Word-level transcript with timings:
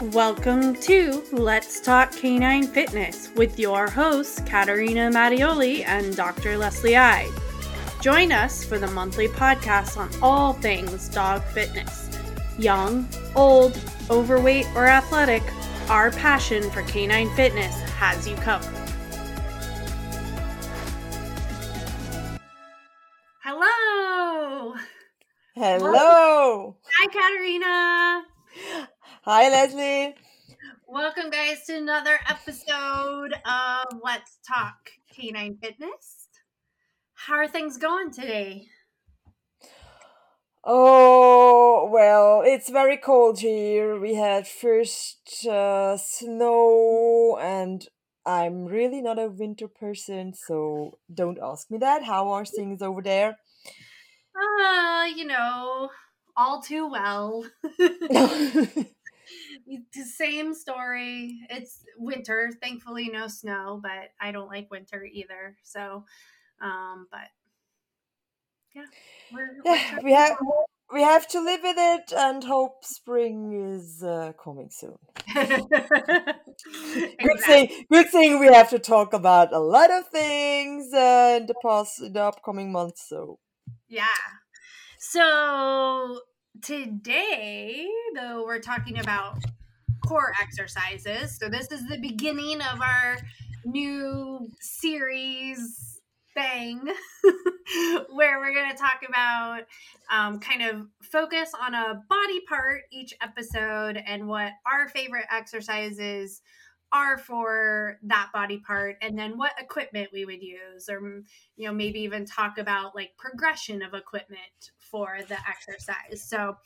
Welcome 0.00 0.76
to 0.82 1.24
Let's 1.32 1.80
Talk 1.80 2.12
Canine 2.12 2.68
Fitness 2.68 3.30
with 3.34 3.58
your 3.58 3.90
hosts, 3.90 4.40
Katerina 4.46 5.10
Mattioli 5.10 5.84
and 5.84 6.14
Dr. 6.14 6.56
Leslie 6.56 6.96
I. 6.96 7.28
Join 8.00 8.30
us 8.30 8.64
for 8.64 8.78
the 8.78 8.86
monthly 8.86 9.26
podcast 9.26 9.96
on 9.96 10.08
all 10.22 10.52
things 10.52 11.08
dog 11.08 11.42
fitness. 11.46 12.16
Young, 12.60 13.08
old, 13.34 13.76
overweight, 14.08 14.68
or 14.76 14.86
athletic, 14.86 15.42
our 15.88 16.12
passion 16.12 16.70
for 16.70 16.82
canine 16.82 17.34
fitness 17.34 17.74
has 17.94 18.28
you 18.28 18.36
covered. 18.36 18.77
Hi, 29.30 29.50
Leslie. 29.50 30.14
Welcome, 30.86 31.28
guys, 31.28 31.66
to 31.66 31.76
another 31.76 32.18
episode 32.30 33.34
of 33.44 34.00
Let's 34.02 34.38
Talk 34.48 34.76
Canine 35.14 35.58
Fitness. 35.62 36.30
How 37.12 37.34
are 37.34 37.46
things 37.46 37.76
going 37.76 38.10
today? 38.10 38.68
Oh, 40.64 41.90
well, 41.92 42.40
it's 42.42 42.70
very 42.70 42.96
cold 42.96 43.40
here. 43.40 44.00
We 44.00 44.14
had 44.14 44.48
first 44.48 45.46
uh, 45.46 45.98
snow, 45.98 47.36
and 47.38 47.86
I'm 48.24 48.64
really 48.64 49.02
not 49.02 49.18
a 49.18 49.28
winter 49.28 49.68
person, 49.68 50.32
so 50.32 51.00
don't 51.12 51.38
ask 51.42 51.70
me 51.70 51.76
that. 51.76 52.02
How 52.02 52.30
are 52.30 52.46
things 52.46 52.80
over 52.80 53.02
there? 53.02 53.36
Uh, 54.34 55.04
you 55.14 55.26
know, 55.26 55.90
all 56.34 56.62
too 56.62 56.88
well. 56.88 57.44
the 59.94 60.04
same 60.04 60.54
story. 60.54 61.40
It's 61.50 61.84
winter. 61.98 62.50
Thankfully, 62.62 63.10
no 63.12 63.28
snow, 63.28 63.80
but 63.82 64.10
I 64.20 64.32
don't 64.32 64.48
like 64.48 64.70
winter 64.70 65.04
either. 65.04 65.56
So, 65.62 66.04
um, 66.60 67.06
but 67.10 67.28
yeah, 68.74 68.84
we're, 69.32 69.56
we're 69.64 69.74
yeah, 69.74 69.98
we 70.02 70.12
have 70.12 70.36
we 70.92 71.02
have 71.02 71.26
to 71.28 71.40
live 71.40 71.60
with 71.62 71.76
it 71.78 72.12
and 72.16 72.42
hope 72.44 72.84
spring 72.84 73.52
is 73.52 74.02
uh, 74.02 74.32
coming 74.42 74.70
soon. 74.70 74.96
Good 75.34 75.68
thing, 77.40 77.84
good 77.90 78.08
thing 78.08 78.40
we 78.40 78.46
have 78.46 78.70
to 78.70 78.78
talk 78.78 79.12
about 79.12 79.52
a 79.52 79.58
lot 79.58 79.90
of 79.90 80.08
things 80.08 80.92
uh, 80.92 81.36
in 81.38 81.46
the 81.46 81.54
past, 81.62 82.00
in 82.02 82.14
the 82.14 82.22
upcoming 82.22 82.72
months. 82.72 83.06
So 83.08 83.38
yeah. 83.88 84.06
So 84.98 86.20
today, 86.62 87.86
though, 88.16 88.44
we're 88.44 88.60
talking 88.60 88.98
about 88.98 89.38
core 90.08 90.32
exercises. 90.40 91.36
So 91.38 91.50
this 91.50 91.70
is 91.70 91.86
the 91.86 91.98
beginning 91.98 92.62
of 92.62 92.80
our 92.80 93.18
new 93.66 94.48
series 94.58 96.00
thing 96.32 96.80
where 98.12 98.38
we're 98.38 98.54
going 98.54 98.70
to 98.70 98.76
talk 98.76 99.00
about 99.06 99.64
um, 100.10 100.40
kind 100.40 100.62
of 100.62 100.86
focus 101.02 101.50
on 101.60 101.74
a 101.74 102.02
body 102.08 102.40
part 102.48 102.82
each 102.90 103.12
episode 103.20 104.02
and 104.06 104.26
what 104.26 104.52
our 104.64 104.88
favorite 104.88 105.26
exercises 105.30 106.40
are 106.90 107.18
for 107.18 107.98
that 108.02 108.30
body 108.32 108.62
part 108.66 108.96
and 109.02 109.18
then 109.18 109.36
what 109.36 109.52
equipment 109.58 110.08
we 110.10 110.24
would 110.24 110.42
use 110.42 110.88
or 110.88 111.22
you 111.56 111.66
know 111.66 111.72
maybe 111.72 112.00
even 112.00 112.24
talk 112.24 112.56
about 112.56 112.94
like 112.94 113.10
progression 113.18 113.82
of 113.82 113.92
equipment 113.92 114.70
for 114.78 115.18
the 115.28 115.36
exercise 115.46 116.22
so 116.22 116.56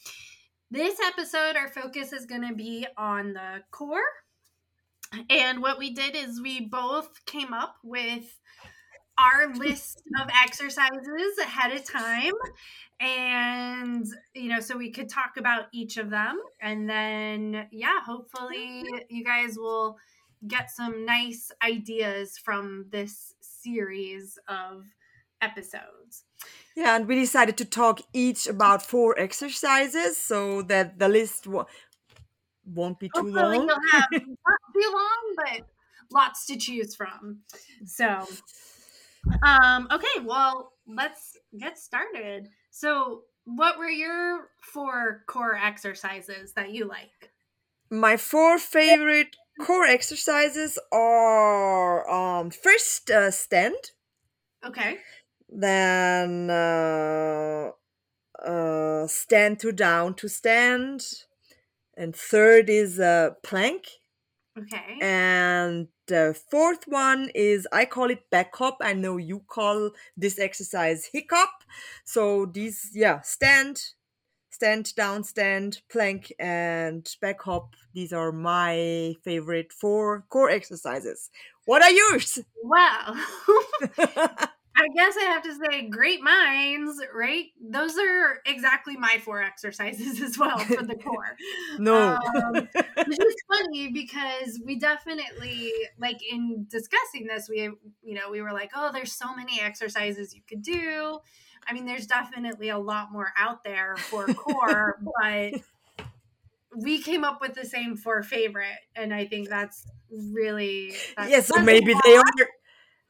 this 0.73 0.99
episode, 1.01 1.55
our 1.57 1.69
focus 1.69 2.15
is 2.15 2.25
going 2.25 2.49
to 2.49 2.55
be 2.55 2.87
on 2.97 3.35
the 3.35 3.63
core. 3.71 4.01
And 5.29 5.61
what 5.61 5.79
we 5.79 5.93
did 5.93 6.17
is 6.17 6.41
we 6.41 6.67
both 6.67 7.27
came 7.27 7.53
up 7.53 7.77
with 7.85 8.41
our 9.19 9.53
list 9.55 10.03
of 10.19 10.31
exercises 10.35 11.39
ahead 11.43 11.73
of 11.73 11.85
time. 11.85 12.33
And, 13.01 14.07
you 14.35 14.49
know, 14.49 14.61
so 14.61 14.79
we 14.79 14.91
could 14.91 15.11
talk 15.11 15.33
about 15.37 15.65
each 15.73 15.99
of 15.99 16.09
them. 16.09 16.39
And 16.63 16.89
then, 16.89 17.67
yeah, 17.71 18.01
hopefully 18.03 18.85
you 19.11 19.25
guys 19.25 19.57
will 19.59 19.99
get 20.49 20.71
some 20.71 21.05
nice 21.05 21.53
ideas 21.63 22.39
from 22.39 22.87
this 22.91 23.35
series 23.41 24.39
of 24.49 24.85
episodes. 25.43 26.25
Yeah, 26.75 26.97
and 26.97 27.07
we 27.07 27.17
decided 27.17 27.57
to 27.59 27.65
talk 27.65 28.01
each 28.13 28.47
about 28.47 28.83
four 28.83 29.19
exercises 29.19 30.17
so 30.17 30.63
that 30.63 30.99
the 30.99 31.09
list 31.09 31.45
w- 31.45 31.67
won't 32.65 32.99
be 32.99 33.09
too 33.09 33.31
Hopefully 33.31 33.33
long. 33.33 33.69
You'll 33.69 33.79
have 33.93 34.11
not 34.47 34.61
too 34.73 34.93
long, 34.93 35.35
but 35.37 35.67
lots 36.11 36.47
to 36.47 36.57
choose 36.57 36.95
from. 36.97 37.43
So, 37.85 38.39
um, 39.43 39.89
okay, 39.91 40.21
well, 40.23 40.75
let's 40.87 41.37
get 41.57 41.79
started. 41.79 42.49
So, 42.71 43.25
what 43.45 43.79
were 43.79 43.89
your 43.89 44.51
four 44.63 45.25
core 45.27 45.57
exercises 45.57 46.53
that 46.55 46.73
you 46.73 46.85
like? 46.87 47.33
My 47.91 48.17
four 48.17 48.59
favorite 48.59 49.37
core 49.61 49.85
exercises 49.87 50.81
are 50.91 52.11
um, 52.11 52.51
first 52.51 53.09
uh, 53.09 53.31
stand, 53.31 53.93
Okay. 54.65 55.01
Then 55.53 56.51
uh, 56.51 57.73
uh, 58.43 59.07
stand 59.09 59.61
to 59.61 59.73
down 59.73 60.15
to 60.17 60.29
stand, 60.29 61.05
and 61.97 62.15
third 62.17 62.71
is 62.71 63.01
uh, 63.01 63.33
plank, 63.43 63.89
Okay. 64.59 65.01
and 65.01 65.89
the 66.07 66.39
fourth 66.51 66.85
one 66.87 67.31
is 67.35 67.67
I 67.73 67.85
call 67.87 68.11
it 68.11 68.29
back 68.31 68.55
hop. 68.55 68.79
I 68.81 68.93
know 68.93 69.17
you 69.17 69.41
call 69.41 69.91
this 70.17 70.39
exercise 70.39 71.07
hiccup. 71.07 71.49
So 72.05 72.47
these, 72.47 72.91
yeah, 72.95 73.21
stand, 73.23 73.81
stand, 74.51 74.95
down, 74.97 75.25
stand, 75.25 75.83
plank, 75.91 76.33
and 76.39 77.09
back 77.21 77.43
hop. 77.43 77.75
These 77.95 78.13
are 78.13 78.33
my 78.33 79.15
favorite 79.25 79.73
four 79.73 80.27
core 80.31 80.51
exercises. 80.51 81.31
What 81.67 81.83
are 81.83 81.93
yours? 81.93 82.41
Well, 82.63 83.15
I 84.75 84.89
guess 84.95 85.17
I 85.19 85.25
have 85.25 85.43
to 85.43 85.55
say, 85.55 85.89
great 85.89 86.23
minds, 86.23 87.01
right? 87.15 87.47
Those 87.61 87.97
are 87.99 88.39
exactly 88.47 88.97
my 88.97 89.21
four 89.25 89.43
exercises 89.43 90.21
as 90.23 90.39
well 90.39 90.59
for 90.59 90.83
the 90.83 90.95
core. 90.95 91.37
no. 91.79 92.19
Um, 92.37 92.55
which 93.07 93.19
is 93.21 93.37
funny 93.49 93.89
because 93.93 94.61
we 94.65 94.77
definitely 94.77 95.73
like 95.99 96.21
in 96.29 96.67
discussing 96.69 97.27
this 97.27 97.49
we 97.49 97.63
you 98.03 98.15
know 98.15 98.31
we 98.31 98.41
were 98.41 98.53
like 98.53 98.71
oh 98.75 98.91
there's 98.93 99.13
so 99.13 99.35
many 99.35 99.61
exercises 99.61 100.35
you 100.35 100.41
could 100.49 100.63
do 100.63 101.19
i 101.67 101.73
mean 101.73 101.85
there's 101.85 102.07
definitely 102.07 102.69
a 102.69 102.79
lot 102.79 103.13
more 103.13 103.33
out 103.37 103.65
there 103.65 103.97
for 103.97 104.27
core 104.35 104.99
but 105.21 105.61
we 106.77 107.01
came 107.01 107.25
up 107.25 107.41
with 107.41 107.55
the 107.55 107.65
same 107.65 107.97
four 107.97 108.23
favorite 108.23 108.79
and 108.97 109.13
i 109.13 109.27
think 109.27 109.49
that's 109.49 109.87
really 110.11 110.95
that's, 111.17 111.31
yes, 111.31 111.47
so 111.49 111.61
maybe 111.63 111.95
they 112.05 112.17
are. 112.17 112.25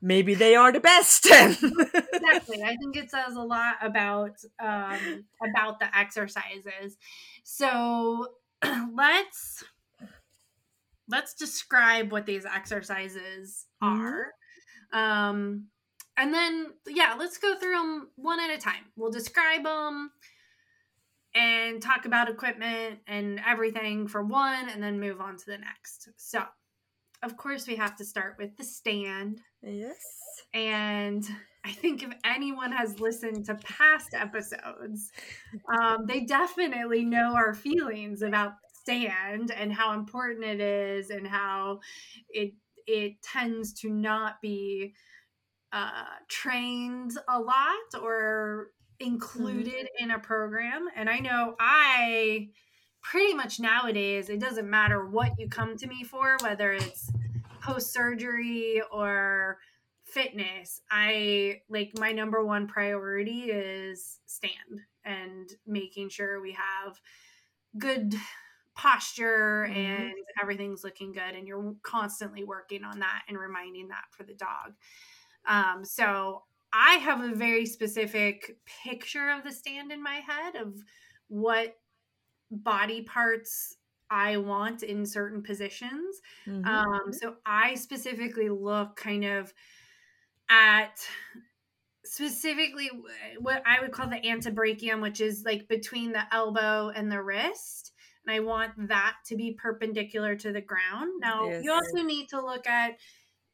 Maybe 0.05 0.35
they 0.35 0.57
are 0.57 0.73
the 0.73 0.81
best. 0.81 1.27
exactly. 1.31 2.61
I 2.63 2.77
think 2.77 2.97
it 2.97 3.09
says 3.11 3.37
a 3.37 3.41
lot 3.43 3.77
about 3.81 4.37
um 4.61 5.25
about 5.49 5.79
the 5.79 5.97
exercises. 5.97 6.97
So 7.45 8.27
let's 8.95 9.65
let's 11.09 11.35
describe 11.35 12.11
what 12.13 12.27
these 12.27 12.45
exercises 12.45 13.67
Mhm. 13.83 13.89
are. 14.01 14.33
Um 14.93 15.69
and 16.17 16.35
then 16.35 16.67
yeah 16.87 17.15
let's 17.19 17.39
go 17.39 17.57
through 17.57 17.73
them 17.77 18.09
one 18.17 18.41
at 18.41 18.51
a 18.51 18.59
time. 18.59 18.85
We'll 18.97 19.13
describe 19.13 19.63
them 19.65 20.11
and 21.35 21.81
talk 21.81 22.05
about 22.05 22.29
equipment 22.29 22.99
and 23.07 23.41
everything 23.47 24.07
for 24.09 24.23
one 24.23 24.69
and 24.69 24.83
then 24.83 25.01
move 25.01 25.21
on 25.21 25.37
to 25.37 25.47
the 25.47 25.59
next. 25.59 26.09
So 26.17 26.43
of 27.23 27.37
course 27.37 27.67
we 27.67 27.77
have 27.77 27.97
to 27.97 28.05
start 28.05 28.37
with 28.39 28.57
the 28.57 28.65
stand 28.65 29.41
yes. 29.63 29.97
and 30.55 31.25
I 31.65 31.71
think 31.71 32.03
if 32.03 32.13
anyone 32.25 32.73
has 32.73 32.99
listened 32.99 33.47
to 33.47 33.55
past 33.55 34.15
episodes, 34.15 35.13
um, 35.73 36.07
they 36.07 36.21
definitely 36.21 37.05
know 37.05 37.35
our 37.37 37.55
feelings 37.55 38.23
about 38.23 38.55
stand 38.83 39.53
and 39.53 39.73
how 39.73 39.95
important 39.95 40.45
it 40.45 40.61
is, 40.61 41.11
and 41.11 41.27
how 41.27 41.79
it 42.31 42.55
it 42.87 43.23
tends 43.23 43.73
to 43.75 43.91
not 43.91 44.41
be 44.43 44.93
uh, 45.73 46.05
trained 46.29 47.13
a 47.29 47.39
lot 47.39 48.03
or 48.03 48.73
included 48.99 49.89
in 49.99 50.11
a 50.11 50.19
program. 50.19 50.89
And 50.97 51.09
I 51.09 51.19
know 51.19 51.55
I 51.61 52.49
pretty 53.03 53.35
much 53.35 53.61
nowadays 53.61 54.29
it 54.29 54.41
doesn't 54.41 54.69
matter 54.69 55.07
what 55.07 55.39
you 55.39 55.49
come 55.49 55.77
to 55.77 55.87
me 55.87 56.05
for, 56.05 56.37
whether 56.43 56.73
it's 56.73 57.11
post 57.61 57.93
surgery 57.93 58.83
or 58.93 59.59
fitness, 60.05 60.81
I 60.91 61.63
like 61.69 61.93
my 61.99 62.13
number 62.13 62.45
one 62.45 62.67
priority 62.67 63.45
is 63.51 64.21
stand 64.27 64.81
and 65.05 65.49
making 65.67 66.11
sure 66.11 66.41
we 66.41 66.53
have 66.53 67.01
good 67.79 68.15
posture 68.75 69.67
Mhm. 69.69 69.77
and 69.77 70.15
everything's 70.41 70.83
looking 70.85 71.13
good 71.13 71.35
and 71.35 71.47
you're 71.47 71.75
constantly 71.83 72.45
working 72.45 72.85
on 72.85 73.01
that 73.01 73.23
and 73.29 73.39
reminding 73.39 73.89
that 73.89 74.05
for 74.11 74.23
the 74.25 74.35
dog 74.35 74.75
um, 75.47 75.85
so 75.85 76.45
i 76.73 76.95
have 76.95 77.21
a 77.21 77.35
very 77.35 77.67
specific 77.67 78.57
picture 78.65 79.29
of 79.31 79.45
the 79.45 79.53
stand 79.53 79.93
in 79.93 80.03
my 80.03 80.17
head 80.17 80.57
of 80.57 80.75
what 81.29 81.77
body 82.53 83.03
parts 83.03 83.77
i 84.11 84.37
want 84.37 84.83
in 84.83 85.07
certain 85.07 85.43
positions 85.43 86.21
Mhm. 86.47 86.67
um, 86.67 87.13
so 87.13 87.37
I 87.45 87.75
specifically 87.75 88.49
look 88.49 88.95
kind 88.97 89.25
of 89.25 89.53
at 90.51 91.09
specifically 92.05 92.91
what 93.41 93.63
I 93.67 93.81
would 93.81 93.93
call 93.93 94.09
the 94.09 94.17
antebrachium, 94.21 95.01
which 95.01 95.21
is 95.21 95.45
like 95.45 95.69
between 95.69 96.13
the 96.13 96.23
elbow 96.35 96.89
and 96.89 97.11
the 97.11 97.23
wrist. 97.23 97.93
And 98.27 98.35
I 98.35 98.41
want 98.41 98.89
that 98.89 99.17
to 99.27 99.37
be 99.37 99.55
perpendicular 99.55 100.37
to 100.37 100.53
the 100.53 100.61
ground. 100.61 101.13
Now, 101.21 101.49
Yes. 101.49 101.65
you 101.65 101.73
also 101.73 102.03
need 102.07 102.29
to 102.31 102.41
look 102.41 102.67
at 102.67 102.99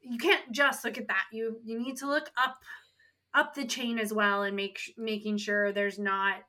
you 0.00 0.18
can't 0.18 0.52
just 0.52 0.84
look 0.84 0.98
at 0.98 1.08
that. 1.08 1.24
You 1.32 1.60
you 1.64 1.78
need 1.80 1.96
to 1.98 2.06
look 2.06 2.30
up 2.36 2.56
up 3.34 3.54
the 3.54 3.66
chain 3.66 3.98
as 3.98 4.12
well 4.12 4.42
and 4.42 4.56
make 4.56 4.80
making 4.96 5.38
sure 5.38 5.72
there's 5.72 5.98
not 5.98 6.42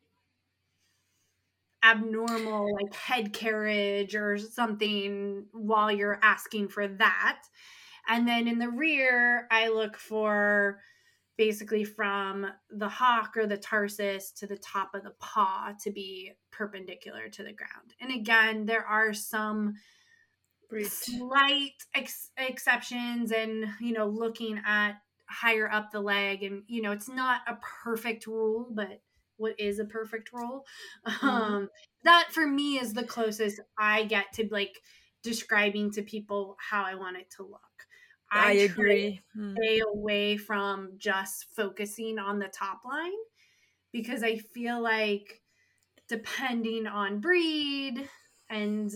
abnormal 1.84 2.74
like 2.74 2.94
head 2.94 3.34
carriage 3.34 4.16
or 4.16 4.38
something 4.38 5.46
while 5.52 5.92
you're 5.92 6.20
asking 6.22 6.70
for 6.70 6.88
that. 6.88 7.42
And 8.08 8.28
then 8.28 8.48
in 8.48 8.60
the 8.60 8.70
rear, 8.70 9.48
I 9.52 9.70
look 9.70 9.98
for 9.98 10.80
basically 11.38 11.86
from 11.86 12.46
the 12.70 12.90
hock 12.90 13.38
or 13.38 13.48
the 13.48 13.58
tarsus 13.58 14.32
to 14.32 14.46
the 14.46 14.58
top 14.58 14.94
of 14.94 15.04
the 15.04 15.14
paw 15.20 15.72
to 15.82 15.92
be 15.92 16.34
perpendicular 16.52 17.30
to 17.30 17.44
the 17.44 17.54
ground. 17.54 17.94
And 18.02 18.12
again, 18.12 18.66
there 18.66 18.86
are 18.86 19.14
some 19.14 19.76
slight 20.84 21.74
ex- 21.96 22.32
exceptions 22.38 23.32
and 23.32 23.66
you 23.80 23.94
know 23.94 24.06
looking 24.06 24.62
at 24.66 25.02
higher 25.28 25.72
up 25.72 25.92
the 25.92 26.00
leg 26.00 26.44
and 26.44 26.64
you 26.68 26.82
know 26.82 26.92
it's 26.92 27.10
not 27.10 27.42
a 27.48 27.58
perfect 27.84 28.28
rule 28.28 28.68
but 28.72 29.02
what 29.40 29.60
is 29.60 29.80
a 29.80 29.86
perfect 29.86 30.32
rule 30.34 30.66
um 31.24 31.70
that 32.04 32.28
for 32.32 32.48
me 32.48 32.78
is 32.80 32.94
the 32.94 33.04
closest 33.04 33.60
i 33.78 34.04
get 34.06 34.32
to 34.34 34.48
like 34.52 34.80
describing 35.24 35.92
to 35.92 36.02
people 36.02 36.56
how 36.70 36.84
i 36.84 36.96
want 36.96 37.18
it 37.18 37.30
to 37.30 37.44
look 37.44 37.62
I, 38.32 38.52
try 38.52 38.62
agree. 38.66 39.22
to 39.36 39.40
Mm. 39.42 39.56
stay 39.58 39.80
away 39.80 40.38
from 40.38 40.92
just 40.98 41.48
focusing 41.56 42.20
on 42.20 42.40
the 42.40 42.48
top 42.48 42.82
line 42.86 43.12
because 43.92 44.24
i 44.24 44.38
feel 44.38 44.82
like 44.82 45.42
depending 46.08 46.88
on 46.88 47.20
breed 47.20 48.08
and 48.50 48.92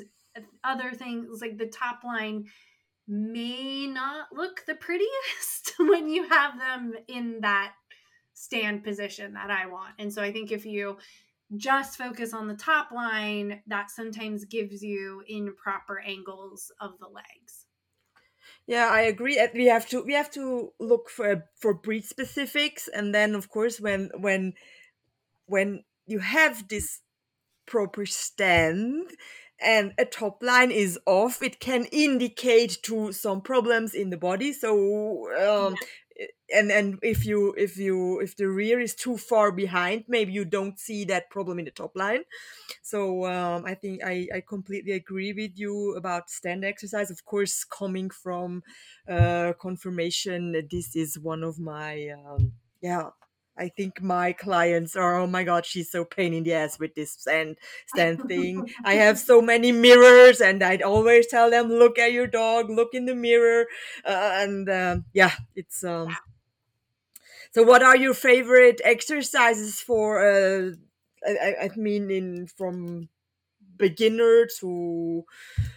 other 0.64 0.94
things 0.94 1.42
like 1.42 1.58
the 1.58 1.68
top 1.68 2.04
line 2.04 2.46
may 3.08 3.86
not 3.86 4.28
look 4.34 4.64
the 4.66 4.76
prettiest 4.76 5.74
when 5.80 6.10
you 6.10 6.28
have 6.30 6.58
them 6.58 6.94
in 7.08 7.42
that 7.42 7.74
stand 8.44 8.84
position 8.84 9.34
that 9.34 9.50
I 9.50 9.68
want. 9.68 9.94
And 10.00 10.14
so 10.14 10.22
I 10.22 10.32
think 10.32 10.52
if 10.52 10.66
you 10.66 10.98
just 11.56 11.98
focus 11.98 12.34
on 12.34 12.48
the 12.48 12.56
top 12.56 12.92
line, 12.92 13.62
that 13.68 13.90
sometimes 13.90 14.46
gives 14.46 14.82
you 14.82 15.24
improper 15.28 16.00
angles 16.00 16.72
of 16.82 16.98
the 17.00 17.08
legs. 17.08 17.66
Yeah, 18.68 18.90
I 18.92 19.02
agree. 19.02 19.40
We 19.54 19.66
have 19.68 19.88
to 19.90 20.04
we 20.04 20.14
have 20.14 20.32
to 20.32 20.74
look 20.80 21.10
for 21.10 21.46
for 21.56 21.74
breed 21.74 22.06
specifics, 22.06 22.88
and 22.88 23.14
then 23.14 23.36
of 23.36 23.50
course 23.50 23.80
when 23.80 24.10
when 24.18 24.54
when 25.46 25.84
you 26.06 26.20
have 26.20 26.68
this 26.68 27.02
proper 27.66 28.06
stand 28.06 29.12
and 29.64 29.94
a 29.98 30.06
top 30.06 30.44
line 30.44 30.72
is 30.72 31.00
off, 31.06 31.42
it 31.42 31.60
can 31.60 31.86
indicate 31.86 32.80
to 32.84 33.12
some 33.12 33.42
problems 33.42 33.94
in 33.94 34.10
the 34.10 34.18
body. 34.18 34.52
So 34.52 34.74
um, 35.40 35.76
and 36.54 36.72
and 36.72 37.00
if 37.02 37.26
you 37.26 37.54
if 37.58 37.78
you 37.78 38.20
if 38.20 38.36
the 38.36 38.48
rear 38.48 38.80
is 38.80 38.96
too 38.96 39.18
far 39.18 39.52
behind, 39.52 40.06
maybe 40.08 40.32
you 40.34 40.46
don't 40.46 40.80
see 40.80 41.06
that 41.06 41.30
problem 41.30 41.60
in 41.60 41.66
the 41.66 41.72
top 41.72 41.96
line. 41.96 42.24
So 42.82 43.26
um, 43.26 43.66
I 43.66 43.76
think 43.76 44.04
I, 44.04 44.28
I 44.34 44.42
completely 44.42 44.94
agree 44.94 45.34
with 45.34 45.58
you 45.58 45.96
about 45.96 46.30
stand 46.30 46.66
exercise. 46.66 47.12
Of 47.12 47.26
course, 47.26 47.64
coming 47.64 48.10
from 48.10 48.64
uh, 49.08 49.54
conformation, 49.60 50.54
this 50.70 50.96
is 50.96 51.20
one 51.20 51.44
of 51.44 51.60
my 51.60 52.10
um, 52.10 52.54
yeah. 52.82 53.10
I 53.58 53.70
think 53.70 54.02
my 54.02 54.34
clients 54.34 54.96
are 54.96 55.16
oh 55.20 55.28
my 55.28 55.44
god, 55.44 55.66
she's 55.66 55.92
so 55.92 56.06
pain 56.06 56.34
in 56.34 56.44
the 56.44 56.54
ass 56.54 56.80
with 56.80 56.96
this 56.96 57.12
stand 57.14 57.58
stand 57.86 58.26
thing. 58.28 58.66
I 58.84 58.96
have 58.96 59.20
so 59.20 59.42
many 59.42 59.72
mirrors, 59.72 60.42
and 60.42 60.64
I'd 60.64 60.82
always 60.82 61.28
tell 61.28 61.50
them, 61.52 61.70
look 61.70 62.00
at 62.00 62.12
your 62.14 62.28
dog, 62.28 62.70
look 62.70 62.94
in 62.94 63.06
the 63.06 63.16
mirror, 63.16 63.68
uh, 64.06 64.32
and 64.42 64.70
um, 64.70 65.06
yeah, 65.14 65.34
it's 65.56 65.84
um. 65.84 66.18
So, 67.52 67.64
what 67.64 67.84
are 67.84 67.96
your 67.98 68.14
favorite 68.14 68.82
exercises 68.84 69.82
for? 69.82 70.24
Uh, 70.26 70.72
I, 71.26 71.56
I- 71.64 71.70
mean, 71.78 72.12
in 72.12 72.48
from 72.48 73.10
beginner 73.78 74.48
to 74.60 75.26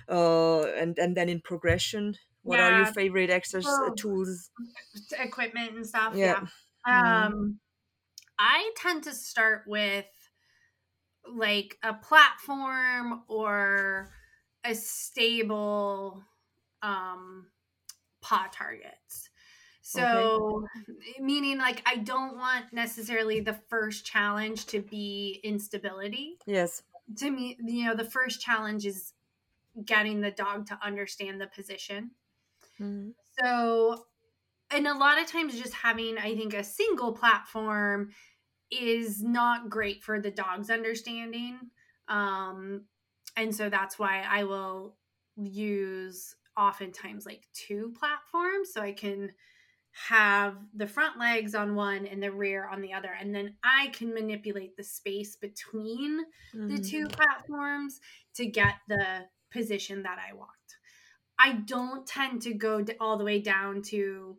uh, 0.08 0.64
and 0.75 0.99
and 0.99 1.17
then 1.17 1.28
in 1.28 1.40
progression. 1.43 2.17
What 2.43 2.61
are 2.61 2.73
your 2.73 2.87
favorite 2.87 3.31
exercise 3.31 3.64
Well, 3.64 3.94
tools? 3.96 4.50
Equipment 5.19 5.76
and 5.76 5.87
stuff. 5.87 6.14
Yeah. 6.17 6.40
Yeah. 6.90 7.32
Um 7.32 7.61
I 8.38 8.73
tend 8.77 9.05
to 9.05 9.15
start 9.15 9.65
with 9.67 10.06
like 11.29 11.79
a 11.83 11.94
platform 11.94 13.25
or 13.29 14.12
a 14.65 14.75
stable 14.75 16.23
um 16.83 17.50
paw 18.23 18.49
targets. 18.53 19.31
So 19.83 20.67
meaning 21.21 21.59
like 21.59 21.83
I 21.87 21.97
don't 21.99 22.37
want 22.37 22.73
necessarily 22.73 23.41
the 23.41 23.55
first 23.55 24.06
challenge 24.06 24.67
to 24.67 24.81
be 24.81 25.41
instability. 25.44 26.41
Yes. 26.47 26.83
To 27.19 27.31
me, 27.31 27.59
you 27.65 27.87
know, 27.87 27.97
the 27.97 28.05
first 28.11 28.41
challenge 28.41 28.87
is 28.87 29.15
getting 29.85 30.21
the 30.23 30.33
dog 30.33 30.67
to 30.69 30.79
understand 30.85 31.41
the 31.41 31.49
position. 31.49 32.12
Mhm. 32.79 33.15
So, 33.38 34.06
and 34.71 34.87
a 34.87 34.95
lot 34.95 35.21
of 35.21 35.27
times 35.27 35.59
just 35.61 35.75
having, 35.75 36.19
I 36.19 36.35
think, 36.37 36.55
a 36.55 36.65
single 36.65 37.13
platform 37.13 38.11
is 38.71 39.23
not 39.23 39.71
great 39.71 40.03
for 40.03 40.21
the 40.21 40.31
dog's 40.31 40.71
understanding. 40.71 41.71
Um, 42.09 42.87
and 43.37 43.55
so 43.55 43.69
that's 43.71 43.99
why 43.99 44.23
I 44.29 44.45
will 44.45 44.97
use 45.37 46.35
oftentimes 46.57 47.26
like 47.26 47.47
two 47.52 47.95
platforms 47.99 48.73
so 48.73 48.81
I 48.81 48.93
can 48.93 49.33
have 50.09 50.59
the 50.75 50.87
front 50.87 51.19
legs 51.19 51.55
on 51.55 51.75
one 51.75 52.07
and 52.07 52.23
the 52.23 52.31
rear 52.33 52.69
on 52.69 52.83
the 52.83 52.93
other. 52.93 53.11
And 53.19 53.35
then 53.35 53.57
I 53.64 53.88
can 53.88 54.12
manipulate 54.12 54.76
the 54.76 54.85
space 54.85 55.37
between 55.37 56.25
the 56.69 56.79
Mhm. 56.79 56.85
two 56.85 57.07
platforms 57.09 58.00
to 58.35 58.47
get 58.47 58.75
the 58.88 59.29
position 59.50 60.02
that 60.02 60.19
I 60.19 60.35
want. 60.35 60.50
I 61.38 61.52
don't 61.52 62.07
tend 62.07 62.43
to 62.43 62.55
go 62.55 62.85
all 63.00 63.17
the 63.19 63.25
way 63.25 63.40
down 63.40 63.83
to 63.83 64.38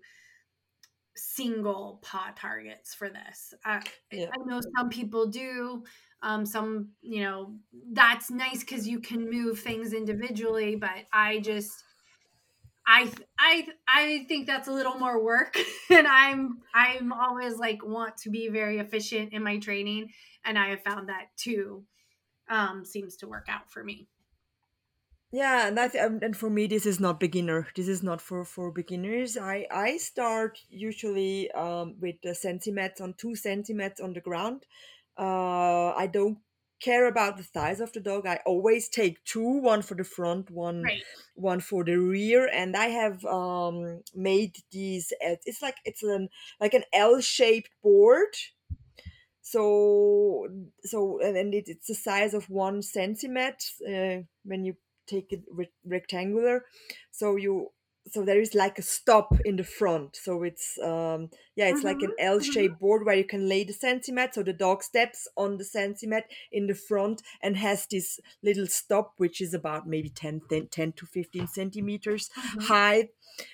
single 1.18 2.00
paw 2.04 2.32
targets 2.36 2.94
for 2.94 3.10
this. 3.10 3.54
Uh, 3.66 3.82
Yeah. 4.12 4.28
I 4.34 4.38
know 4.46 4.62
some 4.78 4.90
people 4.90 5.28
do. 5.28 5.84
Um, 6.24 6.46
some, 6.46 6.90
you 7.02 7.22
know, 7.22 7.56
that's 7.92 8.32
nice 8.32 8.62
because 8.62 8.88
you 8.88 9.00
can 9.00 9.30
move 9.30 9.60
things 9.60 9.94
individually, 9.94 10.76
but 10.76 11.06
I 11.14 11.40
just, 11.40 11.84
I, 12.88 13.12
I, 13.38 13.68
I 13.88 14.26
think 14.28 14.48
that's 14.48 14.68
a 14.68 14.72
little 14.72 14.96
more 14.96 15.22
work, 15.22 15.58
and 15.90 16.08
I'm, 16.08 16.60
I'm 16.74 17.12
always 17.12 17.58
like 17.58 17.86
want 17.86 18.18
to 18.20 18.30
be 18.30 18.48
very 18.48 18.80
efficient 18.80 19.34
in 19.34 19.44
my 19.44 19.58
training, 19.60 20.10
and 20.46 20.58
I 20.58 20.70
have 20.70 20.84
found 20.84 21.10
that 21.10 21.28
too, 21.36 21.84
um, 22.50 22.86
seems 22.86 23.18
to 23.18 23.28
work 23.28 23.48
out 23.50 23.70
for 23.70 23.84
me. 23.84 24.08
Yeah, 25.32 25.68
and 25.68 25.78
I 25.80 25.90
th- 25.90 26.04
um, 26.04 26.20
and 26.22 26.36
for 26.38 26.50
me 26.50 26.68
this 26.68 26.86
is 26.86 27.00
not 27.00 27.20
beginner. 27.20 27.68
This 27.76 27.88
is 27.90 28.02
not 28.02 28.22
for 28.22 28.46
for 28.46 28.72
beginners. 28.72 29.36
I 29.38 29.68
I 29.70 29.98
start 29.98 30.60
usually 30.70 31.52
um 31.52 31.96
with 32.00 32.22
the 32.24 32.34
centimeters 32.34 33.02
on 33.02 33.14
two 33.16 33.36
centimeters 33.36 34.00
on 34.00 34.14
the 34.14 34.22
ground. 34.22 34.66
Uh, 35.18 35.90
I 35.96 36.08
don't 36.08 36.40
care 36.80 37.08
about 37.08 37.38
the 37.38 37.44
size 37.44 37.82
of 37.82 37.92
the 37.92 38.00
dog. 38.00 38.26
I 38.28 38.40
always 38.46 38.88
take 38.88 39.24
two, 39.26 39.60
one 39.60 39.82
for 39.82 39.96
the 39.96 40.04
front, 40.06 40.50
one 40.52 40.92
Right. 40.92 41.04
one 41.36 41.60
for 41.60 41.84
the 41.84 41.98
rear, 41.98 42.48
and 42.48 42.76
I 42.78 42.88
have 42.88 43.26
um 43.26 44.04
made 44.16 44.56
these. 44.72 45.12
It's 45.20 45.62
like 45.62 45.78
it's 45.84 46.04
an 46.04 46.30
like 46.62 46.74
an 46.74 46.86
L-shaped 46.94 47.72
board. 47.84 48.34
So 49.42 50.48
so 50.84 51.20
and, 51.22 51.38
and 51.38 51.54
it, 51.54 51.66
it's 51.68 51.88
the 51.88 51.96
size 51.96 52.34
of 52.34 52.50
one 52.50 52.82
centimeter 52.82 53.58
uh, 53.88 54.24
when 54.44 54.66
you 54.66 54.76
take 55.08 55.32
it 55.34 55.44
re- 55.52 55.72
rectangular. 55.86 56.66
So 57.12 57.36
you 57.36 57.72
so 58.10 58.24
there 58.24 58.40
is 58.40 58.56
like 58.56 58.80
a 58.80 58.82
stop 58.82 59.34
in 59.44 59.58
the 59.58 59.66
front 59.66 60.16
so 60.16 60.42
it's 60.42 60.78
um 60.80 61.30
yeah 61.58 61.68
it's 61.68 61.84
like 61.84 62.02
an 62.02 62.14
Mhm, 62.14 62.40
mhm. 62.40 62.68
l-shaped 62.72 62.80
board 62.80 63.06
where 63.06 63.18
you 63.18 63.26
can 63.26 63.50
lay 63.50 63.66
the 63.66 63.74
sentimet 63.74 64.34
so 64.34 64.42
the 64.44 64.54
dog 64.54 64.82
steps 64.82 65.28
on 65.36 65.58
the 65.58 65.66
sentimet 65.66 66.24
in 66.50 66.68
the 66.68 66.74
front 66.74 67.22
and 67.42 67.58
has 67.58 67.86
this 67.88 68.18
little 68.42 68.66
stop 68.66 69.16
which 69.18 69.42
is 69.42 69.54
about 69.54 69.86
maybe 69.90 70.08
10 70.08 70.40
10, 70.50 70.70
10 70.70 70.94
to 70.94 71.06
15 71.06 71.48
centimeters 71.48 72.30
Mhm. 72.36 72.68
high 72.70 73.10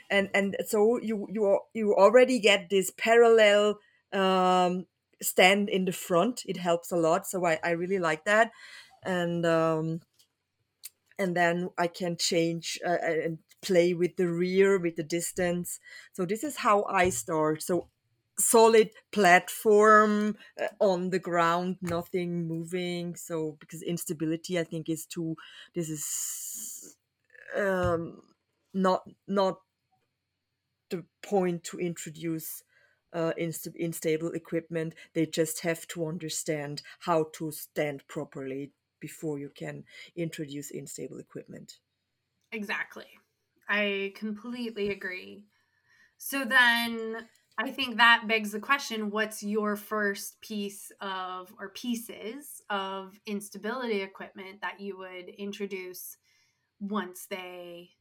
and 0.10 0.30
and 0.34 0.56
so 0.66 1.00
you 1.00 1.28
you 1.32 1.60
you 1.74 1.96
already 1.96 2.40
get 2.40 2.70
this 2.70 2.92
parallel 2.98 3.80
um 4.12 4.86
stand 5.22 5.70
in 5.70 5.86
the 5.86 5.92
front 5.92 6.44
it 6.46 6.58
helps 6.58 6.92
a 6.92 6.98
lot 6.98 7.26
so 7.26 7.46
i 7.46 7.60
i 7.64 7.72
really 7.72 8.00
like 8.00 8.26
that 8.26 8.52
and 9.04 9.46
um 9.46 10.02
and 11.20 11.36
then 11.36 11.70
I 11.78 11.88
can 11.88 12.18
change 12.18 12.80
uh, 12.86 12.98
and 13.02 13.40
play 13.62 13.94
with 13.94 14.18
the 14.18 14.28
rear, 14.28 14.78
with 14.80 14.96
the 14.96 15.04
distance. 15.04 15.80
So 16.14 16.26
this 16.26 16.44
is 16.44 16.58
how 16.58 16.84
I 16.84 17.10
start. 17.10 17.64
So 17.64 17.90
solid 18.40 18.90
platform 19.12 20.36
uh, 20.62 20.68
on 20.80 21.10
the 21.10 21.20
ground, 21.20 21.78
nothing 21.82 22.48
moving. 22.48 23.16
So 23.16 23.58
because 23.60 23.82
instability, 23.82 24.60
I 24.60 24.64
think 24.64 24.90
is 24.90 25.06
too. 25.06 25.36
This 25.76 25.90
is 25.90 26.96
um, 27.56 28.22
not 28.74 29.04
not 29.28 29.60
the 30.90 31.06
point 31.22 31.64
to 31.66 31.80
introduce. 31.80 32.64
Uh, 33.16 33.32
inst- 33.38 33.68
unstable 33.80 34.32
equipment, 34.32 34.96
they 35.14 35.24
just 35.24 35.62
have 35.62 35.88
to 35.88 36.08
understand 36.08 36.82
how 37.02 37.28
to 37.32 37.52
stand 37.52 38.02
properly 38.08 38.72
before 39.04 39.38
you 39.38 39.50
can 39.50 39.86
introduce 40.16 40.72
unstable 40.72 41.20
equipment. 41.20 41.80
Exactly. 42.52 43.08
I 43.68 44.14
completely 44.16 44.90
agree. 44.90 45.46
So 46.18 46.46
then 46.46 47.28
I 47.58 47.72
think 47.72 47.98
that 47.98 48.26
begs 48.28 48.52
the 48.54 48.60
question 48.60 49.12
what's 49.12 49.44
your 49.44 49.76
first 49.76 50.42
piece 50.42 50.92
of 51.02 51.54
or 51.60 51.70
pieces 51.70 52.62
of 52.70 53.20
instability 53.28 54.02
equipment 54.02 54.62
that 54.62 54.80
you 54.80 54.98
would 54.98 55.30
introduce 55.30 56.18
once 56.80 57.28
they 57.28 57.92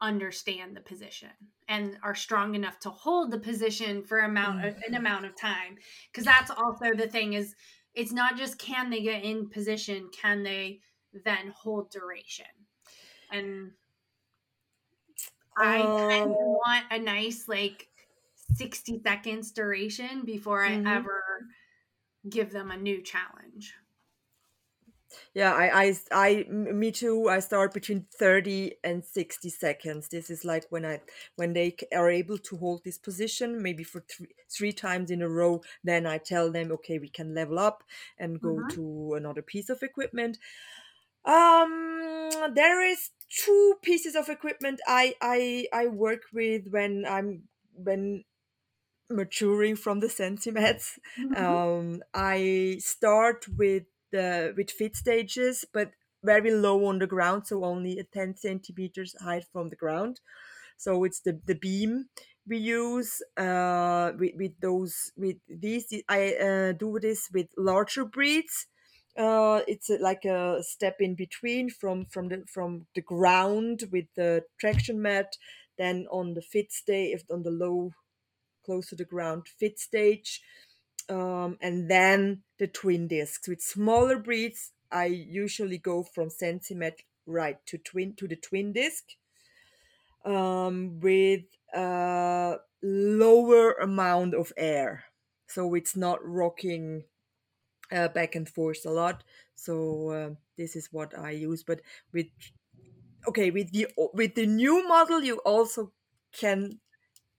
understand 0.00 0.76
the 0.76 0.80
position 0.80 1.30
and 1.68 1.98
are 2.02 2.14
strong 2.14 2.54
enough 2.54 2.78
to 2.80 2.90
hold 2.90 3.30
the 3.30 3.38
position 3.38 4.02
for 4.04 4.20
amount 4.20 4.64
Mm. 4.64 4.82
an 4.86 4.94
amount 4.94 5.24
of 5.24 5.34
time 5.36 5.76
because 6.12 6.24
that's 6.24 6.50
also 6.50 6.94
the 6.96 7.08
thing 7.08 7.32
is 7.34 7.54
it's 7.94 8.12
not 8.12 8.36
just 8.36 8.58
can 8.58 8.90
they 8.90 9.02
get 9.02 9.24
in 9.24 9.48
position 9.48 10.10
can 10.12 10.42
they 10.42 10.80
then 11.12 11.48
hold 11.48 11.90
duration 11.90 12.46
and 13.30 13.72
I 15.56 15.92
kind 15.96 16.30
Um, 16.30 16.30
of 16.30 16.46
want 16.46 16.86
a 16.92 16.98
nice 16.98 17.48
like 17.48 17.88
60 18.34 19.00
seconds 19.02 19.52
duration 19.52 20.24
before 20.24 20.64
I 20.64 20.72
Mhm. 20.72 20.84
ever 20.84 21.46
give 22.28 22.52
them 22.52 22.70
a 22.70 22.76
new 22.76 23.02
challenge. 23.02 23.74
Yeah, 25.34 25.52
I, 25.52 25.90
I 25.90 25.94
i 26.12 26.44
me 26.50 26.92
too. 26.92 27.28
I 27.28 27.40
start 27.40 27.72
between 27.74 28.06
thirty 28.10 28.76
and 28.84 29.04
sixty 29.04 29.50
seconds. 29.50 30.08
This 30.08 30.30
is 30.30 30.44
like 30.44 30.64
when 30.70 30.84
I, 30.84 31.00
when 31.36 31.52
they 31.52 31.76
are 31.94 32.10
able 32.10 32.38
to 32.38 32.56
hold 32.56 32.84
this 32.84 32.98
position, 32.98 33.62
maybe 33.62 33.84
for 33.84 34.00
three, 34.00 34.34
three 34.50 34.72
times 34.72 35.10
in 35.10 35.22
a 35.22 35.28
row. 35.28 35.62
Then 35.82 36.06
I 36.06 36.18
tell 36.18 36.50
them, 36.52 36.72
okay, 36.72 36.98
we 36.98 37.08
can 37.08 37.34
level 37.34 37.58
up 37.58 37.84
and 38.18 38.40
go 38.40 38.62
Mhm. 38.62 38.74
to 38.74 39.14
another 39.14 39.42
piece 39.42 39.68
of 39.70 39.82
equipment. 39.82 40.38
Um, 41.24 42.52
there 42.54 42.82
is 42.84 43.10
two 43.30 43.76
pieces 43.82 44.14
of 44.14 44.28
equipment 44.28 44.80
I, 44.86 45.14
I, 45.20 45.68
I 45.72 45.86
work 45.86 46.22
with 46.32 46.68
when 46.68 47.04
I'm 47.06 47.48
when 47.74 48.24
maturing 49.10 49.76
from 49.76 50.00
the 50.00 50.06
sentimets. 50.20 50.98
Mhm. 51.16 51.64
Um, 51.64 52.02
I 52.14 52.78
start 52.80 53.48
with 53.48 53.84
the 54.14 54.54
with 54.56 54.70
fit 54.70 54.96
stages, 54.96 55.64
but 55.72 55.92
very 56.22 56.50
low 56.50 56.86
on 56.86 56.98
the 56.98 57.06
ground, 57.06 57.46
so 57.46 57.64
only 57.64 57.98
a 57.98 58.04
10 58.04 58.36
centimeters 58.36 59.14
height 59.20 59.44
from 59.52 59.68
the 59.68 59.76
ground. 59.76 60.20
So 60.76 61.04
it's 61.04 61.20
the 61.20 61.40
the 61.46 61.54
beam 61.54 62.08
we 62.46 62.58
use 62.58 63.22
uh, 63.36 64.12
with 64.18 64.34
with 64.36 64.60
those 64.60 65.12
with 65.16 65.38
these. 65.48 65.86
I 66.08 66.34
uh, 66.34 66.72
do 66.72 66.98
this 67.00 67.30
with 67.32 67.48
larger 67.56 68.04
breeds. 68.04 68.66
Uh, 69.16 69.60
it's 69.68 69.90
a, 69.90 69.98
like 69.98 70.24
a 70.24 70.62
step 70.62 70.96
in 71.00 71.14
between 71.14 71.70
from 71.70 72.06
from 72.06 72.28
the 72.28 72.44
from 72.52 72.86
the 72.94 73.02
ground 73.02 73.84
with 73.92 74.06
the 74.16 74.44
traction 74.60 75.00
mat, 75.00 75.36
then 75.78 76.06
on 76.10 76.34
the 76.34 76.42
fit 76.42 76.72
stage 76.72 77.22
on 77.30 77.42
the 77.42 77.50
low 77.50 77.92
close 78.64 78.88
to 78.88 78.96
the 78.96 79.04
ground 79.04 79.46
fit 79.58 79.78
stage 79.78 80.40
um, 81.08 81.58
and 81.60 81.90
then 81.90 82.42
the 82.58 82.66
twin 82.66 83.08
discs. 83.08 83.48
With 83.48 83.62
smaller 83.62 84.18
breeds 84.18 84.72
i 84.92 85.06
usually 85.06 85.78
go 85.78 86.02
from 86.04 86.28
centimet 86.28 87.00
right 87.26 87.58
to 87.66 87.78
twin 87.78 88.14
to 88.14 88.28
the 88.28 88.36
twin 88.36 88.72
disc 88.72 89.04
um, 90.24 91.00
with 91.00 91.42
a 91.74 92.56
lower 92.82 93.72
amount 93.72 94.34
of 94.34 94.52
air. 94.56 95.04
So 95.46 95.74
it's 95.74 95.96
not 95.96 96.18
rocking 96.22 97.04
uh, 97.92 98.08
back 98.08 98.34
and 98.34 98.48
forth 98.48 98.84
a 98.86 98.90
lot. 98.90 99.24
So 99.54 100.08
uh, 100.10 100.30
this 100.56 100.76
is 100.76 100.88
what 100.90 101.16
i 101.18 101.30
use. 101.30 101.62
But 101.62 101.80
with 102.12 102.26
okay 103.28 103.50
with 103.50 103.72
the 103.72 103.88
with 104.12 104.34
the 104.34 104.46
new 104.46 104.86
model 104.86 105.22
you 105.22 105.38
also 105.44 105.92
can 106.32 106.80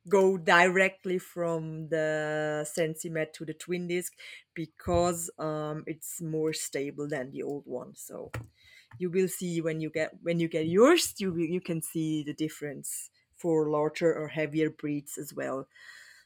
go 0.08 0.38
directly 0.38 1.18
from 1.18 1.90
the 1.90 2.66
Sensimet 2.68 3.34
to 3.34 3.46
the 3.46 3.54
twin 3.54 3.88
disc 3.88 4.14
because 4.54 5.30
um, 5.40 5.84
it's 5.88 6.22
more 6.22 6.54
stable 6.54 7.08
than 7.08 7.32
the 7.32 7.44
old 7.44 7.64
one. 7.66 7.96
So 7.96 8.32
you 9.00 9.10
will 9.10 9.28
see 9.28 9.62
when 9.62 9.82
you 9.82 9.90
get 9.90 10.12
when 10.22 10.40
you 10.40 10.48
get 10.48 10.68
yours, 10.68 11.14
you 11.18 11.36
you 11.38 11.62
can 11.62 11.82
see 11.82 12.24
the 12.24 12.34
difference 12.34 13.10
for 13.36 13.70
larger 13.70 14.14
or 14.14 14.30
heavier 14.30 14.70
breeds 14.70 15.18
as 15.18 15.34
well. 15.34 15.68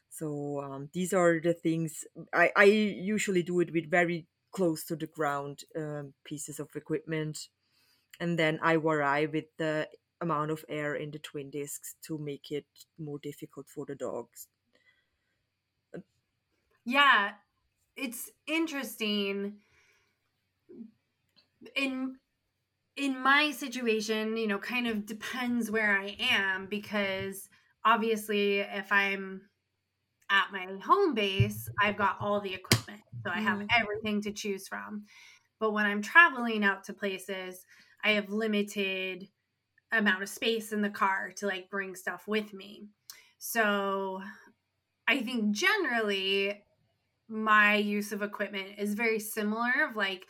So 0.08 0.60
um, 0.60 0.90
these 0.92 1.12
are 1.12 1.40
the 1.40 1.54
things 1.54 2.04
I, 2.32 2.50
I 2.56 2.64
usually 2.64 3.42
do 3.42 3.60
it 3.60 3.72
with 3.72 3.90
very 3.90 4.26
close 4.52 4.84
to 4.86 4.96
the 4.96 5.06
ground 5.06 5.60
um, 5.76 6.14
pieces 6.24 6.58
of 6.58 6.74
equipment, 6.74 7.48
and 8.20 8.38
then 8.38 8.58
I 8.62 8.76
vary 8.76 9.26
with 9.26 9.46
the 9.58 9.88
amount 10.20 10.50
of 10.50 10.64
air 10.68 10.94
in 10.94 11.10
the 11.12 11.18
twin 11.18 11.50
discs 11.50 11.96
to 12.02 12.18
make 12.18 12.50
it 12.50 12.66
more 12.98 13.18
difficult 13.18 13.68
for 13.68 13.86
the 13.86 13.94
dogs. 13.96 14.48
Yeah, 16.84 17.36
it's 17.96 18.30
interesting 18.46 19.62
in 21.74 22.18
in 22.96 23.18
my 23.20 23.52
situation, 23.52 24.36
you 24.36 24.46
know, 24.48 24.58
kind 24.58 24.86
of 24.86 25.06
depends 25.06 25.70
where 25.70 25.98
I 25.98 26.16
am 26.20 26.66
because 26.68 27.48
obviously 27.84 28.60
if 28.60 28.92
I'm 28.92 29.50
at 30.30 30.52
my 30.52 30.66
home 30.84 31.14
base, 31.14 31.68
I've 31.80 31.96
got 31.98 32.18
all 32.20 32.40
the 32.40 32.54
equipment. 32.54 33.02
So 33.26 33.32
I 33.32 33.40
have 33.40 33.62
Mhm. 33.62 33.70
everything 33.70 34.22
to 34.22 34.32
choose 34.32 34.68
from. 34.68 35.06
But 35.60 35.72
when 35.72 35.86
I'm 35.86 36.02
traveling 36.02 36.64
out 36.64 36.84
to 36.84 36.94
places, 36.94 37.66
I 38.04 38.12
have 38.12 38.30
limited 38.30 39.28
amount 39.92 40.22
of 40.22 40.28
space 40.28 40.72
in 40.72 40.82
the 40.82 40.90
car 40.90 41.32
to 41.36 41.46
like 41.46 41.70
bring 41.70 41.94
stuff 41.94 42.28
with 42.28 42.52
me. 42.52 42.86
So 43.38 44.22
I 45.08 45.20
think 45.22 45.50
generally 45.52 46.62
my 47.28 47.76
use 47.76 48.12
of 48.12 48.22
equipment 48.22 48.78
is 48.78 48.94
very 48.94 49.18
similar 49.18 49.72
of 49.88 49.96
like 49.96 50.26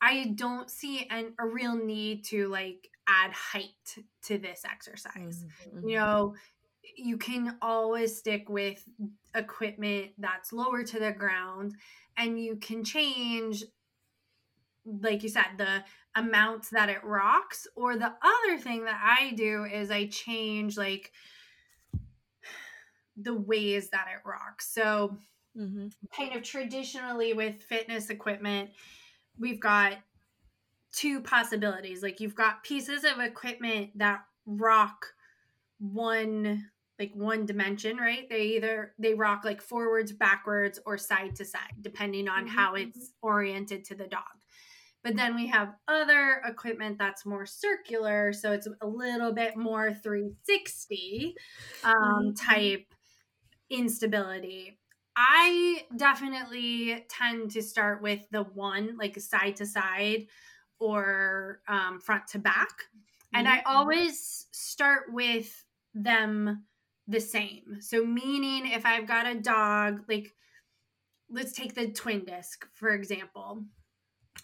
I 0.00 0.32
don't 0.34 0.68
see 0.68 1.06
an, 1.10 1.34
a 1.38 1.46
real 1.46 1.76
need 1.76 2.24
to 2.26 2.48
like 2.48 2.88
add 3.06 3.32
height 3.32 3.96
to 4.24 4.38
this 4.38 4.64
exercise. 4.64 5.44
Mhm. 5.68 5.88
You 5.88 5.96
know, 5.96 6.34
you 6.96 7.16
can 7.16 7.56
always 7.62 8.16
stick 8.16 8.48
with 8.48 8.84
equipment 9.34 10.12
that's 10.18 10.52
lower 10.52 10.82
to 10.82 10.98
the 10.98 11.12
ground 11.12 11.76
and 12.16 12.42
you 12.42 12.56
can 12.56 12.84
change 12.84 13.64
like 14.84 15.22
you 15.22 15.28
said 15.28 15.46
the 15.56 15.84
amount 16.16 16.70
that 16.70 16.88
it 16.90 17.04
rocks 17.04 17.66
or 17.76 17.96
the 17.96 18.14
other 18.22 18.58
thing 18.58 18.84
that 18.84 19.00
I 19.02 19.32
do 19.32 19.64
is 19.64 19.90
I 19.90 20.06
change 20.08 20.76
like 20.76 21.12
the 23.16 23.34
ways 23.34 23.90
that 23.90 24.08
it 24.08 24.26
rocks. 24.28 24.68
So 24.72 25.18
Mhm. 25.54 25.92
kind 26.16 26.34
of 26.34 26.42
traditionally 26.42 27.32
with 27.34 27.62
fitness 27.62 28.10
equipment, 28.10 28.72
we've 29.38 29.60
got 29.60 30.00
two 30.92 31.22
possibilities. 31.22 32.02
Like 32.02 32.20
you've 32.20 32.34
got 32.34 32.64
pieces 32.64 33.04
of 33.04 33.20
equipment 33.20 33.98
that 33.98 34.24
rock 34.46 35.06
one 35.78 36.70
like 36.98 37.12
one 37.14 37.46
dimension, 37.46 37.98
right? 37.98 38.28
They 38.30 38.42
either 38.56 38.94
they 38.98 39.14
rock 39.14 39.44
like 39.44 39.62
forwards, 39.62 40.12
backwards, 40.12 40.80
or 40.86 40.98
side 40.98 41.36
to 41.36 41.46
side, 41.46 41.74
depending 41.82 42.28
on 42.28 42.46
Mhm, 42.46 42.48
how 42.48 42.76
it's 42.76 43.14
oriented 43.22 43.84
to 43.86 43.96
the 43.96 44.08
dog. 44.08 44.41
But 45.02 45.16
then 45.16 45.34
we 45.34 45.48
have 45.48 45.74
other 45.88 46.40
equipment 46.44 46.98
that's 46.98 47.26
more 47.26 47.44
circular, 47.44 48.32
so 48.32 48.52
it's 48.52 48.68
a 48.80 48.86
little 48.86 49.32
bit 49.32 49.56
more 49.56 49.92
360 49.92 51.34
um, 51.82 51.92
mm-hmm. 51.94 52.30
type 52.34 52.86
instability. 53.68 54.78
I 55.16 55.84
definitely 55.96 57.04
tend 57.08 57.50
to 57.52 57.62
start 57.62 58.00
with 58.00 58.20
the 58.30 58.44
one, 58.44 58.96
like 58.96 59.18
side 59.20 59.56
to 59.56 59.66
side 59.66 60.26
or 60.78 61.60
um, 61.68 62.00
front 62.00 62.28
to 62.28 62.38
back. 62.38 62.70
Mm-hmm. 62.70 63.38
And 63.38 63.48
I 63.48 63.58
mm-hmm. 63.58 63.76
always 63.76 64.46
start 64.52 65.12
with 65.12 65.64
them 65.94 66.64
the 67.08 67.20
same. 67.20 67.78
So, 67.80 68.04
meaning 68.04 68.70
if 68.70 68.86
I've 68.86 69.06
got 69.06 69.26
a 69.26 69.34
dog, 69.34 70.02
like 70.08 70.32
let's 71.30 71.52
take 71.52 71.74
the 71.74 71.88
twin 71.88 72.24
disc, 72.24 72.66
for 72.74 72.90
example. 72.90 73.64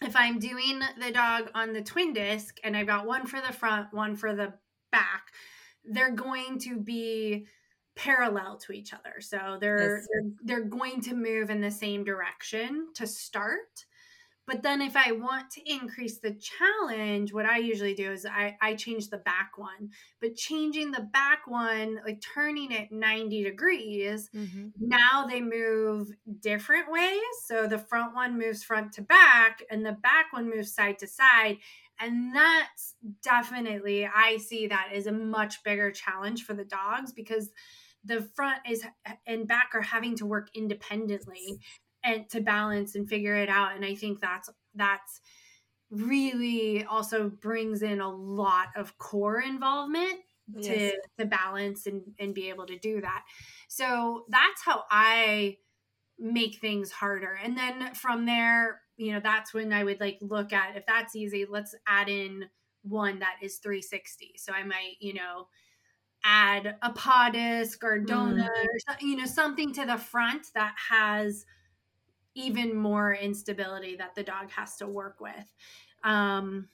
If 0.01 0.15
I'm 0.15 0.39
doing 0.39 0.79
the 0.99 1.11
dog 1.11 1.51
on 1.53 1.73
the 1.73 1.81
twin 1.81 2.13
disc 2.13 2.57
and 2.63 2.75
I've 2.75 2.87
got 2.87 3.05
one 3.05 3.25
for 3.25 3.41
the 3.41 3.53
front, 3.53 3.93
one 3.93 4.15
for 4.15 4.33
the 4.33 4.53
back, 4.91 5.27
they're 5.83 6.11
going 6.15 6.59
to 6.59 6.77
be 6.79 7.47
parallel 7.95 8.57
to 8.57 8.71
each 8.71 8.93
other. 8.93 9.19
So 9.19 9.57
they're, 9.59 9.97
yes. 9.97 10.07
they're 10.11 10.31
they're 10.59 10.69
going 10.69 11.01
to 11.01 11.13
move 11.13 11.49
in 11.49 11.59
the 11.59 11.71
same 11.71 12.03
direction 12.03 12.87
to 12.95 13.05
start. 13.05 13.85
But 14.49 14.63
then 14.63 14.81
if 14.81 14.95
I 14.95 15.11
want 15.11 15.51
to 15.51 15.71
increase 15.71 16.17
the 16.17 16.33
challenge, 16.33 17.31
what 17.31 17.45
I 17.45 17.59
usually 17.59 17.93
do 17.93 18.11
is 18.11 18.25
I, 18.25 18.57
I 18.59 18.73
change 18.73 19.09
the 19.09 19.19
back 19.19 19.51
one. 19.57 19.91
But 20.19 20.35
changing 20.35 20.89
the 20.89 21.07
back 21.13 21.41
one, 21.45 21.99
like 22.03 22.19
turning 22.33 22.71
it 22.71 22.91
90 22.91 23.43
degrees, 23.43 24.27
mm-hmm. 24.35 24.69
now 24.79 25.27
they 25.27 25.39
move 25.39 26.09
different 26.39 26.91
ways. 26.91 27.21
So 27.45 27.67
the 27.67 27.77
front 27.77 28.15
one 28.15 28.39
moves 28.39 28.63
front 28.63 28.91
to 28.93 29.03
back, 29.03 29.61
and 29.69 29.85
the 29.85 29.91
back 29.91 30.33
one 30.33 30.49
moves 30.49 30.73
side 30.73 30.97
to 30.99 31.07
side. 31.07 31.57
And 31.99 32.35
that's 32.35 32.95
definitely, 33.21 34.07
I 34.07 34.37
see 34.37 34.65
that 34.65 34.89
as 34.95 35.05
a 35.05 35.11
much 35.11 35.63
bigger 35.63 35.91
challenge 35.91 36.43
for 36.43 36.55
the 36.55 36.65
dogs 36.65 37.13
because 37.13 37.51
the 38.03 38.21
front 38.35 38.61
is 38.67 38.83
and 39.27 39.47
back 39.47 39.71
are 39.73 39.81
having 39.81 40.15
to 40.15 40.25
work 40.25 40.47
independently 40.55 41.59
and 42.03 42.29
to 42.29 42.41
balance 42.41 42.95
and 42.95 43.09
figure 43.09 43.35
it 43.35 43.49
out 43.49 43.75
and 43.75 43.85
i 43.85 43.95
think 43.95 44.19
that's 44.19 44.49
that's 44.75 45.21
really 45.91 46.83
also 46.85 47.29
brings 47.29 47.81
in 47.81 47.99
a 47.99 48.09
lot 48.09 48.67
of 48.75 48.97
core 48.97 49.41
involvement 49.41 50.19
yes. 50.55 50.65
to 50.65 51.01
to 51.17 51.25
balance 51.25 51.87
and 51.87 52.01
and 52.19 52.33
be 52.33 52.49
able 52.49 52.65
to 52.65 52.77
do 52.77 53.01
that 53.01 53.23
so 53.67 54.25
that's 54.29 54.63
how 54.63 54.83
i 54.91 55.57
make 56.19 56.59
things 56.59 56.91
harder 56.91 57.39
and 57.43 57.57
then 57.57 57.93
from 57.93 58.25
there 58.25 58.81
you 58.97 59.11
know 59.11 59.19
that's 59.19 59.53
when 59.53 59.71
i 59.73 59.83
would 59.83 59.99
like 59.99 60.17
look 60.21 60.53
at 60.53 60.75
if 60.75 60.85
that's 60.85 61.15
easy 61.15 61.45
let's 61.49 61.73
add 61.87 62.09
in 62.09 62.45
one 62.83 63.19
that 63.19 63.35
is 63.41 63.57
360 63.57 64.33
so 64.37 64.53
i 64.53 64.63
might 64.63 64.95
you 64.99 65.13
know 65.13 65.47
add 66.23 66.75
a 66.81 66.91
paw 66.91 67.29
disc 67.31 67.83
or 67.83 67.99
donut 67.99 68.49
mm. 68.49 68.65
or 68.87 68.95
you 68.99 69.15
know 69.15 69.25
something 69.25 69.73
to 69.73 69.85
the 69.85 69.97
front 69.97 70.47
that 70.53 70.75
has 70.89 71.45
even 72.35 72.75
more 72.75 73.13
instability 73.13 73.95
that 73.97 74.15
the 74.15 74.23
dog 74.23 74.51
has 74.51 74.77
to 74.77 74.87
work 74.87 75.19
with. 75.19 75.53
Um, 76.03 76.69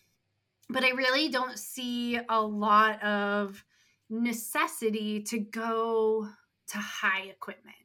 but 0.69 0.83
I 0.83 0.89
really 0.89 1.29
don't 1.29 1.57
see 1.57 2.19
a 2.29 2.41
lot 2.41 3.01
of 3.03 3.63
necessity 4.09 5.21
to 5.23 5.39
go 5.39 6.27
to 6.67 6.77
high 6.77 7.23
equipment, 7.23 7.75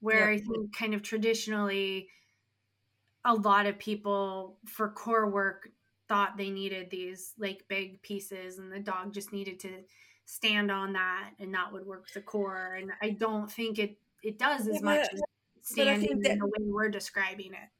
where 0.00 0.28
I 0.28 0.38
think 0.38 0.76
kind 0.76 0.94
of 0.94 1.02
traditionally 1.02 2.08
a 3.24 3.34
lot 3.34 3.66
of 3.66 3.78
people 3.78 4.56
for 4.66 4.88
core 4.88 5.28
work 5.28 5.68
thought 6.08 6.36
they 6.36 6.50
needed 6.50 6.88
these 6.90 7.34
like 7.38 7.64
big 7.68 8.00
pieces 8.02 8.58
and 8.58 8.72
the 8.72 8.78
dog 8.78 9.12
just 9.12 9.32
needed 9.32 9.58
to 9.60 9.70
stand 10.24 10.70
on 10.70 10.92
that 10.92 11.30
and 11.40 11.52
that 11.52 11.72
would 11.72 11.84
work 11.84 12.08
the 12.12 12.20
core 12.20 12.74
and 12.80 12.92
i 13.02 13.10
don't 13.10 13.50
think 13.50 13.78
it 13.78 13.98
it 14.22 14.38
does 14.38 14.68
as 14.68 14.76
yeah, 14.76 14.80
much 14.80 15.08
as 15.12 15.20
standing 15.66 16.20
that, 16.22 16.32
in 16.32 16.38
the 16.38 16.46
way 16.46 16.52
we're 16.60 16.88
describing 16.90 17.52
it. 17.54 17.70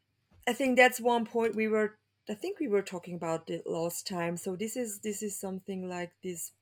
I 0.46 0.52
think 0.52 0.76
that's 0.76 1.00
one 1.00 1.26
point 1.26 1.54
we 1.54 1.68
were 1.68 1.98
I 2.28 2.34
think 2.34 2.58
we 2.58 2.66
were 2.68 2.82
talking 2.82 3.14
about 3.14 3.48
it 3.50 3.66
last 3.66 4.06
time. 4.06 4.36
So 4.36 4.56
this 4.56 4.76
is 4.76 5.00
this 5.00 5.22
is 5.22 5.38
something 5.38 5.88
like 5.88 6.12
this 6.22 6.52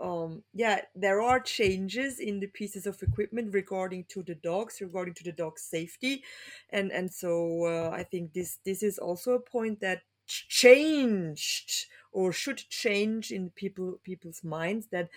um 0.00 0.44
yeah 0.54 0.82
there 0.94 1.20
are 1.20 1.40
changes 1.40 2.20
in 2.20 2.40
the 2.40 2.46
pieces 2.46 2.86
of 2.86 3.02
equipment 3.02 3.52
regarding 3.52 4.04
to 4.04 4.22
the 4.22 4.34
dogs 4.34 4.80
regarding 4.80 5.14
to 5.14 5.24
the 5.24 5.32
dog's 5.32 5.62
safety 5.62 6.22
and 6.70 6.92
and 6.92 7.12
so 7.12 7.64
uh, 7.66 7.90
i 7.90 8.02
think 8.04 8.32
this 8.32 8.58
this 8.64 8.82
is 8.82 8.98
also 8.98 9.32
a 9.32 9.40
point 9.40 9.80
that 9.80 10.02
changed 10.26 11.86
or 12.12 12.32
should 12.32 12.58
change 12.68 13.32
in 13.32 13.50
people 13.50 13.98
people's 14.04 14.44
minds 14.44 14.86
that 14.88 15.08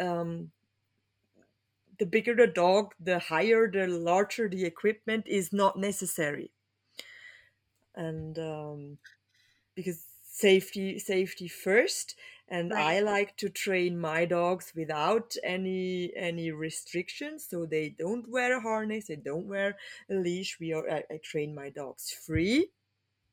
um 0.00 0.50
the 1.98 2.06
bigger 2.06 2.34
the 2.34 2.46
dog, 2.46 2.94
the 2.98 3.18
higher, 3.18 3.70
the 3.70 3.86
larger 3.86 4.48
the 4.48 4.64
equipment 4.64 5.26
is 5.26 5.52
not 5.52 5.78
necessary. 5.78 6.50
And 7.94 8.38
um, 8.38 8.98
because 9.74 10.04
safety, 10.34 10.98
safety 10.98 11.48
first. 11.48 12.16
And 12.48 12.72
right. 12.72 12.96
I 12.96 13.00
like 13.00 13.36
to 13.38 13.48
train 13.48 13.98
my 13.98 14.26
dogs 14.26 14.72
without 14.76 15.34
any 15.42 16.12
any 16.14 16.50
restrictions, 16.50 17.46
so 17.48 17.64
they 17.64 17.88
don't 17.88 18.28
wear 18.28 18.58
a 18.58 18.60
harness, 18.60 19.06
they 19.06 19.16
don't 19.16 19.46
wear 19.46 19.78
a 20.10 20.14
leash. 20.14 20.58
We 20.60 20.74
are 20.74 20.88
I, 20.90 21.04
I 21.10 21.20
train 21.22 21.54
my 21.54 21.70
dogs 21.70 22.10
free. 22.10 22.70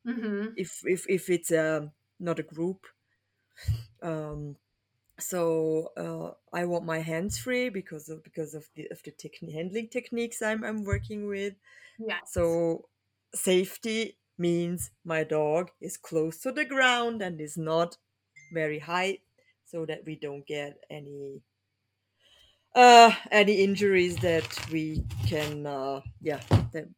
Mm-hmm. 0.06 0.54
If 0.56 0.80
if 0.86 1.04
if 1.10 1.28
it's 1.28 1.50
a 1.50 1.76
um, 1.76 1.90
not 2.18 2.38
a 2.38 2.42
group. 2.42 2.86
Um, 4.02 4.56
so 5.18 5.92
uh, 5.96 6.34
I 6.56 6.64
want 6.66 6.84
my 6.84 7.00
hands 7.00 7.38
free 7.38 7.68
because 7.68 8.08
of 8.08 8.22
because 8.24 8.54
of 8.54 8.68
the 8.74 8.88
of 8.90 9.02
the 9.02 9.12
techni- 9.12 9.52
handling 9.54 9.88
techniques 9.88 10.42
I'm 10.42 10.64
I'm 10.64 10.84
working 10.84 11.26
with. 11.26 11.54
Yeah. 11.98 12.20
So 12.24 12.88
safety 13.34 14.18
means 14.38 14.90
my 15.04 15.24
dog 15.24 15.70
is 15.80 15.96
close 15.96 16.38
to 16.42 16.52
the 16.52 16.64
ground 16.64 17.22
and 17.22 17.40
is 17.40 17.56
not 17.58 17.98
very 18.52 18.80
high, 18.80 19.20
so 19.64 19.86
that 19.86 20.04
we 20.06 20.16
don't 20.16 20.46
get 20.46 20.84
any 20.90 21.42
uh 22.74 23.14
any 23.30 23.62
injuries 23.62 24.16
that 24.18 24.46
we 24.70 25.04
can 25.26 25.66
uh 25.66 26.00
yeah 26.20 26.40
that 26.72 26.88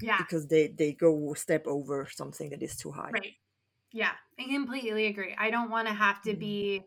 yeah 0.00 0.24
because 0.24 0.48
they 0.48 0.68
they 0.68 0.92
go 0.92 1.32
step 1.34 1.66
over 1.66 2.06
something 2.10 2.50
that 2.50 2.62
is 2.62 2.76
too 2.76 2.90
high 2.92 3.14
right 3.14 3.36
yeah, 3.92 4.12
I 4.38 4.44
completely 4.44 5.06
agree. 5.06 5.34
I 5.38 5.50
don't 5.50 5.70
want 5.70 5.88
to 5.88 5.94
have 5.94 6.22
to 6.22 6.34
mm. 6.34 6.38
be 6.38 6.82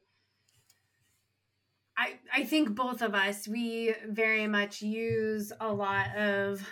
I 1.97 2.19
I 2.33 2.43
think 2.43 2.75
both 2.75 3.01
of 3.01 3.13
us 3.13 3.47
we 3.47 3.93
very 4.07 4.47
much 4.47 4.81
use 4.81 5.51
a 5.59 5.71
lot 5.71 6.15
of 6.15 6.65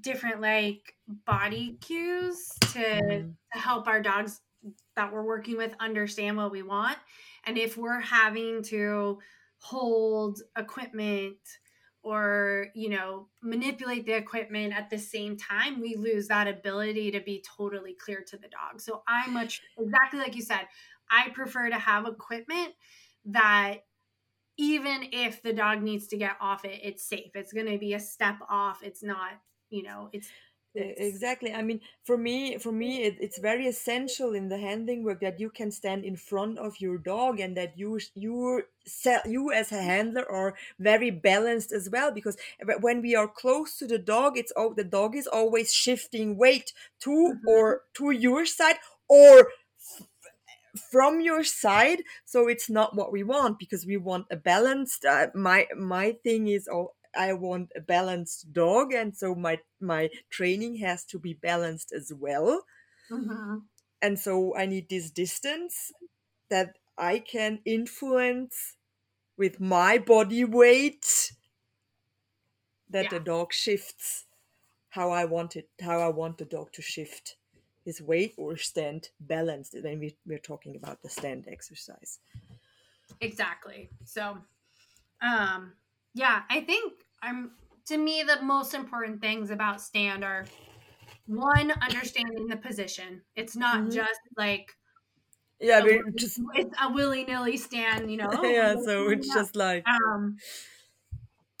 different 0.00 0.40
like 0.40 0.94
body 1.24 1.78
cues 1.80 2.48
to, 2.72 2.78
mm. 2.78 3.34
to 3.52 3.58
help 3.58 3.86
our 3.86 4.02
dogs 4.02 4.40
that 4.96 5.12
we're 5.12 5.22
working 5.22 5.56
with 5.56 5.74
understand 5.80 6.36
what 6.36 6.50
we 6.50 6.62
want. 6.62 6.98
And 7.44 7.56
if 7.56 7.76
we're 7.76 8.00
having 8.00 8.62
to 8.64 9.18
hold 9.58 10.40
equipment 10.56 11.36
or 12.06 12.68
you 12.74 12.88
know 12.88 13.26
manipulate 13.42 14.06
the 14.06 14.14
equipment 14.16 14.72
at 14.72 14.88
the 14.88 14.98
same 14.98 15.36
time 15.36 15.80
we 15.80 15.96
lose 15.96 16.28
that 16.28 16.46
ability 16.46 17.10
to 17.10 17.20
be 17.20 17.44
totally 17.56 17.94
clear 17.94 18.22
to 18.24 18.36
the 18.36 18.48
dog. 18.48 18.80
So 18.80 19.02
i 19.08 19.28
much 19.28 19.60
exactly 19.76 20.20
like 20.20 20.36
you 20.36 20.42
said 20.42 20.68
i 21.10 21.30
prefer 21.30 21.68
to 21.68 21.78
have 21.78 22.06
equipment 22.06 22.74
that 23.24 23.78
even 24.56 25.08
if 25.12 25.42
the 25.42 25.52
dog 25.52 25.82
needs 25.82 26.06
to 26.06 26.16
get 26.16 26.36
off 26.40 26.64
it 26.64 26.80
it's 26.82 27.02
safe. 27.02 27.32
It's 27.34 27.52
going 27.52 27.70
to 27.70 27.78
be 27.78 27.94
a 27.94 28.00
step 28.00 28.36
off. 28.48 28.82
It's 28.84 29.02
not 29.02 29.32
you 29.70 29.82
know 29.82 30.08
it's 30.12 30.28
exactly 30.76 31.52
i 31.52 31.62
mean 31.62 31.80
for 32.04 32.16
me 32.16 32.58
for 32.58 32.72
me 32.72 33.02
it, 33.02 33.16
it's 33.20 33.38
very 33.38 33.66
essential 33.66 34.34
in 34.34 34.48
the 34.48 34.58
handling 34.58 35.04
work 35.04 35.20
that 35.20 35.40
you 35.40 35.48
can 35.48 35.70
stand 35.70 36.04
in 36.04 36.16
front 36.16 36.58
of 36.58 36.80
your 36.80 36.98
dog 36.98 37.40
and 37.40 37.56
that 37.56 37.78
you 37.78 37.98
you 38.14 38.62
you 39.24 39.52
as 39.52 39.72
a 39.72 39.82
handler 39.82 40.30
are 40.30 40.54
very 40.78 41.10
balanced 41.10 41.72
as 41.72 41.88
well 41.90 42.10
because 42.12 42.36
when 42.80 43.00
we 43.00 43.14
are 43.14 43.28
close 43.28 43.76
to 43.78 43.86
the 43.86 43.98
dog 43.98 44.36
it's 44.36 44.52
all 44.52 44.74
the 44.74 44.84
dog 44.84 45.16
is 45.16 45.26
always 45.26 45.72
shifting 45.72 46.36
weight 46.36 46.72
to 47.00 47.10
mm-hmm. 47.10 47.48
or 47.48 47.82
to 47.94 48.10
your 48.10 48.44
side 48.44 48.76
or 49.08 49.48
from 50.76 51.20
your 51.20 51.42
side 51.42 52.02
so 52.24 52.48
it's 52.48 52.68
not 52.68 52.94
what 52.94 53.12
we 53.12 53.22
want 53.22 53.58
because 53.58 53.86
we 53.86 53.96
want 53.96 54.26
a 54.30 54.36
balanced 54.36 55.04
uh, 55.04 55.28
my 55.34 55.66
my 55.76 56.12
thing 56.22 56.48
is 56.48 56.68
all 56.68 56.95
I 57.16 57.32
want 57.32 57.72
a 57.76 57.80
balanced 57.80 58.52
dog, 58.52 58.92
and 58.92 59.16
so 59.16 59.34
my 59.34 59.60
my 59.80 60.10
training 60.30 60.76
has 60.76 61.04
to 61.06 61.18
be 61.18 61.34
balanced 61.34 61.92
as 61.92 62.12
well. 62.12 62.64
Mm-hmm. 63.10 63.58
And 64.02 64.18
so 64.18 64.54
I 64.56 64.66
need 64.66 64.88
this 64.88 65.10
distance 65.10 65.92
that 66.50 66.78
I 66.98 67.18
can 67.18 67.60
influence 67.64 68.76
with 69.36 69.60
my 69.60 69.98
body 69.98 70.44
weight 70.44 71.32
that 72.90 73.04
yeah. 73.04 73.18
the 73.18 73.20
dog 73.20 73.52
shifts 73.52 74.26
how 74.90 75.10
I 75.10 75.24
want 75.24 75.56
it, 75.56 75.68
how 75.80 76.00
I 76.00 76.08
want 76.08 76.38
the 76.38 76.44
dog 76.44 76.72
to 76.72 76.82
shift. 76.82 77.36
his 77.86 78.02
weight 78.02 78.34
or 78.36 78.56
stand 78.56 79.10
balanced 79.20 79.74
when 79.80 80.00
we, 80.00 80.16
we're 80.26 80.38
talking 80.38 80.74
about 80.74 81.00
the 81.02 81.08
stand 81.08 81.46
exercise. 81.48 82.18
Exactly. 83.20 83.88
So, 84.04 84.38
um, 85.22 85.72
yeah, 86.12 86.42
I 86.50 86.62
think 86.62 87.05
I'm 87.22 87.56
to 87.86 87.96
me 87.98 88.22
the 88.22 88.42
most 88.42 88.74
important 88.74 89.20
things 89.20 89.50
about 89.50 89.80
stand 89.80 90.24
are 90.24 90.52
one 91.26 91.72
understanding 91.82 92.48
the 92.48 92.56
position. 92.56 93.24
It's 93.36 93.56
not 93.56 93.82
Mhm. 93.82 93.90
just 93.90 94.20
like 94.36 94.72
Yeah, 95.60 95.80
a 95.80 95.86
just 96.14 96.40
it's 96.54 96.74
a 96.80 96.92
willy 96.92 97.24
nilly 97.24 97.56
stand. 97.56 98.10
You 98.10 98.18
know. 98.18 98.30
yeah. 98.42 98.76
So 98.76 99.08
it's 99.10 99.32
just 99.32 99.56
like 99.56 99.86
um 99.86 100.36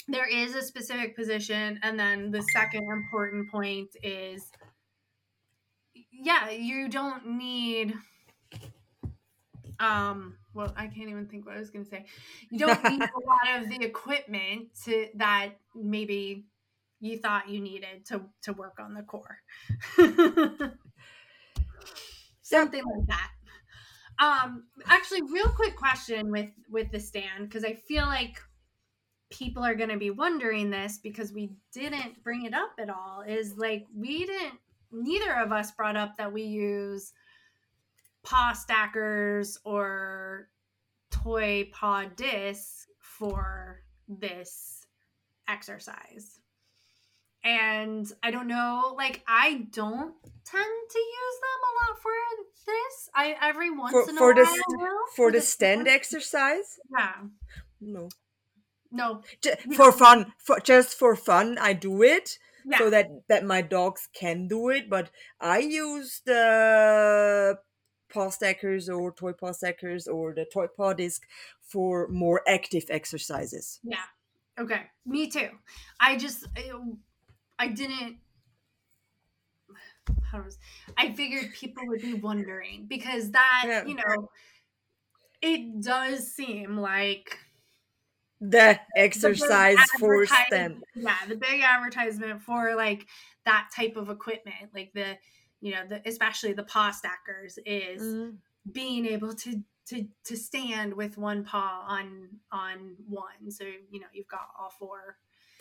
there 0.08 0.28
is 0.28 0.54
a 0.56 0.62
specific 0.62 1.14
position 1.16 1.78
and 1.82 1.98
then 1.98 2.30
the 2.32 2.42
second 2.42 2.82
important 2.90 3.50
point 3.50 3.94
is 4.02 4.52
yeah 6.12 6.50
you 6.50 6.88
don't 6.88 7.26
need 7.26 7.94
um 9.78 10.38
well 10.56 10.72
i 10.76 10.86
can't 10.86 11.08
even 11.08 11.26
think 11.26 11.46
what 11.46 11.56
i 11.56 11.58
was 11.60 11.70
going 11.70 11.84
to 11.84 11.90
say. 11.90 12.06
You 12.50 12.58
don't 12.58 12.82
need 12.84 13.02
a 13.02 13.20
lot 13.26 13.62
of 13.62 13.68
the 13.68 13.84
equipment 13.84 14.68
to 14.84 15.08
that 15.14 15.50
maybe 15.74 16.46
you 17.00 17.18
thought 17.18 17.48
you 17.48 17.60
needed 17.60 18.06
to 18.06 18.22
to 18.42 18.52
work 18.52 18.78
on 18.80 18.94
the 18.94 19.02
core. 19.02 19.38
Something 22.42 22.82
like 22.84 23.06
that. 23.08 23.30
Um 24.18 24.64
actually 24.86 25.22
real 25.22 25.48
quick 25.50 25.76
question 25.76 26.30
with 26.30 26.50
with 26.70 26.90
the 26.90 27.00
stand 27.00 27.48
because 27.48 27.64
i 27.64 27.74
feel 27.74 28.06
like 28.06 28.40
people 29.30 29.64
are 29.64 29.74
going 29.74 29.90
to 29.90 29.98
be 29.98 30.10
wondering 30.10 30.70
this 30.70 30.98
because 31.02 31.32
we 31.32 31.50
didn't 31.72 32.22
bring 32.22 32.44
it 32.44 32.54
up 32.54 32.70
at 32.78 32.88
all 32.88 33.24
is 33.26 33.56
like 33.56 33.84
we 33.94 34.24
didn't 34.24 34.54
neither 34.92 35.34
of 35.34 35.52
us 35.52 35.72
brought 35.72 35.96
up 35.96 36.16
that 36.16 36.32
we 36.32 36.42
use 36.42 37.12
paw 38.26 38.52
stackers 38.52 39.58
or 39.64 40.48
toy 41.10 41.70
paw 41.72 42.04
discs 42.16 42.86
for 42.98 43.80
this 44.08 44.84
exercise. 45.48 46.40
And 47.44 48.10
i 48.24 48.32
don't 48.32 48.48
know 48.48 48.94
like 48.98 49.22
i 49.28 49.66
don't 49.70 50.14
tend 50.44 50.74
to 50.90 50.98
use 50.98 51.36
them 51.44 51.60
a 51.68 51.72
lot 51.78 52.02
for 52.02 52.10
this. 52.66 53.08
I 53.14 53.36
every 53.40 53.70
once 53.70 53.92
for, 53.92 54.10
in 54.10 54.16
a 54.16 54.18
for 54.18 54.34
while 54.34 54.44
the 54.44 54.78
will. 54.78 55.06
for 55.14 55.30
the 55.30 55.40
stand 55.40 55.86
exercise. 55.86 56.80
yeah. 56.90 57.14
No, 57.80 58.08
no. 58.90 59.22
For 59.76 59.92
fun, 59.92 60.32
for 60.38 60.58
just 60.58 60.98
for 60.98 61.14
fun, 61.14 61.58
I 61.60 61.72
do 61.72 62.02
it. 62.02 62.38
yeah. 62.66 62.78
so 62.78 62.90
that 62.90 63.06
that 63.28 63.44
my 63.44 63.62
dogs 63.62 64.08
can 64.12 64.48
do 64.48 64.70
it 64.70 64.90
but 64.90 65.10
i 65.40 65.58
use 65.58 66.22
the 66.26 67.56
paw 68.08 68.30
stackers 68.30 68.88
or 68.88 69.12
toy 69.12 69.32
paw 69.32 69.52
stackers 69.52 70.06
or 70.08 70.32
the 70.34 70.44
toy 70.44 70.66
paw 70.66 70.92
disc 70.92 71.26
for 71.60 72.08
more 72.08 72.42
active 72.48 72.84
exercises 72.90 73.80
Yeah. 73.82 74.04
Okay. 74.58 74.82
Me 75.04 75.28
too. 75.30 75.50
I 76.00 76.16
just 76.16 76.46
I, 76.56 76.70
I 77.58 77.68
didn't 77.68 78.18
how 80.30 80.40
was 80.42 80.58
I 80.96 81.12
figured 81.12 81.52
people 81.52 81.82
would 81.88 82.00
be 82.00 82.14
wondering 82.14 82.86
because 82.86 83.30
that, 83.32 83.64
Yeah. 83.66 83.84
you 83.84 83.94
know, 83.96 84.30
it 85.42 85.80
does 85.82 86.32
seem 86.32 86.76
like 86.78 87.38
the 88.40 88.78
the 88.94 89.00
exercise 89.00 89.78
for 89.98 90.22
advertise- 90.22 90.46
stand 90.46 90.84
Yeah, 90.94 91.16
the 91.28 91.36
big 91.36 91.60
advertisement 91.62 92.42
for 92.42 92.74
like 92.76 93.06
that 93.44 93.70
type 93.74 93.96
of 93.96 94.10
equipment, 94.10 94.70
like 94.74 94.92
the 94.94 95.16
you 95.60 95.72
know, 95.74 95.86
the 95.86 96.02
especially 96.08 96.52
the 96.52 96.64
paw 96.64 96.90
stackers 96.90 97.58
is 97.66 98.16
Mhm. 98.16 98.40
being 98.72 99.06
able 99.06 99.34
to 99.34 99.62
to 99.88 100.08
to 100.24 100.36
stand 100.36 100.94
with 100.94 101.18
one 101.18 101.44
paw 101.44 101.84
on 101.88 102.40
on 102.52 102.96
one. 103.06 103.50
So, 103.50 103.64
you 103.64 104.00
know, 104.00 104.08
you've 104.12 104.28
got 104.28 104.48
all 104.58 104.70
four 104.70 105.18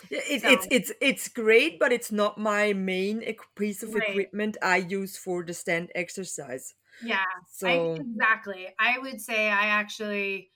Yeah, 0.09 0.19
it, 0.27 0.41
So- 0.41 0.49
it's 0.49 0.67
it's 0.71 0.91
it's 1.01 1.27
great 1.29 1.79
but 1.79 1.91
it's 1.91 2.11
not 2.11 2.37
my 2.37 2.73
main 2.73 3.23
piece 3.55 3.81
of 3.83 3.95
Right. 3.95 3.95
equipment 3.95 4.57
i 4.61 4.77
use 4.77 5.17
for 5.17 5.43
the 5.43 5.53
stand 5.53 5.91
exercise 5.95 6.75
Yeah, 6.99 7.25
so 7.47 7.67
I, 7.67 7.91
exactly. 7.97 8.73
I 8.79 8.99
would 8.99 9.21
say 9.21 9.49
I 9.49 9.67
actually 9.67 10.51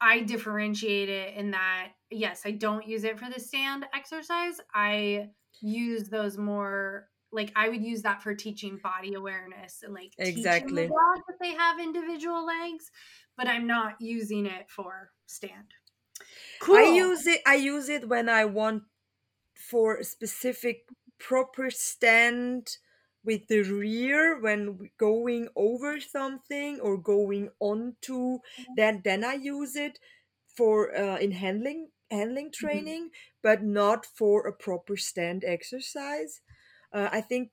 I 0.00 0.20
differentiate 0.20 1.08
it 1.08 1.34
in 1.34 1.50
that 1.50 1.92
yes, 2.10 2.42
I 2.46 2.52
don't 2.52 2.86
use 2.86 3.04
it 3.04 3.18
for 3.18 3.28
the 3.30 3.38
stand 3.40 3.86
exercise. 3.92 4.60
I 4.74 5.30
use 5.60 6.08
those 6.08 6.38
more 6.38 7.10
like 7.32 7.52
I 7.56 7.68
would 7.68 7.82
use 7.84 8.02
that 8.02 8.22
for 8.22 8.34
teaching 8.34 8.78
body 8.78 9.14
awareness 9.14 9.82
and 9.82 9.94
like 9.94 10.12
teaching 10.22 10.74
Exactly. 10.74 10.86
the 10.86 10.86
dog 10.88 11.22
that 11.28 11.38
they 11.40 11.54
have 11.54 11.78
individual 11.80 12.44
legs, 12.44 12.90
but 13.36 13.46
I'm 13.48 13.66
not 13.66 14.00
using 14.00 14.46
it 14.46 14.70
for 14.70 15.12
stand. 15.26 15.74
Cool. 16.58 16.76
I 16.76 16.82
use 16.84 17.26
it. 17.26 17.40
I 17.46 17.54
use 17.56 17.88
it 17.88 18.08
when 18.08 18.28
I 18.28 18.44
want 18.44 18.84
for 19.54 19.96
a 19.98 20.04
specific 20.04 20.88
proper 21.18 21.70
stand 21.70 22.78
with 23.24 23.48
the 23.48 23.62
rear 23.62 24.40
when 24.40 24.90
going 24.98 25.48
over 25.56 26.00
something 26.00 26.80
or 26.80 26.98
going 26.98 27.50
onto. 27.60 28.40
Then 28.76 29.02
then 29.04 29.24
I 29.24 29.34
use 29.34 29.76
it 29.76 30.00
for 30.56 30.94
uh, 30.96 31.18
in 31.18 31.32
handling 31.32 31.90
handling 32.10 32.52
training, 32.52 33.10
but 33.42 33.62
not 33.62 34.06
for 34.06 34.46
a 34.46 34.54
proper 34.54 34.96
stand 34.96 35.44
exercise. 35.44 36.40
Uh, 36.92 37.08
I 37.12 37.20
think 37.20 37.52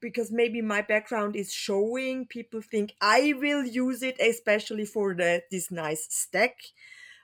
because 0.00 0.32
maybe 0.32 0.62
my 0.62 0.82
background 0.82 1.36
is 1.36 1.52
showing 1.52 2.26
people 2.26 2.60
think 2.62 2.94
I 3.00 3.34
will 3.38 3.64
use 3.64 4.02
it 4.02 4.18
especially 4.20 4.86
for 4.86 5.14
the 5.14 5.42
this 5.50 5.70
nice 5.70 6.06
stack 6.10 6.56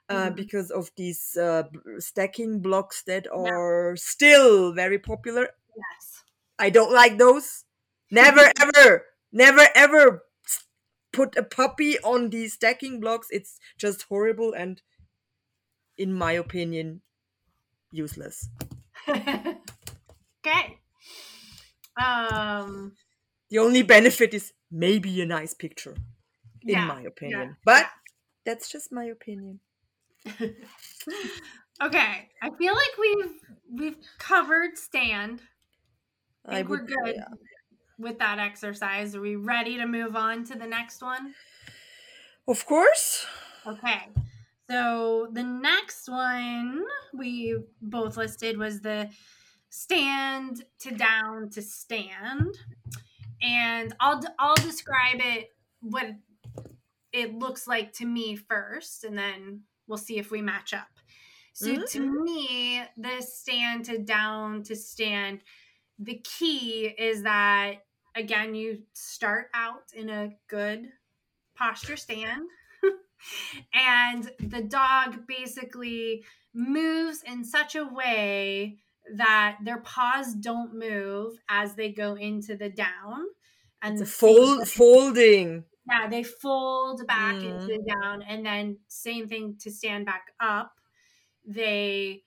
uh, 0.09 0.31
Mhm. 0.31 0.33
because 0.33 0.71
of 0.71 0.91
these 0.97 1.37
uh, 1.37 1.65
stacking 1.99 2.63
blocks 2.63 3.03
that 3.05 3.27
are 3.33 3.97
still 3.97 4.75
very 4.75 4.99
popular. 4.99 5.51
yes. 5.77 6.25
I 6.59 6.71
don't 6.71 6.93
like 6.93 7.19
those. 7.19 7.65
Never 8.11 8.51
ever, 8.61 9.07
never 9.33 9.67
ever 9.75 10.25
put 11.13 11.37
a 11.37 11.43
puppy 11.45 11.99
on 12.01 12.31
these 12.31 12.55
stacking 12.55 13.01
blocks. 13.01 13.29
It's 13.31 13.61
just 13.79 14.05
horrible 14.05 14.53
and, 14.55 14.83
in 15.97 16.13
my 16.13 16.33
opinion, 16.33 17.03
useless. 17.93 18.49
Um 22.01 22.93
The 23.51 23.59
only 23.59 23.83
benefit 23.83 24.35
is 24.35 24.53
maybe 24.71 25.21
a 25.21 25.27
nice 25.27 25.55
picture, 25.55 25.97
in 26.63 26.75
yeah. 26.75 26.87
my 26.87 27.03
opinion. 27.03 27.41
yeah, 27.41 27.55
but 27.65 27.87
that's 28.45 28.71
just 28.71 28.93
my 28.93 29.05
opinion. 29.05 29.61
okay, 31.83 32.29
I 32.43 32.51
feel 32.59 32.75
like 32.75 32.95
we've 32.99 33.33
we've 33.73 33.97
covered 34.19 34.79
stand. 34.79 35.43
I 36.47 36.53
I 36.53 36.57
think 36.57 36.69
we're 36.71 36.87
good 36.87 37.17
with 37.99 38.19
that 38.19 38.39
exercise. 38.39 39.15
Are 39.15 39.21
we 39.21 39.37
ready 39.37 39.77
to 39.77 39.87
move 39.87 40.17
on 40.17 40.45
to 40.45 40.59
the 40.59 40.67
next 40.67 41.03
one? 41.03 41.35
Of 42.49 42.67
course. 42.67 43.27
Okay. 43.67 44.09
So 44.71 45.29
the 45.33 45.43
next 45.43 46.09
one 46.09 46.85
we 47.13 47.59
both 47.83 48.17
listed 48.17 48.57
was 48.57 48.81
the 48.81 49.11
stand 49.71 50.65
to 50.81 50.93
down 50.95 51.51
to 51.51 51.63
stand. 51.63 52.55
And 53.43 53.95
I'll 54.01 54.23
I'll 54.39 54.57
describe 54.57 55.21
it 55.21 55.57
what 55.81 56.17
it 57.13 57.35
looks 57.35 57.67
like 57.67 57.93
to 57.95 58.07
me 58.07 58.37
first 58.37 59.05
and 59.05 59.17
then 59.19 59.65
we'll 59.87 59.99
see 59.99 60.19
if 60.19 60.31
we 60.31 60.43
match 60.43 60.73
up. 60.73 60.89
So 61.53 61.79
Mhm. 61.79 61.83
to 61.83 62.01
me, 62.25 62.83
the 62.97 63.21
stand 63.21 63.87
to 63.87 63.99
down 63.99 64.63
to 64.65 64.77
stand 64.77 65.43
the 65.99 66.19
key 66.25 66.87
is 66.89 67.23
that 67.25 67.87
again 68.17 68.55
you 68.55 68.85
start 68.95 69.51
out 69.55 69.93
in 69.95 70.11
a 70.11 70.37
good 70.49 70.93
posture 71.55 71.97
stand 71.97 72.49
and 73.75 74.33
the 74.41 74.63
dog 74.63 75.27
basically 75.27 76.25
moves 76.53 77.23
in 77.23 77.45
such 77.45 77.75
a 77.77 77.85
way 77.85 78.79
that 79.17 79.59
their 79.65 79.81
paws 79.81 80.35
don't 80.35 80.75
move 80.75 81.39
as 81.49 81.75
they 81.75 81.93
go 81.93 82.15
into 82.15 82.57
the 82.57 82.69
down 82.71 83.27
and 83.83 83.99
the 83.99 84.07
fold, 84.07 84.69
folding. 84.69 85.65
yeah 85.91 86.07
they 86.09 86.23
fold 86.23 87.07
back 87.07 87.43
Mm. 87.43 87.51
into 87.51 87.67
the 87.79 87.95
down 88.03 88.23
and 88.23 88.45
then 88.45 88.79
same 88.89 89.29
thing 89.29 89.57
to 89.59 89.71
stand 89.71 90.07
back 90.07 90.27
up 90.41 90.81
they 91.47 92.25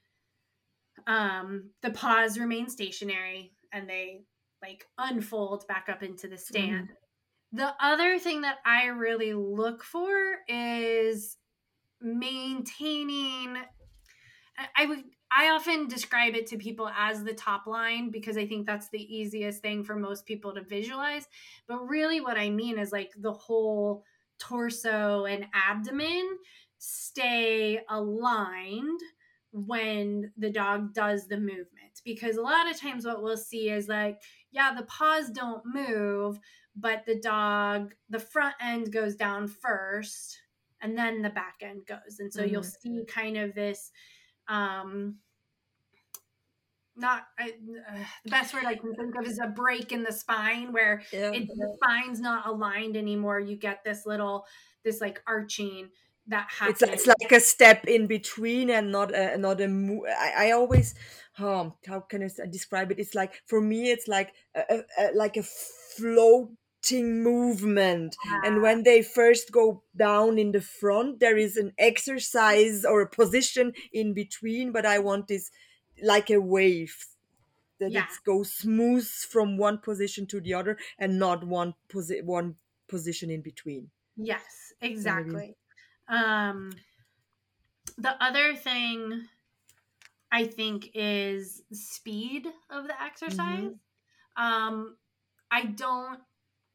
um 1.08 1.72
the 1.82 1.91
paws 1.91 2.38
remain 2.39 2.69
stationary 2.69 3.54
and 3.72 3.89
they 3.89 4.24
like 4.62 4.86
unfold 4.98 5.65
back 5.67 5.89
up 5.89 6.02
into 6.04 6.28
the 6.28 6.38
stand 6.38 6.89
the 7.52 7.74
other 7.80 8.17
thing 8.19 8.41
that 8.41 8.58
i 8.65 8.86
really 8.86 9.34
look 9.34 9.84
for 9.84 10.38
is 10.48 11.38
maintaining 12.02 13.58
i 14.76 14.86
would 14.86 15.04
I 15.36 15.50
often 15.50 15.88
describe 15.88 16.36
it 16.36 16.48
to 16.48 16.58
people 16.58 16.89
as 16.96 17.24
the 17.24 17.34
top 17.34 17.65
line 17.65 18.12
because 18.12 18.38
I 18.38 18.46
think 18.46 18.65
that's 18.65 18.89
the 18.89 19.02
easiest 19.02 19.62
thing 19.62 19.84
for 19.84 19.96
most 19.96 20.26
people 20.26 20.54
to 20.54 20.62
visualize. 20.62 21.28
But 21.67 21.88
really, 21.88 22.22
what 22.22 22.38
I 22.38 22.50
mean 22.50 22.78
is 22.78 22.91
like 22.91 23.12
the 23.17 23.34
whole 23.34 24.04
torso 24.39 25.26
and 25.26 25.48
abdomen 25.54 26.38
stay 26.78 27.80
aligned 27.89 29.00
when 29.52 30.32
the 30.38 30.50
dog 30.50 30.93
does 30.93 31.28
the 31.28 31.38
movement. 31.38 32.02
Because 32.04 32.38
a 32.38 32.41
lot 32.41 32.69
of 32.69 32.80
times, 32.80 33.06
what 33.06 33.24
we'll 33.24 33.38
see 33.38 33.69
is 33.69 33.88
like, 33.88 34.19
yeah, 34.52 34.74
the 34.76 34.84
paws 34.84 35.30
don't 35.30 35.63
move, 35.65 36.39
but 36.76 37.06
the 37.06 37.19
dog, 37.19 37.93
the 38.10 38.19
front 38.19 38.56
end 38.62 38.91
goes 38.91 39.15
down 39.15 39.48
first 39.48 40.39
and 40.82 40.98
then 40.98 41.22
the 41.22 41.30
back 41.30 41.56
end 41.62 41.82
goes. 41.88 42.19
And 42.19 42.32
so 42.32 42.41
mm-hmm. 42.41 42.52
you'll 42.52 42.63
see 42.63 43.06
kind 43.08 43.38
of 43.38 43.56
this 43.56 43.91
um 44.47 45.17
not 46.95 47.23
I, 47.39 47.49
uh, 47.89 47.97
the 48.23 48.32
best 48.32 48.53
word 48.53 48.65
I 48.65 48.75
can 48.75 48.93
think 48.95 49.15
of 49.15 49.25
is 49.25 49.39
a 49.39 49.47
break 49.47 49.91
in 49.91 50.03
the 50.03 50.12
spine 50.12 50.71
where 50.71 51.01
yeah. 51.12 51.32
it, 51.32 51.47
the 51.47 51.77
spine's 51.82 52.19
not 52.19 52.47
aligned 52.47 52.95
anymore. 52.95 53.39
You 53.39 53.56
get 53.56 53.84
this 53.84 54.06
little, 54.06 54.45
this 54.84 55.01
like 55.01 55.21
arching 55.25 55.89
that 56.27 56.47
happens. 56.49 56.82
It's, 56.82 56.91
it's 56.91 57.08
like 57.08 57.32
a 57.32 57.39
step 57.39 57.86
in 57.86 58.08
between 58.08 58.69
and 58.69 58.91
not 58.91 59.13
a 59.13 59.38
not 59.38 59.60
a 59.62 59.67
move. 59.67 60.03
I, 60.08 60.49
I 60.49 60.51
always, 60.51 60.95
um, 61.39 61.73
how 61.86 62.01
can 62.01 62.23
I 62.23 62.29
describe 62.49 62.91
it? 62.91 62.99
It's 62.99 63.15
like 63.15 63.41
for 63.47 63.60
me, 63.60 63.91
it's 63.91 64.08
like 64.08 64.34
a, 64.56 64.62
a, 64.69 64.84
a 64.99 65.12
like 65.15 65.36
a 65.36 65.43
movement. 66.91 68.15
And 68.43 68.62
when 68.62 68.84
they 68.84 69.02
first 69.02 69.52
go 69.52 69.84
down 69.96 70.38
in 70.38 70.52
the 70.52 70.62
front, 70.62 71.19
there 71.19 71.38
is 71.38 71.56
an 71.56 71.74
exercise 71.78 72.84
or 72.84 73.02
a 73.02 73.10
position 73.10 73.74
in 73.93 74.13
between. 74.13 74.72
But 74.72 74.86
I 74.86 75.00
want 75.00 75.28
this 75.28 75.52
like 76.02 76.30
a 76.30 76.41
wave 76.41 76.96
that 77.80 77.91
yeah. 77.91 78.04
it 78.04 78.26
goes 78.26 78.52
smooth 78.52 79.06
from 79.06 79.58
one 79.58 79.78
position 79.78 80.26
to 80.28 80.39
the 80.39 80.54
other 80.54 80.78
and 80.98 81.19
not 81.19 81.46
one 81.46 81.74
posi- 81.93 82.24
one 82.24 82.56
position 82.88 83.30
in 83.30 83.41
between 83.41 83.89
yes 84.15 84.74
exactly 84.82 85.56
um 86.08 86.72
the 87.98 88.24
other 88.24 88.56
thing 88.56 89.24
i 90.32 90.46
think 90.46 90.89
is 90.93 91.63
speed 91.72 92.48
of 92.69 92.88
the 92.88 93.02
exercise 93.02 93.72
mm-hmm. 94.38 94.43
um 94.43 94.96
i 95.52 95.65
don't 95.65 96.19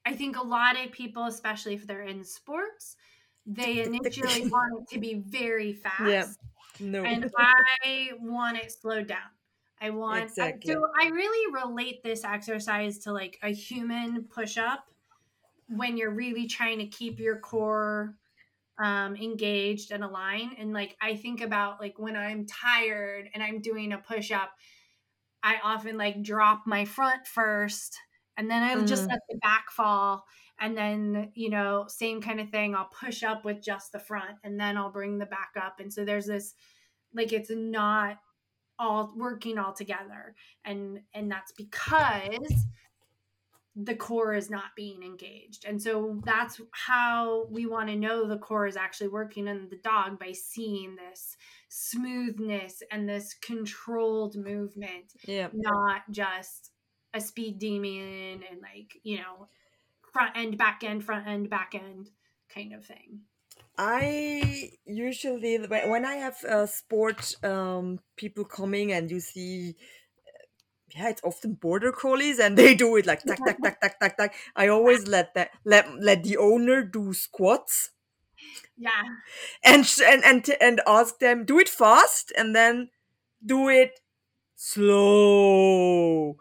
i 0.09 0.15
think 0.15 0.37
a 0.37 0.47
lot 0.47 0.77
of 0.83 0.91
people 0.93 1.25
especially 1.27 1.75
if 1.75 1.87
they're 1.87 2.03
in 2.03 2.25
sports 2.25 2.97
they 3.47 3.83
initially 3.83 4.49
want 4.51 4.83
it 4.83 4.95
to 4.95 4.99
be 4.99 5.23
very 5.27 5.73
fast 5.73 6.03
yeah 6.09 6.27
no. 6.81 7.05
And 7.05 7.31
I 7.39 8.11
want 8.21 8.59
it 8.59 8.73
slowed 8.73 9.07
down. 9.07 9.19
I 9.81 9.91
want 9.91 10.25
exactly. 10.25 10.73
I, 10.73 10.75
so 10.75 10.87
I 11.01 11.09
really 11.09 11.53
relate 11.53 12.03
this 12.03 12.25
exercise 12.25 12.99
to 13.01 13.13
like 13.13 13.39
a 13.43 13.51
human 13.51 14.25
push 14.25 14.59
up 14.59 14.85
when 15.69 15.97
you're 15.97 16.15
really 16.15 16.47
trying 16.47 16.79
to 16.79 16.87
keep 16.87 17.21
your 17.21 17.39
core 17.39 18.17
um, 18.83 19.15
engaged 19.17 19.93
and 19.93 20.03
aligned. 20.03 20.53
And 20.59 20.73
like 20.73 20.97
I 21.01 21.15
think 21.17 21.41
about 21.41 21.81
like 21.81 21.99
when 21.99 22.17
I'm 22.17 22.47
tired 22.47 23.29
and 23.35 23.43
I'm 23.43 23.61
doing 23.61 23.93
a 23.93 23.99
push 23.99 24.33
up, 24.33 24.51
I 25.43 25.57
often 25.63 25.97
like 25.97 26.23
drop 26.23 26.63
my 26.67 26.85
front 26.85 27.27
first 27.27 27.97
and 28.39 28.49
then 28.49 28.63
I 28.63 28.75
mm. 28.77 28.87
just 28.87 29.09
let 29.09 29.19
the 29.29 29.37
back 29.39 29.71
fall. 29.71 30.25
And 30.61 30.77
then, 30.77 31.33
you 31.35 31.51
know, 31.51 31.85
same 31.89 32.23
kind 32.23 32.41
of 32.41 32.51
thing. 32.51 32.75
I'll 32.75 32.89
push 32.89 33.23
up 33.23 33.45
with 33.45 33.63
just 33.63 33.93
the 33.93 33.99
front 33.99 34.39
and 34.43 34.59
then 34.59 34.77
I'll 34.77 34.93
bring 34.93 35.19
the 35.19 35.27
back 35.27 35.51
up. 35.61 35.81
And 35.81 35.93
so 35.93 36.05
there's 36.05 36.27
this 36.27 36.55
like 37.15 37.33
it's 37.33 37.51
not 37.51 38.17
all 38.79 39.13
working 39.17 39.59
all 39.59 39.73
together. 39.73 40.35
And 40.65 41.01
and 41.13 41.31
that's 41.31 41.53
because 41.53 42.65
the 43.75 43.95
core 43.95 44.35
is 44.35 44.51
not 44.51 44.75
being 44.77 45.03
engaged. 45.03 45.65
And 45.65 45.81
so 45.81 46.21
that's 46.25 46.61
how 46.73 47.47
we 47.51 47.67
want 47.67 47.89
to 47.89 47.97
know 47.97 48.27
the 48.27 48.39
core 48.39 48.67
is 48.67 48.77
actually 48.77 49.09
working 49.09 49.47
in 49.47 49.69
the 49.69 49.79
dog 49.85 50.19
by 50.19 50.33
seeing 50.33 50.97
this 50.97 51.37
smoothness 51.69 52.83
and 52.91 53.09
this 53.09 53.35
controlled 53.35 54.37
movement. 54.37 55.13
Yeah. 55.25 55.49
Not 55.53 56.03
just 56.11 56.73
a 57.15 57.21
speed 57.21 57.59
demon 57.59 58.43
and 58.51 58.61
like, 58.61 59.01
you 59.03 59.19
know, 59.19 59.49
front 60.13 60.37
end, 60.37 60.59
back 60.59 60.83
end, 60.85 61.05
front 61.05 61.27
end, 61.27 61.51
back 61.51 61.75
end 61.75 62.11
kind 62.53 62.73
of 62.73 62.85
thing. 62.85 63.21
I 63.77 64.71
usually 64.87 65.57
when 65.59 66.05
I 66.05 66.17
have 66.17 66.45
uh, 66.45 66.67
sport 66.67 67.37
um, 67.45 68.01
people 68.17 68.45
coming 68.45 68.93
and 68.93 69.11
you 69.11 69.21
see 69.21 69.77
yeah, 70.95 71.11
it's 71.11 71.23
often 71.23 71.55
border 71.55 71.93
collies 71.93 72.39
and 72.39 72.57
they 72.59 72.75
do 72.75 72.97
it 72.97 73.07
like 73.07 73.23
tack 73.23 73.39
tack 73.45 73.63
tack 73.63 73.81
tack 73.81 74.01
tack 74.01 74.17
tack. 74.17 74.35
I 74.57 74.69
always 74.69 75.07
let 75.07 75.35
that 75.35 75.51
let 75.65 75.89
let 76.01 76.25
the 76.25 76.37
owner 76.37 76.83
do 76.83 77.13
squats. 77.13 77.91
Yeah. 78.77 79.03
And 79.65 79.89
and 80.07 80.25
and 80.25 80.51
and 80.61 80.81
ask 80.87 81.19
them 81.19 81.45
do 81.45 81.59
it 81.59 81.69
fast 81.69 82.33
and 82.37 82.55
then 82.55 82.91
do 83.45 83.69
it 83.69 84.01
slow. 84.57 86.37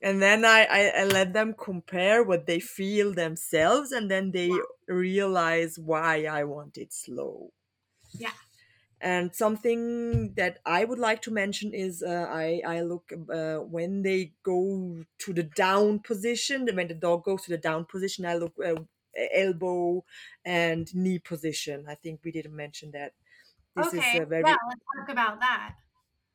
And 0.00 0.22
then 0.22 0.44
I, 0.44 0.64
I, 0.64 0.92
I 1.00 1.04
let 1.04 1.32
them 1.32 1.54
compare 1.58 2.22
what 2.22 2.46
they 2.46 2.60
feel 2.60 3.12
themselves 3.12 3.90
and 3.90 4.10
then 4.10 4.30
they 4.30 4.50
wow. 4.50 4.62
realize 4.86 5.76
why 5.78 6.24
I 6.24 6.44
want 6.44 6.78
it 6.78 6.92
slow. 6.92 7.50
Yeah. 8.12 8.30
And 9.00 9.34
something 9.34 10.34
that 10.34 10.58
I 10.66 10.84
would 10.84 10.98
like 10.98 11.22
to 11.22 11.30
mention 11.30 11.72
is 11.72 12.02
uh, 12.02 12.26
I, 12.30 12.60
I 12.66 12.80
look 12.80 13.12
uh, 13.32 13.56
when 13.56 14.02
they 14.02 14.32
go 14.42 15.04
to 15.20 15.32
the 15.32 15.44
down 15.44 16.00
position, 16.00 16.68
when 16.72 16.88
the 16.88 16.94
dog 16.94 17.24
goes 17.24 17.42
to 17.42 17.50
the 17.50 17.58
down 17.58 17.84
position, 17.84 18.26
I 18.26 18.34
look 18.34 18.54
uh, 18.64 18.74
elbow 19.34 20.04
and 20.44 20.92
knee 20.94 21.20
position. 21.20 21.86
I 21.88 21.94
think 21.94 22.20
we 22.24 22.32
didn't 22.32 22.56
mention 22.56 22.90
that. 22.92 23.12
This 23.76 23.88
okay. 23.88 24.18
is 24.18 24.28
very, 24.28 24.42
yeah, 24.44 24.56
let's 24.68 24.80
talk 24.96 25.08
about 25.10 25.40
that. 25.40 25.74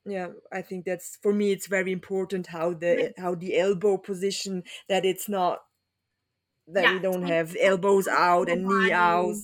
Yeah, 0.05 0.29
I 0.51 0.61
think 0.61 0.85
that's 0.85 1.17
for 1.21 1.33
me. 1.33 1.51
It's 1.51 1.67
very 1.67 1.91
important 1.91 2.47
how 2.47 2.73
the 2.73 3.13
how 3.17 3.35
the 3.35 3.57
elbow 3.57 3.97
position 3.97 4.63
that 4.89 5.05
it's 5.05 5.29
not 5.29 5.59
that 6.67 6.83
yeah, 6.83 6.93
we 6.93 6.99
don't 6.99 7.23
have 7.23 7.55
elbows 7.59 8.07
out 8.07 8.49
and 8.49 8.65
knee 8.65 8.91
out 8.91 9.35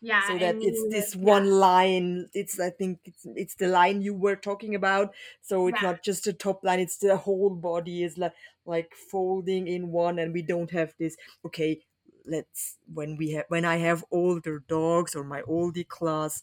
yeah 0.00 0.26
so 0.28 0.38
that 0.38 0.56
it's 0.60 0.82
this 0.90 1.16
one 1.16 1.46
yeah. 1.46 1.52
line 1.52 2.28
it's 2.32 2.60
i 2.60 2.70
think 2.70 3.00
it's 3.04 3.26
it's 3.34 3.56
the 3.56 3.66
line 3.66 4.00
you 4.00 4.14
were 4.14 4.36
talking 4.36 4.74
about 4.74 5.12
so 5.42 5.66
it's 5.66 5.82
yeah. 5.82 5.90
not 5.90 6.02
just 6.04 6.26
a 6.26 6.32
top 6.32 6.62
line 6.62 6.78
it's 6.78 6.98
the 6.98 7.16
whole 7.16 7.50
body 7.50 8.04
is 8.04 8.16
like 8.16 8.32
like 8.64 8.92
folding 9.10 9.66
in 9.66 9.90
one 9.90 10.18
and 10.18 10.32
we 10.32 10.42
don't 10.42 10.70
have 10.70 10.94
this 11.00 11.16
okay 11.44 11.80
let's 12.26 12.76
when 12.92 13.16
we 13.16 13.32
have 13.32 13.44
when 13.48 13.64
i 13.64 13.76
have 13.76 14.04
older 14.12 14.62
dogs 14.68 15.16
or 15.16 15.24
my 15.24 15.42
oldie 15.42 15.88
class 15.88 16.42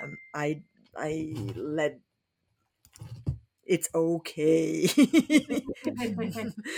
um, 0.00 0.16
i 0.34 0.62
i 0.96 1.34
let 1.56 1.98
it's 3.64 3.88
okay. 3.94 4.88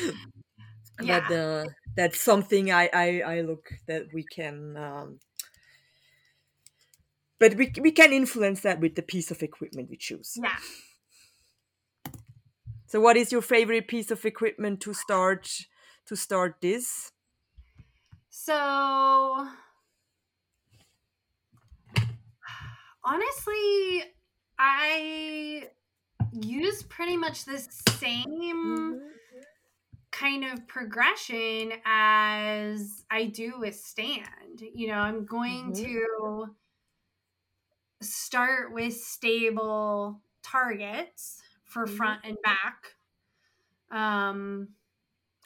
Yeah. 1.00 1.20
but 1.20 1.30
uh, 1.30 1.64
that's 1.96 2.20
something 2.20 2.70
I, 2.72 2.88
I 2.92 3.20
i 3.20 3.40
look 3.40 3.68
that 3.86 4.12
we 4.12 4.24
can 4.24 4.76
um, 4.76 5.20
but 7.38 7.54
we, 7.54 7.72
we 7.80 7.92
can 7.92 8.12
influence 8.12 8.60
that 8.62 8.80
with 8.80 8.94
the 8.94 9.02
piece 9.02 9.30
of 9.30 9.42
equipment 9.42 9.90
we 9.90 9.96
choose. 9.96 10.42
Yeah. 10.42 10.58
So 12.86 12.98
what 12.98 13.18
is 13.18 13.30
your 13.30 13.42
favorite 13.42 13.88
piece 13.88 14.10
of 14.10 14.24
equipment 14.24 14.80
to 14.82 14.94
start 14.94 15.50
to 16.06 16.16
start 16.16 16.62
this? 16.62 17.12
So 18.28 19.48
honestly 23.04 24.04
i 24.58 25.68
use 26.40 26.82
pretty 26.82 27.16
much 27.16 27.44
the 27.44 27.58
same 27.58 28.24
mm-hmm. 28.26 28.98
kind 30.10 30.44
of 30.44 30.66
progression 30.66 31.72
as 31.84 33.04
I 33.10 33.26
do 33.26 33.54
with 33.58 33.76
stand. 33.76 34.60
You 34.74 34.88
know, 34.88 34.98
I'm 34.98 35.24
going 35.24 35.72
mm-hmm. 35.72 35.84
to 35.84 36.46
start 38.00 38.72
with 38.72 38.94
stable 38.94 40.20
targets 40.42 41.40
for 41.64 41.86
mm-hmm. 41.86 41.96
front 41.96 42.20
and 42.24 42.36
back. 42.42 42.84
Um, 43.90 44.68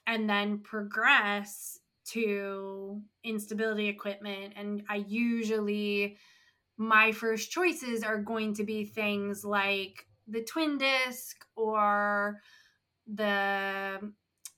and 0.06 0.28
then 0.28 0.60
progress 0.60 1.78
to 2.06 3.02
instability 3.22 3.88
equipment. 3.88 4.54
And 4.56 4.82
I 4.88 5.04
usually, 5.06 6.16
my 6.78 7.12
first 7.12 7.50
choices 7.50 8.02
are 8.02 8.16
going 8.16 8.54
to 8.54 8.64
be 8.64 8.86
things 8.86 9.44
like 9.44 10.07
the 10.28 10.42
twin 10.42 10.78
disc 10.78 11.44
or 11.56 12.40
the 13.06 13.98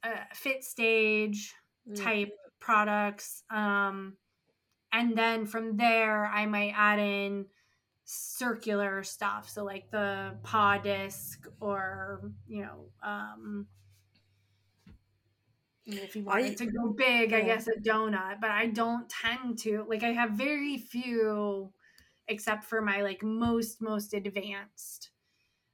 uh, 0.02 0.10
fit 0.34 0.64
stage 0.64 1.54
mm. 1.88 1.96
type 1.96 2.32
products 2.58 3.44
um, 3.50 4.16
and 4.92 5.16
then 5.16 5.46
from 5.46 5.76
there 5.76 6.26
i 6.26 6.46
might 6.46 6.74
add 6.76 6.98
in 6.98 7.46
circular 8.12 9.04
stuff. 9.04 9.48
So 9.48 9.64
like 9.64 9.90
the 9.90 10.36
paw 10.42 10.78
disc 10.78 11.46
or, 11.60 12.32
you 12.48 12.62
know, 12.62 12.86
um 13.02 13.68
if 15.86 16.14
you 16.16 16.24
wanted 16.24 16.52
I- 16.52 16.54
to 16.56 16.66
go 16.66 16.88
big, 16.88 17.32
I 17.32 17.42
guess 17.42 17.66
a 17.68 17.80
donut, 17.80 18.40
but 18.40 18.50
I 18.50 18.66
don't 18.66 19.08
tend 19.08 19.58
to 19.60 19.84
like 19.88 20.02
I 20.02 20.12
have 20.12 20.32
very 20.32 20.76
few 20.76 21.72
except 22.26 22.64
for 22.64 22.82
my 22.82 23.02
like 23.02 23.22
most 23.22 23.80
most 23.80 24.12
advanced 24.12 25.09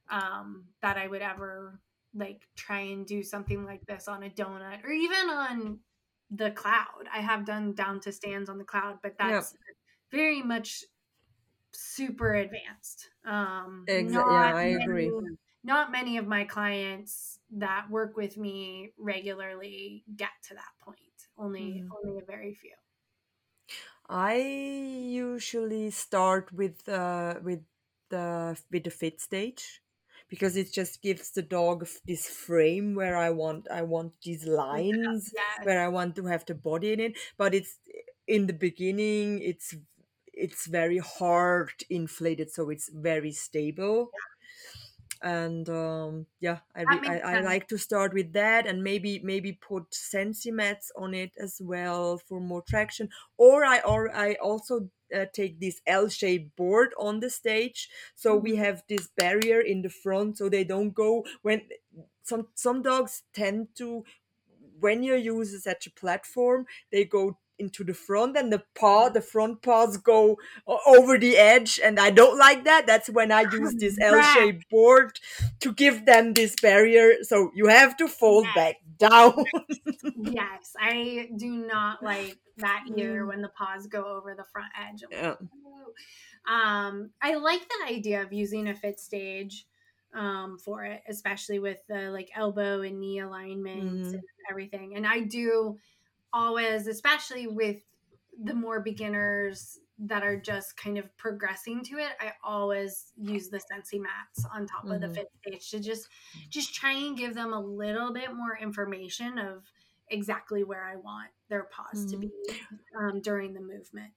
um 0.09 0.69
that 0.81 0.97
I 0.97 1.07
would 1.07 1.21
ever 1.21 1.81
like 2.13 2.47
try 2.55 2.79
and 2.81 3.05
do 3.05 3.23
something 3.23 3.65
like 3.65 3.85
this 3.85 4.07
on 4.07 4.23
a 4.23 4.29
donut 4.29 4.83
or 4.83 4.91
even 4.91 5.29
on 5.29 5.81
the 6.29 6.51
cloud. 6.51 7.07
I 7.11 7.19
have 7.21 7.45
done 7.45 7.73
down 7.73 7.99
to 8.01 8.11
stands 8.11 8.49
on 8.49 8.57
the 8.57 8.63
cloud, 8.65 8.99
but 9.03 9.17
Yeah. 9.21 9.43
that's 9.43 9.55
very 10.11 10.41
much 10.41 10.83
super 11.73 12.33
advanced. 12.35 13.09
Um 13.25 13.89
Exa- 13.89 14.25
not 14.25 14.25
yeah, 14.29 14.55
I 14.55 14.63
agree. 14.67 15.17
Not 15.63 15.91
many 15.91 16.17
of 16.17 16.25
my 16.27 16.45
clients 16.45 17.39
that 17.51 17.89
work 17.89 18.15
with 18.17 18.37
me 18.37 18.93
regularly 18.97 20.03
get 20.15 20.31
to 20.47 20.55
that 20.55 20.71
point. 20.79 21.27
Only 21.37 21.83
Mhm. 21.83 21.95
only 21.95 22.19
a 22.19 22.25
very 22.25 22.53
few. 22.55 22.75
I 24.09 24.35
usually 24.37 25.89
start 25.91 26.51
with 26.53 26.87
uh, 26.87 27.39
with 27.43 27.65
the 28.09 28.57
with 28.71 28.83
the 28.83 28.89
fit 28.91 29.19
stage 29.21 29.83
because 30.29 30.55
it 30.57 30.71
just 30.73 31.01
gives 31.01 31.31
the 31.31 31.41
dog 31.41 31.87
this 32.05 32.27
frame 32.29 32.95
where 32.95 33.17
I 33.17 33.29
want 33.29 33.67
I 33.69 33.81
want 33.83 34.13
these 34.23 34.45
lines 34.45 35.33
Yes. 35.33 35.59
where 35.61 35.83
I 35.83 35.87
want 35.87 36.15
to 36.17 36.25
have 36.25 36.45
the 36.45 36.55
body 36.55 36.93
in 36.93 36.99
it. 36.99 37.17
But 37.37 37.53
it's 37.55 37.79
in 38.27 38.47
the 38.47 38.53
beginning 38.53 39.41
it's 39.41 39.73
it's 40.33 40.67
very 40.67 40.99
hard 40.99 41.71
inflated, 41.89 42.51
so 42.51 42.69
it's 42.69 42.89
very 42.89 43.31
stable. 43.31 44.11
And 45.21 45.67
um, 45.69 46.27
yeah, 46.39 46.59
I, 46.75 46.83
re- 46.83 47.03
I 47.05 47.19
I 47.19 47.37
like 47.37 47.67
to 47.69 47.77
start 47.77 48.13
with 48.13 48.33
that, 48.33 48.67
and 48.67 48.83
maybe 48.83 49.19
maybe 49.19 49.53
put 49.53 49.93
sensi 49.93 50.51
mats 50.51 50.91
on 50.95 51.13
it 51.13 51.33
as 51.37 51.59
well 51.61 52.17
for 52.17 52.39
more 52.39 52.61
traction. 52.61 53.09
Or 53.37 53.65
I 53.65 53.79
or 53.81 54.15
I 54.15 54.35
also 54.35 54.89
uh, 55.15 55.25
take 55.33 55.59
this 55.59 55.81
L-shaped 55.87 56.55
board 56.55 56.93
on 56.99 57.19
the 57.19 57.29
stage, 57.29 57.89
so 58.15 58.35
we 58.35 58.55
Mhm. 58.55 58.57
have 58.57 58.83
this 58.87 59.07
barrier 59.07 59.59
in 59.59 59.81
the 59.81 59.89
front, 59.89 60.37
so 60.37 60.49
they 60.49 60.63
don't 60.63 60.91
go 60.91 61.25
when 61.41 61.67
some 62.23 62.49
some 62.53 62.81
dogs 62.81 63.23
tend 63.33 63.73
to 63.75 64.03
when 64.79 65.03
you 65.03 65.15
use 65.15 65.63
such 65.63 65.87
a 65.87 65.91
platform, 65.91 66.65
they 66.91 67.05
go 67.05 67.39
into 67.59 67.83
the 67.83 67.93
front 67.93 68.37
and 68.37 68.51
the 68.51 68.63
paw, 68.75 69.09
the 69.09 69.21
front 69.21 69.61
paws 69.61 69.97
go 69.97 70.37
over 70.85 71.17
the 71.17 71.37
edge, 71.37 71.79
and 71.83 71.99
I 71.99 72.11
don't 72.11 72.37
like 72.37 72.63
that. 72.65 72.85
That's 72.87 73.09
when 73.09 73.31
I 73.31 73.41
use 73.41 73.75
this 73.79 73.97
L-shaped 74.01 74.69
board 74.69 75.19
to 75.59 75.73
give 75.73 76.05
them 76.05 76.33
this 76.33 76.55
barrier. 76.61 77.23
So 77.23 77.51
you 77.55 77.67
have 77.67 77.97
to 77.97 78.07
fold 78.07 78.45
Yes. 78.45 78.55
back 78.55 78.75
down. 78.97 79.33
yes, 80.23 80.75
I 80.79 81.29
do 81.35 81.49
not 81.51 82.03
like 82.03 82.37
that 82.57 82.85
either 82.87 83.21
Mm. 83.23 83.27
when 83.27 83.41
the 83.41 83.49
paws 83.49 83.87
go 83.87 84.03
over 84.17 84.33
the 84.35 84.45
front 84.51 84.71
edge. 84.79 85.03
Yeah. 85.11 85.35
Um, 86.47 87.11
I 87.21 87.35
like 87.35 87.67
the 87.67 87.93
idea 87.93 88.21
of 88.23 88.31
using 88.31 88.67
a 88.67 88.75
fit 88.75 88.99
stage 88.99 89.67
um, 90.13 90.57
for 90.57 90.85
it, 90.85 91.03
especially 91.07 91.59
with 91.59 91.85
the 91.87 92.09
like 92.09 92.29
elbow 92.35 92.81
and 92.81 92.99
knee 92.99 93.19
alignments 93.19 94.09
Mhm. 94.09 94.13
and 94.13 94.23
everything. 94.49 94.95
And 94.95 95.05
I 95.05 95.19
do 95.19 95.77
always, 96.33 96.87
especially 96.87 97.47
with 97.47 97.77
the 98.41 98.53
more 98.53 98.79
beginners 98.81 99.79
that 99.99 100.23
are 100.23 100.39
just 100.39 100.77
kind 100.77 100.97
of 100.97 101.15
progressing 101.17 101.83
to 101.83 101.97
it, 101.97 102.13
I 102.19 102.33
always 102.43 103.13
use 103.17 103.49
the 103.49 103.59
Sensi 103.59 103.99
mats 103.99 104.45
on 104.53 104.67
top 104.67 104.91
of 104.91 105.01
the 105.01 105.09
Mhm. 105.09 105.15
fit 105.15 105.27
stage 105.41 105.71
to 105.71 105.79
just 105.79 106.07
just 106.49 106.73
try 106.75 106.91
and 106.93 107.17
give 107.17 107.33
them 107.33 107.53
a 107.53 107.59
little 107.59 108.13
bit 108.13 108.33
more 108.33 108.55
information 108.57 109.39
of 109.39 109.65
exactly 110.09 110.63
where 110.63 110.83
I 110.85 110.95
want 110.97 111.31
their 111.49 111.63
paws 111.65 112.05
to 112.07 112.17
Mhm. 112.17 112.19
be 112.19 112.31
um, 112.99 113.21
during 113.21 113.53
the 113.53 113.61
movement. 113.61 114.13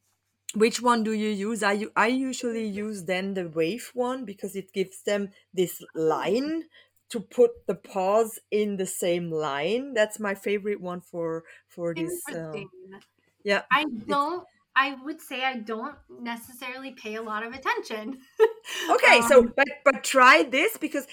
Which 0.55 0.81
one 0.81 1.03
do 1.03 1.12
you 1.12 1.29
use? 1.29 1.61
I 1.64 1.87
I 1.96 2.07
usually 2.07 2.64
use 2.64 3.05
then 3.07 3.35
the 3.35 3.49
wave 3.49 3.90
one 3.94 4.25
because 4.25 4.55
it 4.55 4.73
gives 4.73 5.03
them 5.03 5.31
this 5.53 5.83
line 5.92 6.68
to 7.11 7.20
put 7.20 7.66
the 7.66 7.75
paws 7.75 8.38
in 8.51 8.77
the 8.77 8.87
same 8.87 9.31
line. 9.31 9.94
That's 9.94 10.20
my 10.20 10.35
favorite 10.35 10.81
one 10.81 11.01
for 11.01 11.44
for 11.68 11.94
this. 11.94 12.31
Uh, 12.33 12.64
yeah, 13.44 13.64
I 13.70 13.85
don't. 14.07 14.46
I 14.77 14.94
would 15.03 15.20
say 15.20 15.44
I 15.44 15.59
don't 15.59 15.99
necessarily 16.09 16.92
pay 16.92 17.16
a 17.16 17.23
lot 17.23 17.44
of 17.44 17.53
attention. 17.53 18.20
Okay, 18.88 19.20
so 19.23 19.42
Um, 19.42 19.53
but 19.57 19.68
but 19.85 20.03
try 20.05 20.42
this 20.42 20.77
because 20.77 21.07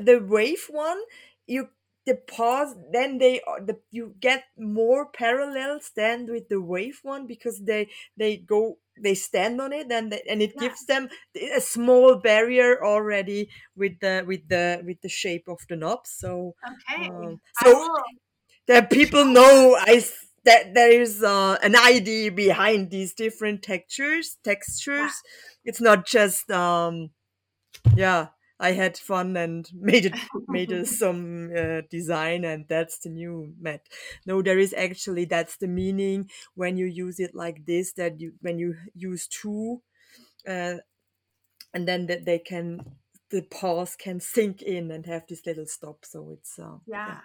the 0.00 0.18
wave 0.20 0.66
one, 0.70 1.00
you 1.46 1.70
the 2.06 2.16
pause, 2.16 2.76
then 2.92 3.18
they 3.18 3.40
the 3.64 3.80
you 3.90 4.14
get 4.20 4.44
more 4.56 5.10
parallels 5.10 5.90
than 5.96 6.26
with 6.26 6.48
the 6.48 6.60
wave 6.60 7.00
one 7.02 7.26
because 7.26 7.64
they 7.64 7.90
they 8.16 8.36
go 8.36 8.78
they 9.00 9.14
stand 9.14 9.60
on 9.60 9.72
it 9.72 9.90
and 9.90 10.12
they, 10.12 10.22
and 10.28 10.42
it 10.42 10.56
Yeah. 10.56 10.58
gives 10.58 10.86
them 10.86 11.08
a 11.34 11.60
small 11.60 12.16
barrier 12.16 12.84
already 12.84 13.50
with 13.76 13.98
the 14.00 14.24
with 14.26 14.48
the 14.48 14.82
with 14.84 15.00
the 15.02 15.08
shape 15.08 15.48
of 15.48 15.60
the 15.68 15.76
knobs. 15.76 16.10
So 16.10 16.54
okay. 16.66 17.10
um, 17.10 17.40
so 17.52 17.88
that 18.66 18.90
people 18.90 19.24
know 19.24 19.76
I 19.78 20.04
that 20.44 20.74
there 20.74 21.00
is 21.00 21.22
uh, 21.22 21.58
an 21.62 21.74
idea 21.76 22.30
behind 22.30 22.90
these 22.90 23.14
different 23.14 23.62
textures 23.62 24.38
textures. 24.44 25.22
It's 25.64 25.80
not 25.80 26.06
just 26.06 26.50
um 26.50 27.10
yeah 27.96 28.28
I 28.60 28.72
had 28.72 28.96
fun 28.98 29.36
and 29.36 29.68
made 29.74 30.04
it 30.06 30.18
made 30.48 30.72
a, 30.72 30.84
some 30.86 31.50
uh, 31.56 31.82
design 31.90 32.44
and 32.44 32.66
that's 32.68 32.98
the 32.98 33.10
new 33.10 33.54
mat. 33.58 33.88
No, 34.26 34.42
there 34.42 34.58
is 34.58 34.74
actually 34.74 35.24
that's 35.26 35.56
the 35.56 35.68
meaning 35.68 36.30
when 36.54 36.76
you 36.76 36.86
use 36.86 37.20
it 37.20 37.34
like 37.34 37.66
this 37.66 37.92
that 37.94 38.20
you 38.20 38.34
when 38.40 38.58
you 38.58 38.76
use 38.94 39.26
two 39.28 39.82
uh, 40.48 40.76
and 41.74 41.86
then 41.88 42.06
that 42.06 42.24
they 42.24 42.38
can 42.38 42.96
the 43.30 43.42
paws 43.42 43.96
can 43.96 44.20
sink 44.20 44.62
in 44.62 44.90
and 44.90 45.06
have 45.06 45.26
this 45.28 45.44
little 45.46 45.66
stop 45.66 46.04
so 46.04 46.30
it's 46.30 46.58
uh, 46.58 46.78
Yeah. 46.86 47.20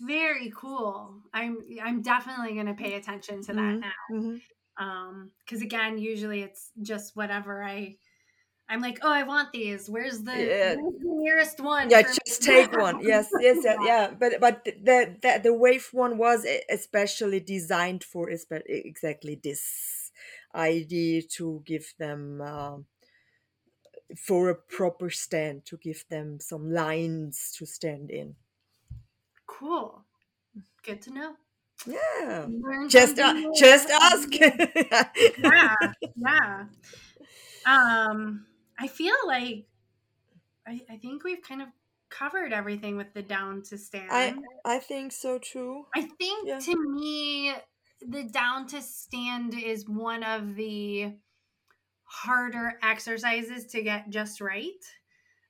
Very 0.00 0.50
cool. 0.56 1.22
I'm 1.34 1.58
I'm 1.82 2.02
definitely 2.02 2.54
going 2.54 2.66
to 2.66 2.74
pay 2.74 2.94
attention 2.94 3.42
to 3.42 3.54
that 3.54 3.78
Mhm, 3.78 3.80
now. 3.80 4.04
mhm. 4.08 4.40
Um 4.78 5.32
cuz 5.48 5.62
again, 5.62 5.98
usually 5.98 6.42
it's 6.42 6.72
just 6.82 7.16
whatever 7.16 7.64
I 7.64 7.98
I'm 8.68 8.80
like, 8.80 8.98
"Oh, 9.02 9.12
I 9.12 9.22
want 9.22 9.52
these. 9.52 9.88
Where's 9.88 10.22
the, 10.22 10.32
Yeah. 10.32 10.76
where's 10.76 11.00
the 11.00 11.14
nearest 11.22 11.60
one?" 11.60 11.88
Yeah, 11.90 12.02
for 12.02 12.08
me?" 12.08 12.18
just 12.26 12.42
take 12.42 12.72
one. 12.72 13.00
Yes, 13.02 13.28
yes, 13.40 13.58
yeah, 13.64 13.76
yeah. 13.84 14.10
But 14.18 14.40
but 14.40 14.64
the 14.64 15.16
the 15.22 15.40
the 15.42 15.54
wave 15.54 15.88
one 15.92 16.18
was 16.18 16.46
especially 16.70 17.40
designed 17.40 18.04
for 18.04 18.28
exactly 18.30 19.40
this 19.42 20.10
idea 20.54 21.22
to 21.36 21.62
give 21.64 21.94
them 21.98 22.40
um, 22.42 22.86
for 24.16 24.48
a 24.50 24.54
proper 24.54 25.10
stand 25.10 25.64
to 25.66 25.76
give 25.76 26.04
them 26.08 26.40
some 26.40 26.70
lines 26.70 27.52
to 27.58 27.66
stand 27.66 28.10
in. 28.10 28.36
Cool. 29.46 30.04
Good 30.82 31.02
to 31.02 31.10
know. 31.12 31.34
Yeah, 31.86 32.46
Learn 32.48 32.88
just 32.88 33.18
uh, 33.18 33.34
just 33.56 33.88
ask. 33.90 34.28
yeah, 35.38 35.74
yeah. 36.16 36.64
Um, 37.66 38.46
I 38.78 38.86
feel 38.86 39.14
like 39.26 39.66
I, 40.66 40.80
I 40.90 40.96
think 40.96 41.24
we've 41.24 41.42
kind 41.42 41.62
of 41.62 41.68
covered 42.10 42.52
everything 42.52 42.96
with 42.96 43.12
the 43.14 43.22
down 43.22 43.62
to 43.62 43.78
stand. 43.78 44.10
I 44.10 44.34
I 44.64 44.78
think 44.78 45.12
so 45.12 45.38
too. 45.38 45.86
I 45.94 46.02
think 46.02 46.48
Yeah. 46.48 46.58
to 46.60 46.90
me, 46.90 47.54
the 48.06 48.24
down 48.24 48.66
to 48.68 48.80
stand 48.82 49.54
is 49.54 49.88
one 49.88 50.22
of 50.22 50.54
the 50.54 51.12
harder 52.04 52.78
exercises 52.82 53.66
to 53.66 53.82
get 53.82 54.10
just 54.10 54.40
right. 54.40 54.84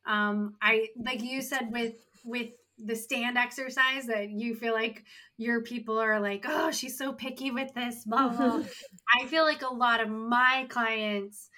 Um, 0.06 0.56
I 0.62 0.88
like 1.04 1.22
you 1.22 1.42
said 1.42 1.70
with 1.70 1.94
with 2.24 2.50
the 2.78 2.94
stand 2.94 3.36
exercise 3.36 4.06
that 4.06 4.30
you 4.30 4.54
feel 4.54 4.72
like 4.72 5.04
your 5.36 5.62
people 5.62 5.98
are 5.98 6.20
like, 6.20 6.44
oh, 6.48 6.70
she's 6.70 6.96
so 6.96 7.12
picky 7.12 7.50
with 7.50 7.74
this, 7.74 8.04
blah 8.04 8.28
blah. 8.28 8.58
blah." 8.58 8.64
I 9.20 9.26
feel 9.26 9.44
like 9.44 9.62
a 9.62 9.72
lot 9.74 10.00
of 10.00 10.08
my 10.08 10.66
clients 10.68 11.50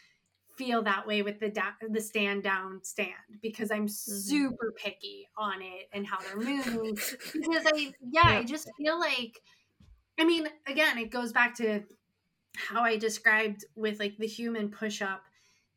feel 0.60 0.82
that 0.82 1.06
way 1.06 1.22
with 1.22 1.40
the 1.40 1.48
da- 1.48 1.88
the 1.88 2.00
stand 2.00 2.42
down 2.42 2.80
stand 2.82 3.38
because 3.40 3.70
I'm 3.70 3.86
mm-hmm. 3.86 4.12
super 4.12 4.74
picky 4.76 5.26
on 5.38 5.62
it 5.62 5.88
and 5.94 6.06
how 6.06 6.18
they're 6.18 6.36
moving 6.36 6.94
because 7.32 7.66
I 7.74 7.94
yeah, 8.12 8.26
I 8.26 8.44
just 8.44 8.68
feel 8.76 9.00
like 9.00 9.40
I 10.18 10.24
mean 10.24 10.48
again 10.66 10.98
it 10.98 11.10
goes 11.10 11.32
back 11.32 11.56
to 11.56 11.82
how 12.56 12.82
I 12.82 12.98
described 12.98 13.64
with 13.74 13.98
like 13.98 14.18
the 14.18 14.26
human 14.26 14.68
push 14.68 15.00
up 15.00 15.22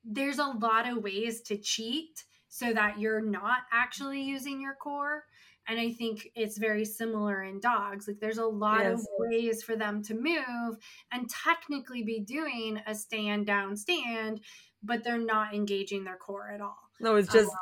there's 0.03 0.39
a 0.39 0.45
lot 0.45 0.85
of 0.85 1.01
ways 1.01 1.41
to 1.43 1.57
cheat 1.57 2.25
so 2.49 2.73
that 2.73 2.99
you're 2.99 3.21
not 3.21 3.59
actually 3.71 4.21
using 4.21 4.59
your 4.61 4.75
core 4.75 5.23
and 5.67 5.79
i 5.79 5.91
think 5.91 6.27
it's 6.35 6.57
very 6.57 6.85
similar 6.85 7.43
in 7.43 7.59
dogs 7.59 8.07
like 8.07 8.19
there's 8.19 8.37
a 8.37 8.45
lot 8.45 8.85
of 8.85 9.01
ways 9.17 9.63
for 9.63 9.75
them 9.75 10.03
to 10.03 10.13
move 10.13 10.77
and 11.11 11.29
technically 11.29 12.03
be 12.03 12.19
doing 12.19 12.79
a 12.85 12.93
stand 12.93 13.45
down 13.45 13.75
stand 13.75 14.41
but 14.83 15.03
they're 15.03 15.17
not 15.17 15.53
engaging 15.53 16.03
their 16.03 16.17
core 16.17 16.49
at 16.49 16.61
all. 16.61 16.91
No, 16.99 17.15
it's 17.15 17.29
just 17.29 17.57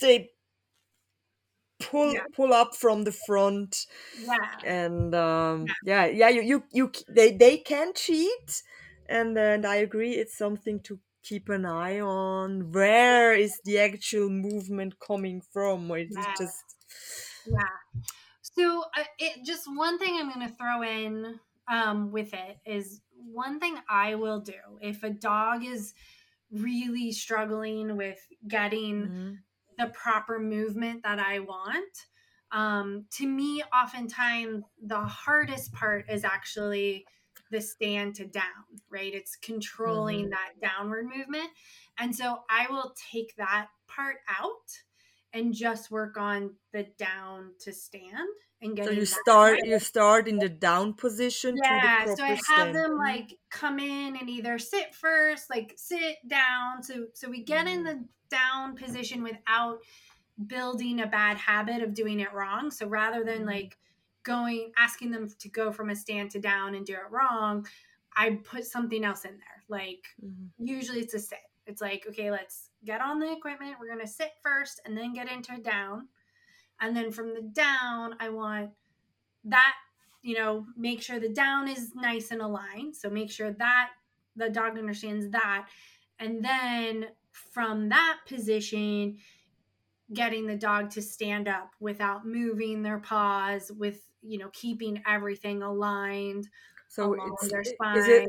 they 0.00 0.30
pull 1.78 2.12
Yeah. 2.12 2.24
pull 2.34 2.52
up 2.52 2.74
from 2.74 3.04
the 3.04 3.12
front 3.12 3.86
Yeah. 4.12 4.60
and 4.62 5.14
um 5.14 5.76
yeah 5.82 6.06
yeah 6.06 6.28
you 6.28 6.42
you, 6.42 6.64
you 6.72 6.92
they 7.08 7.32
they 7.36 7.58
can 7.58 7.94
cheat 7.94 8.62
and 9.08 9.38
and 9.38 9.66
i 9.66 9.76
agree 9.76 10.12
it's 10.12 10.36
something 10.36 10.80
to 10.80 11.00
keep 11.22 11.48
an 11.48 11.64
eye 11.66 12.00
on 12.00 12.72
where 12.72 13.34
is 13.34 13.60
the 13.64 13.78
actual 13.78 14.28
movement 14.30 14.98
coming 15.00 15.40
from 15.40 15.90
or 15.90 15.98
is 15.98 16.16
it 16.16 16.28
Yeah. 16.28 16.36
just 16.36 16.76
Yeah. 17.44 17.68
So 18.42 18.84
uh, 18.96 19.04
it 19.18 19.44
just 19.46 19.66
one 19.68 19.98
thing 19.98 20.16
I'm 20.18 20.32
going 20.32 20.48
to 20.48 20.54
throw 20.54 20.82
in 20.82 21.40
um, 21.68 22.12
with 22.12 22.34
it 22.34 22.58
is 22.66 23.02
one 23.14 23.60
thing 23.60 23.78
I 23.88 24.14
will 24.16 24.40
do 24.40 24.78
if 24.82 25.02
a 25.02 25.10
dog 25.10 25.64
is 25.64 25.94
really 26.50 27.12
struggling 27.12 27.96
with 27.96 28.20
getting 28.48 29.06
Mhm. 29.06 29.44
the 29.78 29.88
proper 29.88 30.38
movement 30.38 31.02
that 31.04 31.18
I 31.18 31.40
want. 31.40 32.06
Um, 32.52 33.06
to 33.12 33.26
me, 33.26 33.62
oftentimes 33.74 34.64
the 34.82 35.00
hardest 35.00 35.72
part 35.72 36.10
is 36.10 36.24
actually 36.24 37.06
the 37.50 37.60
stand 37.60 38.14
to 38.16 38.26
down, 38.26 38.64
right? 38.90 39.14
It's 39.14 39.36
controlling 39.36 40.30
that 40.30 40.60
downward 40.60 41.06
movement. 41.06 41.50
And 41.98 42.14
so 42.14 42.44
I 42.48 42.66
will 42.68 42.94
take 43.10 43.36
that 43.36 43.68
part 43.88 44.18
out 44.28 44.82
and 45.32 45.54
just 45.54 45.90
work 45.90 46.16
on 46.16 46.56
the 46.72 46.84
down 46.98 47.52
to 47.60 47.72
stand 47.72 48.28
and 48.62 48.76
get. 48.76 48.86
so 48.86 48.90
you 48.90 49.04
start 49.06 49.60
right. 49.60 49.62
you 49.62 49.78
start 49.78 50.28
in 50.28 50.38
the 50.38 50.48
down 50.48 50.92
position 50.94 51.60
Yeah, 51.62 51.62
to 51.62 51.80
the 51.80 52.16
so 52.16 52.22
I 52.22 52.28
have 52.28 52.36
stand 52.36 52.74
them 52.74 52.96
like 52.96 53.38
come 53.50 53.80
in 53.80 54.16
and 54.16 54.30
either 54.30 54.58
sit 54.58 54.94
first, 54.94 55.50
like 55.50 55.72
sit 55.76 56.16
down. 56.28 56.82
So 56.82 57.08
so 57.14 57.28
we 57.28 57.42
get 57.42 57.66
in 57.66 57.82
the 57.82 58.06
down 58.30 58.76
position 58.76 59.22
without 59.24 59.80
building 60.46 61.00
a 61.00 61.06
bad 61.08 61.38
habit 61.38 61.82
of 61.82 61.94
doing 61.94 62.20
it 62.20 62.32
wrong. 62.32 62.70
So 62.70 62.86
rather 62.88 63.24
than 63.24 63.44
Mhm. 63.44 63.46
like 63.46 63.78
going 64.24 64.72
asking 64.78 65.12
them 65.12 65.28
to 65.40 65.48
go 65.50 65.72
from 65.72 65.90
a 65.90 65.96
stand 65.96 66.30
to 66.32 66.40
down 66.40 66.74
and 66.76 66.86
do 66.86 66.94
it 66.94 67.10
wrong, 67.10 67.66
I 68.16 68.40
put 68.44 68.64
something 68.66 69.04
else 69.04 69.24
in 69.24 69.32
there. 69.38 69.64
Like 69.68 70.04
Mhm. 70.18 70.50
usually 70.58 71.00
it's 71.00 71.14
a 71.14 71.20
sit. 71.20 71.38
It's 71.70 71.80
like, 71.80 72.04
okay, 72.08 72.30
let's 72.30 72.70
get 72.84 73.00
on 73.00 73.20
the 73.20 73.32
equipment. 73.32 73.76
We're 73.80 73.86
going 73.86 74.04
to 74.04 74.12
sit 74.12 74.32
first 74.42 74.80
and 74.84 74.96
then 74.96 75.12
get 75.14 75.30
into 75.30 75.56
down. 75.58 76.08
And 76.80 76.96
then 76.96 77.12
from 77.12 77.32
the 77.34 77.42
down, 77.42 78.16
I 78.18 78.30
want 78.30 78.70
that, 79.44 79.74
you 80.22 80.36
know, 80.36 80.66
make 80.76 81.00
sure 81.00 81.20
the 81.20 81.28
down 81.28 81.68
is 81.68 81.92
nice 81.94 82.32
and 82.32 82.42
aligned. 82.42 82.96
So 82.96 83.08
make 83.08 83.30
sure 83.30 83.52
that 83.52 83.90
the 84.34 84.50
dog 84.50 84.76
understands 84.76 85.28
that. 85.30 85.68
And 86.18 86.44
then 86.44 87.06
from 87.30 87.88
that 87.90 88.18
position, 88.26 89.18
getting 90.12 90.46
the 90.46 90.56
dog 90.56 90.90
to 90.90 91.02
stand 91.02 91.46
up 91.46 91.70
without 91.78 92.26
moving 92.26 92.82
their 92.82 92.98
paws, 92.98 93.70
with, 93.70 94.02
you 94.22 94.38
know, 94.38 94.50
keeping 94.52 95.00
everything 95.06 95.62
aligned 95.62 96.48
so 96.88 97.14
along 97.14 97.36
it's 97.40 97.48
their 97.48 97.60
is 97.60 97.68
spine. 97.68 97.98
it 97.98 98.28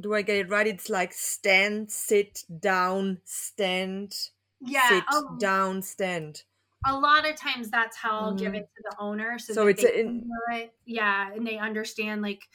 do 0.00 0.14
i 0.14 0.22
get 0.22 0.36
it 0.36 0.50
right 0.50 0.66
it's 0.66 0.88
like 0.90 1.12
stand 1.12 1.90
sit 1.90 2.44
down 2.60 3.20
stand 3.24 4.30
yeah. 4.60 5.00
sit 5.00 5.06
um, 5.12 5.38
down 5.38 5.82
stand 5.82 6.44
a 6.84 6.98
lot 6.98 7.28
of 7.28 7.36
times 7.36 7.70
that's 7.70 7.96
how 7.96 8.18
I'll 8.20 8.34
give 8.34 8.54
Mhm. 8.54 8.54
it 8.54 8.68
to 8.76 8.82
the 8.82 8.96
owner 8.98 9.38
so, 9.38 9.54
So 9.54 9.66
it's 9.66 9.84
a- 9.84 9.98
can 10.04 10.22
it. 10.52 10.74
Yeah, 10.84 11.32
and 11.32 11.46
they 11.46 11.58
understand 11.58 12.22
like 12.22 12.48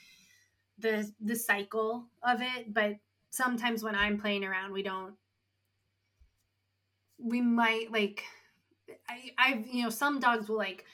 the 0.80 1.14
the 1.22 1.36
cycle 1.36 2.10
of 2.24 2.42
it. 2.42 2.74
But 2.74 3.00
sometimes 3.32 3.84
when 3.84 3.96
I'm 3.96 4.20
playing 4.20 4.46
around, 4.46 4.74
we 4.74 4.84
don't. 4.84 5.18
We 7.18 7.42
might 7.42 7.92
like, 7.92 8.24
I 9.10 9.32
I've 9.38 9.68
you 9.68 9.84
know 9.84 9.90
some 9.90 10.20
dogs 10.20 10.50
will 10.50 10.58
like 10.58 10.86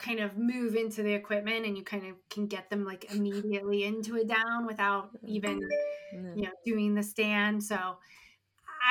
kind 0.00 0.18
of 0.20 0.36
move 0.36 0.74
into 0.74 1.02
the 1.02 1.12
equipment 1.12 1.66
and 1.66 1.76
you 1.76 1.84
kind 1.84 2.06
of 2.06 2.16
can 2.30 2.46
get 2.46 2.70
them 2.70 2.84
like 2.84 3.12
immediately 3.14 3.84
into 3.84 4.16
a 4.16 4.24
down 4.24 4.66
without 4.66 5.10
even 5.26 5.60
Yeah. 6.12 6.34
you 6.34 6.42
know 6.42 6.50
doing 6.64 6.94
the 6.94 7.02
stand. 7.02 7.62
So 7.62 7.98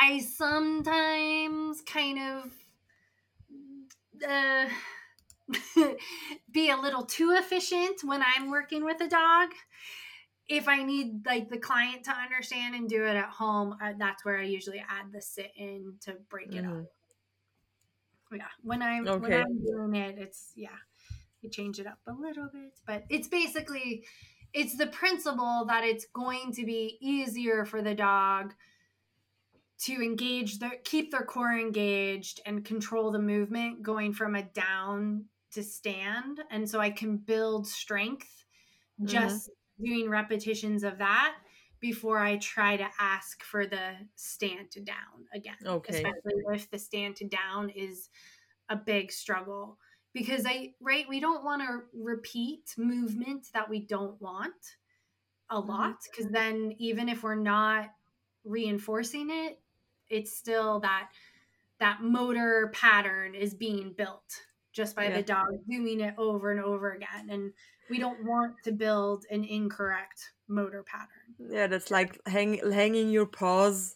i 0.02 0.20
sometimes 0.20 1.82
kind 1.82 2.20
of 2.20 2.54
uh, 4.28 4.70
be 6.52 6.70
a 6.70 6.78
little 6.78 7.04
too 7.04 7.32
efficient 7.36 8.04
when 8.04 8.22
i'm 8.22 8.50
working 8.52 8.86
with 8.86 9.02
a 9.02 9.08
dog. 9.08 9.50
If 10.48 10.68
i 10.68 10.84
need 10.84 11.26
like 11.26 11.50
the 11.50 11.58
client 11.58 12.04
to 12.06 12.12
understand 12.12 12.76
and 12.76 12.88
do 12.88 13.04
it 13.06 13.16
at 13.16 13.30
home 13.30 13.76
uh, 13.82 13.94
that's 13.98 14.24
where 14.24 14.38
i 14.38 14.44
usually 14.44 14.80
add 14.80 15.12
the 15.12 15.22
sit 15.22 15.52
in 15.58 15.96
to 16.02 16.14
break 16.30 16.54
it 16.54 16.66
up. 16.66 16.72
Yeah 16.72 16.82
when 18.62 18.82
i'm 18.84 19.06
when 19.22 19.34
i'm 19.34 19.60
doing 19.66 19.96
it 19.96 20.18
it's 20.20 20.52
yeah 20.56 20.70
you 21.42 21.50
change 21.50 21.80
it 21.80 21.88
up 21.88 22.00
a 22.08 22.14
little 22.14 22.50
bit 22.52 22.72
but 22.86 23.04
it's 23.10 23.28
basically 23.28 24.04
it's 24.54 24.76
the 24.78 24.88
principle 24.88 25.66
that 25.68 25.84
it's 25.84 26.06
going 26.14 26.52
to 26.54 26.66
be 26.66 26.98
easier 27.02 27.66
for 27.66 27.82
the 27.82 27.94
dog 27.94 28.54
to 29.80 29.94
engage 29.94 30.60
their 30.60 30.74
keep 30.84 31.12
their 31.12 31.24
core 31.24 31.58
engaged 31.58 32.42
and 32.46 32.66
control 32.66 33.12
the 33.12 33.20
movement 33.20 33.82
going 33.82 34.14
from 34.14 34.36
a 34.36 34.44
down 34.44 35.26
to 35.52 35.64
stand. 35.64 36.40
And 36.52 36.70
so 36.70 36.80
i 36.80 36.90
can 36.90 37.18
build 37.18 37.68
strength 37.68 38.46
just 39.04 39.50
mm-hmm. 39.50 39.86
doing 39.86 40.10
repetitions 40.10 40.84
of 40.84 40.98
that 40.98 41.36
before 41.80 42.20
i 42.20 42.36
try 42.38 42.76
to 42.76 42.88
ask 43.00 43.42
for 43.44 43.66
the 43.66 43.94
stand 44.16 44.70
to 44.72 44.82
down 44.82 45.26
again 45.34 45.56
Okay. 45.66 45.94
especially 45.96 46.44
if 46.54 46.70
the 46.70 46.78
stand 46.78 47.16
to 47.18 47.26
down 47.26 47.70
is 47.70 48.10
a 48.68 48.76
big 48.76 49.12
struggle 49.12 49.78
because 50.14 50.46
I 50.46 50.74
right 50.82 51.08
we 51.08 51.20
don't 51.20 51.44
want 51.44 51.62
to 51.62 51.82
repeat 51.94 52.74
movement 52.78 53.48
that 53.54 53.70
we 53.70 53.80
don't 53.80 54.20
want 54.22 54.54
a 55.50 55.56
mm-hmm. 55.56 55.70
lot 55.70 55.98
because 56.10 56.32
then 56.32 56.74
even 56.78 57.10
if 57.10 57.24
we're 57.24 57.36
not 57.36 57.90
reinforcing 58.44 59.30
it 59.30 59.60
it's 60.10 60.36
still 60.36 60.80
that 60.80 61.10
that 61.80 62.02
motor 62.02 62.72
pattern 62.74 63.36
is 63.36 63.54
being 63.54 63.94
built 63.94 64.44
just 64.72 64.96
by 64.96 65.06
Yeah. 65.06 65.18
the 65.18 65.24
dog 65.24 65.48
doing 65.70 66.02
it 66.02 66.16
over 66.18 66.52
and 66.52 66.60
over 66.60 66.92
again 66.92 67.30
and 67.30 67.54
we 67.90 68.00
don't 68.00 68.24
want 68.24 68.56
to 68.64 68.72
build 68.72 69.26
an 69.32 69.44
incorrect 69.44 70.32
motor 70.48 70.84
pattern 70.84 71.52
Yeah, 71.52 71.68
that's 71.68 71.92
like 71.92 72.20
hang, 72.28 72.60
hanging 72.72 73.10
your 73.10 73.26
paws 73.26 73.96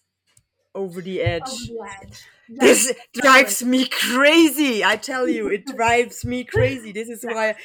over 0.76 1.02
the 1.02 1.22
edge. 1.22 1.44
over 1.44 1.56
the 1.68 1.82
edge 2.08 2.24
This 2.50 2.94
drives 3.14 3.64
me 3.64 3.88
crazy. 3.88 4.84
I 4.84 4.96
tell 4.98 5.28
you, 5.28 5.48
it 5.48 5.66
drives 5.76 6.26
me 6.26 6.44
crazy. 6.44 6.92
This 6.92 7.10
is 7.10 7.24
Yeah. 7.28 7.34
why. 7.34 7.56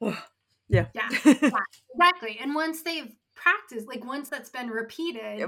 Oh, 0.00 0.24
yeah. 0.68 0.86
Yeah. 0.94 1.08
Exactly. 1.94 2.38
And 2.40 2.54
once 2.54 2.82
they've 2.82 3.12
practiced, 3.34 3.88
like 3.88 4.04
once 4.04 4.28
that's 4.28 4.50
been 4.50 4.68
repeated 4.68 5.40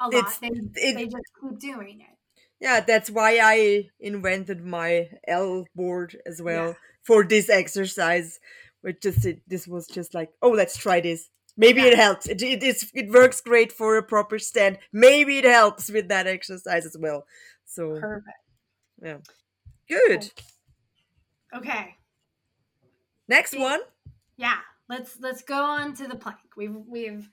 a 0.00 0.08
lot, 0.08 0.14
it's- 0.14 0.38
they, 0.38 0.48
it- 0.48 0.94
they 0.94 1.04
just 1.06 1.30
keep 1.40 1.58
doing 1.58 2.00
it. 2.00 2.16
yeah, 2.60 2.80
that's 2.80 3.10
why 3.10 3.38
I 3.42 3.88
invented 4.00 4.64
my 4.64 5.08
L 5.26 5.66
board 5.74 6.16
as 6.26 6.40
well 6.42 6.68
Yeah. 6.68 6.74
for 7.02 7.24
this 7.24 7.48
exercise. 7.50 8.38
Which 8.82 9.00
just 9.00 9.24
it, 9.26 9.42
this 9.46 9.68
was 9.68 9.86
just 9.86 10.12
like, 10.12 10.30
oh, 10.42 10.50
let's 10.50 10.76
try 10.76 11.00
this. 11.00 11.28
Maybe 11.56 11.82
Yeah. 11.82 11.88
it 11.88 11.96
helps. 11.96 12.28
It, 12.28 12.42
it 12.42 12.62
it's, 12.62 12.90
it 12.94 13.10
works 13.10 13.40
great 13.40 13.72
for 13.72 13.96
a 13.96 14.02
proper 14.02 14.38
stand. 14.38 14.78
Maybe 14.92 15.38
it 15.38 15.44
helps 15.44 15.90
with 15.90 16.08
that 16.08 16.26
exercise 16.26 16.86
as 16.86 16.96
well. 16.98 17.26
So 17.64 17.98
Perfect. 17.98 18.36
Yeah. 19.02 19.18
Good. 19.88 20.30
Okay. 21.54 21.96
Next 23.28 23.58
one. 23.58 23.80
Yeah. 24.36 24.58
Let's 24.88 25.16
let's 25.20 25.42
go 25.42 25.62
on 25.62 25.94
to 25.96 26.06
the 26.08 26.16
plank. 26.16 26.38
We've 26.56 26.74
we've 26.86 27.28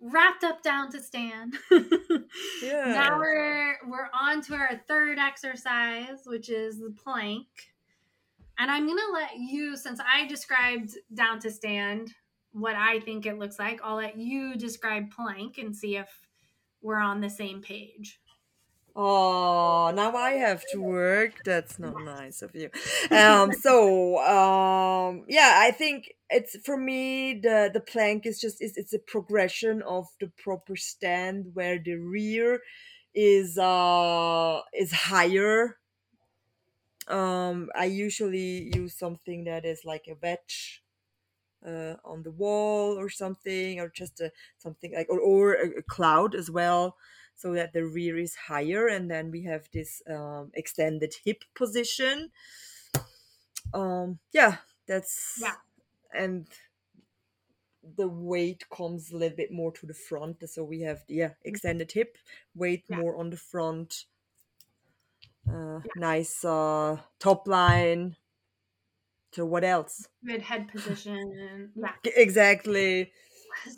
wrapped 0.00 0.44
up 0.44 0.62
down 0.62 0.90
to 0.92 1.00
stand. 1.00 1.54
Yeah. 2.62 2.84
Now 2.86 3.18
we're 3.18 3.76
we're 3.86 4.08
on 4.18 4.42
to 4.42 4.54
our 4.54 4.80
third 4.88 5.18
exercise, 5.18 6.22
which 6.26 6.48
is 6.48 6.78
the 6.78 6.90
plank. 7.02 7.46
And 8.58 8.70
I'm 8.70 8.86
gonna 8.86 9.12
let 9.12 9.36
you, 9.38 9.76
since 9.76 10.00
I 10.00 10.26
described 10.26 10.92
down 11.14 11.38
to 11.40 11.50
stand, 11.50 12.12
what 12.56 12.74
I 12.74 13.00
think 13.00 13.26
it 13.26 13.38
looks 13.38 13.58
like, 13.58 13.80
I'll 13.84 13.96
let 13.96 14.16
you 14.16 14.56
describe 14.56 15.10
plank 15.10 15.58
and 15.58 15.76
see 15.76 15.96
if 15.96 16.08
we're 16.80 16.98
on 16.98 17.20
the 17.20 17.30
same 17.30 17.60
page. 17.60 18.20
Oh, 18.98 19.92
now 19.94 20.16
I 20.16 20.32
have 20.32 20.64
to 20.72 20.80
work. 20.80 21.44
That's 21.44 21.78
not 21.78 22.00
nice 22.00 22.40
of 22.40 22.54
you. 22.54 22.70
Um, 23.10 23.52
so 23.52 24.16
um, 24.24 25.26
yeah, 25.28 25.56
I 25.58 25.70
think 25.70 26.14
it's 26.30 26.56
for 26.64 26.78
me 26.78 27.34
the 27.34 27.70
the 27.72 27.80
plank 27.80 28.24
is 28.24 28.40
just 28.40 28.62
is 28.62 28.78
it's 28.78 28.94
a 28.94 28.98
progression 28.98 29.82
of 29.82 30.06
the 30.18 30.28
proper 30.28 30.76
stand 30.76 31.54
where 31.54 31.78
the 31.78 31.96
rear 31.96 32.60
is 33.14 33.58
uh 33.58 34.62
is 34.72 34.92
higher. 34.92 35.76
Um, 37.06 37.70
I 37.74 37.84
usually 37.84 38.70
use 38.74 38.94
something 38.94 39.44
that 39.44 39.64
is 39.64 39.84
like 39.84 40.08
a 40.08 40.16
wedge 40.20 40.82
uh, 41.64 41.96
on 42.04 42.22
the 42.22 42.30
wall 42.30 42.98
or 42.98 43.08
something, 43.08 43.80
or 43.80 43.88
just 43.88 44.20
a, 44.20 44.32
something 44.58 44.94
like, 44.94 45.08
or, 45.10 45.20
or 45.20 45.54
a, 45.54 45.82
cloud 45.82 46.34
as 46.34 46.50
well, 46.50 46.96
so 47.34 47.52
that 47.52 47.72
the 47.72 47.84
rear 47.84 48.16
is 48.18 48.34
higher, 48.34 48.86
and 48.88 49.10
then 49.10 49.30
we 49.30 49.42
have 49.44 49.68
this 49.72 50.02
um, 50.08 50.50
extended 50.54 51.14
hip 51.24 51.44
position. 51.54 52.30
Um, 53.74 54.18
yeah, 54.32 54.58
that's 54.86 55.42
Yeah. 55.42 55.56
and 56.12 56.48
the 57.82 58.06
weight 58.08 58.68
comes 58.68 59.10
a 59.10 59.16
little 59.16 59.34
bit 59.36 59.50
more 59.50 59.72
to 59.72 59.86
the 59.86 59.94
front 59.94 60.46
so 60.48 60.62
we 60.64 60.80
have 60.82 61.04
yeah 61.08 61.34
extended 61.44 61.92
hip 61.92 62.18
weight 62.54 62.84
Yeah. 62.88 62.96
more 62.96 63.16
on 63.16 63.30
the 63.30 63.36
front 63.38 64.04
uh, 65.48 65.80
nice 65.94 66.44
uh, 66.44 67.00
top 67.18 67.46
line 67.46 68.16
so 69.36 69.44
what 69.44 69.64
else 69.64 70.08
Good 70.24 70.42
head 70.42 70.68
position. 70.68 71.72
Yeah. 71.76 71.92
Exactly 72.04 73.12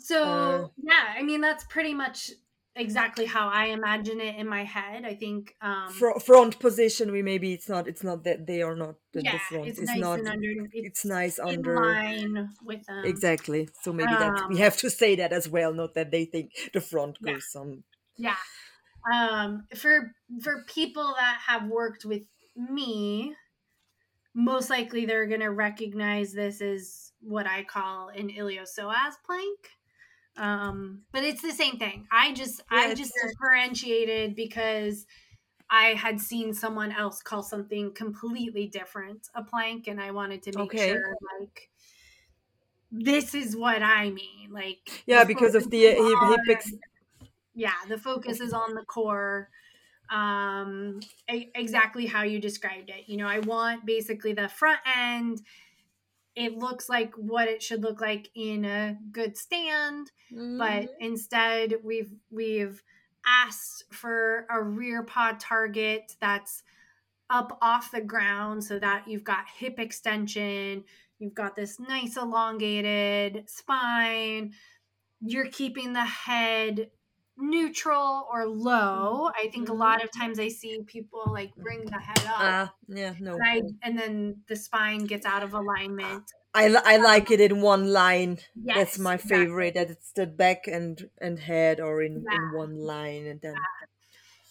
So 0.01 0.17
Uh, 0.23 0.67
yeah, 0.77 1.13
I 1.17 1.23
mean 1.23 1.41
that's 1.41 1.63
pretty 1.65 1.93
much 1.93 2.31
exactly 2.75 3.25
how 3.25 3.49
I 3.49 3.65
imagine 3.67 4.19
it 4.21 4.35
in 4.35 4.47
my 4.47 4.63
head. 4.63 5.05
I 5.05 5.15
think 5.15 5.55
um 5.61 5.93
Fro- 5.97 6.19
front 6.19 6.59
position 6.59 7.11
we 7.11 7.21
maybe 7.23 7.51
it's 7.51 7.67
not 7.67 7.87
it's 7.87 8.03
not 8.03 8.23
that 8.23 8.45
they 8.45 8.61
are 8.61 8.75
not 8.75 8.95
the, 9.13 9.21
yeah, 9.23 9.31
the 9.31 9.39
front 9.39 9.65
it's, 9.67 9.79
it's, 9.79 9.89
nice 9.89 10.01
not 10.01 10.19
under 10.27 10.49
it's, 10.73 10.87
it's 10.87 11.05
nice 11.05 11.39
under 11.39 11.75
line 11.75 12.49
with 12.63 12.85
them. 12.85 13.05
exactly 13.05 13.69
so 13.81 13.91
maybe 13.93 14.15
that 14.15 14.41
we 14.47 14.55
Um, 14.55 14.59
have 14.59 14.77
to 14.77 14.89
say 14.89 15.15
that 15.15 15.31
as 15.33 15.49
well 15.49 15.73
not 15.73 15.95
that 15.95 16.11
they 16.11 16.25
think 16.25 16.51
the 16.73 16.81
front 16.81 17.19
Yeah. 17.19 17.31
goes 17.31 17.51
some 17.51 17.83
Yeah. 18.17 18.37
Um 19.11 19.67
for 19.75 20.13
for 20.43 20.63
people 20.67 21.15
that 21.17 21.39
have 21.47 21.67
worked 21.69 22.05
with 22.05 22.23
me, 22.55 23.35
most 24.39 24.69
likely 24.69 25.05
they're 25.05 25.27
gonna 25.27 25.51
recognize 25.51 26.33
this 26.33 26.61
as 26.61 27.13
what 27.21 27.47
I 27.47 27.63
call 27.63 28.09
an 28.09 28.29
iliopsoas 28.29 29.15
plank. 29.25 29.71
Um, 30.37 31.05
but 31.11 31.23
it's 31.23 31.41
the 31.41 31.51
same 31.53 31.77
thing. 31.79 32.07
I 32.11 32.33
just 32.33 32.61
Yeah, 32.69 32.89
I 32.89 32.93
just 32.93 33.13
differentiated 33.21 34.35
because 34.35 35.07
I 35.69 35.95
had 35.95 36.21
seen 36.21 36.53
someone 36.53 36.91
else 36.91 37.21
call 37.23 37.43
something 37.43 37.93
completely 37.93 38.67
different 38.67 39.29
a 39.35 39.43
plank, 39.43 39.87
and 39.87 40.01
I 40.01 40.11
wanted 40.11 40.43
to 40.43 40.53
make 40.53 40.77
Okay. 40.77 40.79
sure 40.79 41.15
like 41.39 41.71
this 42.91 43.33
is 43.35 43.55
what 43.55 43.81
I 43.83 44.09
mean. 44.09 44.51
Like 44.51 45.05
yeah 45.05 45.23
because 45.23 45.55
of 45.55 45.69
the 45.69 45.87
uh, 45.87 45.93
hip, 46.27 46.41
on- 46.49 46.79
yeah 47.53 47.73
the 47.87 47.97
focus 47.97 48.39
is 48.39 48.53
on 48.53 48.75
the 48.75 48.85
core 48.85 49.49
um 50.11 50.99
e- 51.31 51.49
exactly 51.55 52.05
how 52.05 52.23
you 52.23 52.39
described 52.39 52.89
it. 52.89 53.03
You 53.07 53.17
know 53.17 53.27
i 53.27 53.39
want 53.39 53.85
basically 53.85 54.33
the 54.33 54.49
front 54.49 54.79
end. 54.97 55.41
It 56.35 56.57
looks 56.57 56.87
like 56.87 57.13
what 57.15 57.47
it 57.49 57.61
should 57.61 57.81
look 57.81 57.99
like 58.01 58.29
in 58.35 58.63
a 58.65 58.97
good 59.11 59.37
stand 59.37 60.11
but 60.31 60.83
Mhm. 60.83 60.87
instead 60.99 61.75
we've 61.83 62.13
we've 62.29 62.81
asked 63.25 63.83
for 63.91 64.45
a 64.49 64.61
rear 64.61 65.03
pod 65.03 65.39
target 65.39 66.15
that's 66.21 66.63
up 67.29 67.57
off 67.61 67.91
the 67.91 68.01
ground 68.01 68.63
so 68.63 68.79
that 68.79 69.07
you've 69.07 69.23
got 69.23 69.45
hip 69.57 69.79
extension 69.79 70.83
you've 71.19 71.33
got 71.35 71.55
this 71.55 71.79
nice 71.79 72.15
elongated 72.15 73.43
spine. 73.49 74.53
You're 75.19 75.49
keeping 75.49 75.91
the 75.93 76.05
head 76.05 76.91
neutral 77.39 78.27
or 78.31 78.47
low 78.47 79.29
i 79.37 79.49
think 79.51 79.69
a 79.69 79.73
lot 79.73 80.03
of 80.03 80.11
times 80.11 80.39
i 80.39 80.47
see 80.49 80.81
people 80.87 81.23
like 81.33 81.51
bring 81.61 81.89
the 81.89 81.99
head 81.99 82.25
up 82.27 82.55
Ah, 82.55 82.75
yeah, 82.87 83.15
no. 83.19 83.45
and, 83.53 83.73
I, 83.83 83.87
and 83.87 83.99
then 83.99 84.43
the 84.47 84.55
spine 84.57 85.05
gets 85.07 85.25
out 85.25 85.43
of 85.43 85.53
alignment 85.53 86.31
I, 86.53 86.67
I 86.85 86.97
like 86.97 87.31
it 87.31 87.41
in 87.41 87.61
one 87.61 87.91
line. 87.91 88.39
yes, 88.55 88.75
That's 88.75 88.99
my 88.99 89.17
favorite. 89.17 89.73
That 89.73 89.89
it's 89.89 90.11
the 90.11 90.27
back 90.27 90.67
and 90.67 91.09
and 91.19 91.39
head 91.39 91.79
or 91.79 92.01
in 92.03 92.25
Yeah. 92.25 92.29
in 92.29 92.51
one 92.51 92.77
line, 92.77 93.25
and 93.25 93.41
then 93.41 93.67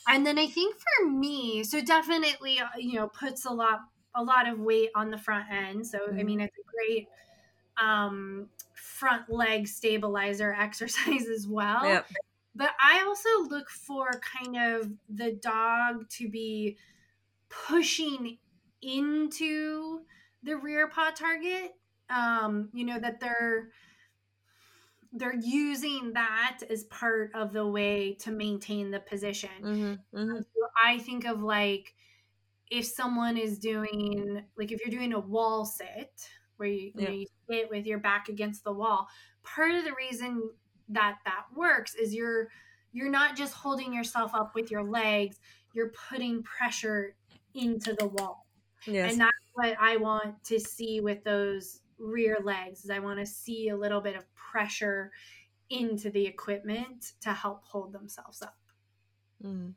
and 0.07 0.27
then 0.27 0.39
i 0.39 0.47
think 0.47 0.77
for 0.99 1.07
me 1.11 1.63
so 1.65 1.81
definitely 1.83 2.59
uh, 2.59 2.69
you 2.77 2.95
know 2.95 3.09
puts 3.09 3.45
a 3.45 3.51
lot 3.51 3.81
a 4.15 4.23
lot 4.23 4.49
of 4.49 4.59
weight 4.59 4.91
on 4.95 5.11
the 5.11 5.19
front 5.19 5.51
end 5.51 5.87
so 5.87 6.13
i 6.19 6.23
Mhm. 6.23 6.23
mean 6.23 6.41
it's 6.41 6.57
a 6.57 6.63
great 6.77 7.09
um 7.81 8.51
front 8.75 9.31
leg 9.31 9.69
stabilizer 9.69 10.53
exercise 10.59 11.29
as 11.29 11.47
well 11.49 11.81
yeah, 11.81 12.03
but 12.59 12.71
i 12.83 13.03
also 13.07 13.29
look 13.49 13.71
for 13.71 14.21
kind 14.43 14.57
of 14.57 14.91
the 15.09 15.33
dog 15.33 16.07
to 16.11 16.29
be 16.29 16.77
pushing 17.49 18.37
into 18.83 20.01
the 20.43 20.57
rear 20.57 20.89
paw 20.89 21.11
target 21.11 21.73
um 22.11 22.69
you 22.75 22.85
know 22.85 22.99
that 22.99 23.21
they're 23.21 23.69
they're 25.13 25.37
using 25.37 26.13
that 26.13 26.61
as 26.69 26.85
part 26.85 27.31
of 27.35 27.53
the 27.53 27.67
way 27.67 28.15
to 28.21 28.31
maintain 28.31 28.91
the 28.91 29.01
position. 29.01 29.49
Hmm 29.61 29.95
hmm 30.15 30.37
so 30.37 30.69
I 30.85 30.99
think 30.99 31.27
of 31.27 31.43
like 31.43 31.95
if 32.71 32.85
someone 32.85 33.37
is 33.37 33.59
doing 33.59 34.43
like 34.57 34.71
if 34.71 34.81
you're 34.81 34.97
doing 34.97 35.15
a 35.15 35.21
wall 35.21 35.65
sit 35.65 36.29
where 36.57 36.69
you, 36.69 36.93
you, 36.95 37.05
know, 37.05 37.11
you 37.11 37.27
sit 37.49 37.71
with 37.71 37.87
your 37.87 37.99
back 37.99 38.29
against 38.29 38.65
the 38.65 38.73
wall, 38.73 39.09
part 39.43 39.75
of 39.75 39.85
the 39.85 39.95
reason 39.95 40.51
that 40.91 41.19
that 41.25 41.45
works 41.55 41.95
is 41.95 42.15
you're 42.15 42.49
you're 42.93 43.11
not 43.11 43.37
just 43.37 43.55
holding 43.55 43.93
yourself 43.93 44.35
up 44.35 44.55
with 44.55 44.71
your 44.71 44.83
legs, 44.83 45.39
you're 45.75 45.93
putting 46.09 46.43
pressure 46.43 47.17
into 47.55 47.93
the 47.95 48.07
wall. 48.09 48.47
yes, 48.87 49.13
And 49.13 49.21
that's 49.21 49.37
what 49.55 49.77
I 49.79 49.97
want 49.97 50.43
to 50.45 50.59
see 50.59 51.01
with 51.01 51.23
those 51.25 51.81
rear 51.99 52.39
legs 52.43 52.85
is 52.85 52.91
I 52.91 53.01
want 53.01 53.19
to 53.19 53.27
see 53.27 53.69
a 53.69 53.77
little 53.77 54.01
bit 54.01 54.17
of 54.17 54.25
pressure 54.35 55.13
into 55.71 56.11
the 56.11 56.27
equipment 56.27 57.13
to 57.21 57.33
help 57.33 57.63
hold 57.65 57.93
themselves 57.93 58.41
up. 58.41 58.57
Mhm. 59.45 59.75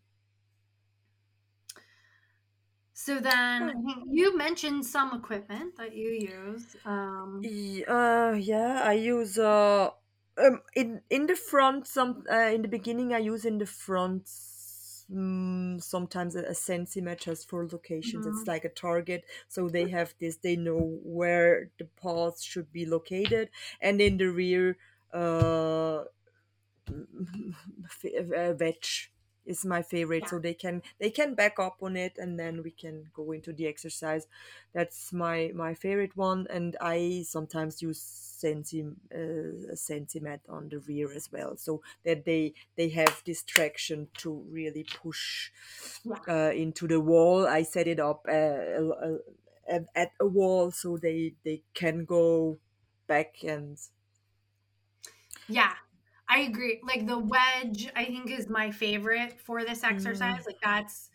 So 2.94 3.20
then 3.20 3.84
you 4.12 4.38
mentioned 4.38 4.86
some 4.86 5.14
equipment 5.14 5.76
that 5.78 5.96
you 5.96 6.10
use. 6.10 6.76
Um, 6.86 7.42
uh, 7.88 8.34
yeah. 8.38 8.84
I 8.86 8.94
use 8.94 9.40
uh 9.40 9.90
um 10.38 10.62
in 10.76 11.02
in 11.10 11.28
the 11.28 11.36
front 11.36 11.88
some 11.88 12.24
uh, 12.32 12.52
in 12.54 12.62
the 12.62 12.68
beginning 12.68 13.14
I 13.14 13.20
use 13.20 13.46
in 13.46 13.58
the 13.58 13.66
front 13.66 14.26
mm, 15.12 15.82
sometimes 15.82 16.36
a, 16.36 16.44
a 16.44 16.56
sensi 16.56 17.02
mat 17.02 17.20
just 17.20 17.50
for 17.50 17.68
locations. 17.68 18.26
It's 18.26 18.48
like 18.48 18.66
a 18.66 18.70
target, 18.70 19.26
so 19.48 19.70
they 19.70 19.88
have 19.90 20.14
this. 20.20 20.38
They 20.38 20.56
know 20.56 21.00
where 21.04 21.72
the 21.78 21.86
paws 21.86 22.44
should 22.44 22.72
be 22.72 22.86
located, 22.86 23.50
and 23.82 24.00
in 24.02 24.18
the 24.18 24.28
rear, 24.28 24.78
uh, 25.14 26.04
uh, 28.06 28.54
wedge 28.60 29.12
is 29.46 29.66
my 29.66 29.82
favorite. 29.82 30.28
Yeah. 30.28 30.30
So 30.30 30.40
they 30.40 30.54
can 30.54 30.82
they 31.00 31.10
can 31.12 31.36
back 31.36 31.60
up 31.60 31.78
on 31.82 31.96
it, 31.96 32.18
and 32.18 32.40
then 32.40 32.64
we 32.64 32.72
can 32.72 33.10
go 33.14 33.32
into 33.32 33.54
the 33.54 33.68
exercise. 33.68 34.28
That's 34.74 35.12
my 35.14 35.52
my 35.56 35.74
favorite 35.74 36.16
one, 36.16 36.48
and 36.50 36.78
I 36.82 37.24
sometimes 37.28 37.82
use 37.82 38.00
centi 38.02 38.96
uh, 39.14 39.72
a 39.74 39.76
sensi 39.76 40.20
mat 40.20 40.42
on 40.50 40.70
the 40.70 40.80
rear 40.80 41.12
as 41.14 41.32
well, 41.32 41.58
so 41.58 41.82
that 42.06 42.26
they 42.26 42.54
they 42.76 42.90
have 42.90 43.22
this 43.26 43.44
traction 43.44 44.10
to 44.18 44.32
really 44.50 44.84
push 44.94 45.52
Yeah. 46.04 46.22
uh, 46.28 46.52
into 46.54 46.88
the 46.88 47.00
wall. 47.00 47.48
I 47.48 47.64
set 47.64 47.88
it 47.88 48.00
up 48.00 48.26
uh, 48.28 48.32
uh, 48.32 49.18
at, 49.68 49.86
at 49.96 50.12
a 50.20 50.28
wall 50.28 50.72
so 50.72 50.98
they 50.98 51.36
they 51.44 51.64
can 51.74 52.06
go 52.06 52.60
back 53.08 53.44
and 53.44 53.78
yeah, 55.48 55.76
I 56.32 56.42
agree. 56.42 56.80
Like 56.84 57.08
the 57.08 57.20
wedge, 57.20 57.92
I 57.96 58.06
think 58.06 58.32
is 58.32 58.50
my 58.50 58.72
favorite 58.72 59.40
for 59.42 59.66
this 59.66 59.84
exercise. 59.84 60.44
Like 60.48 60.60
that's 60.64 61.10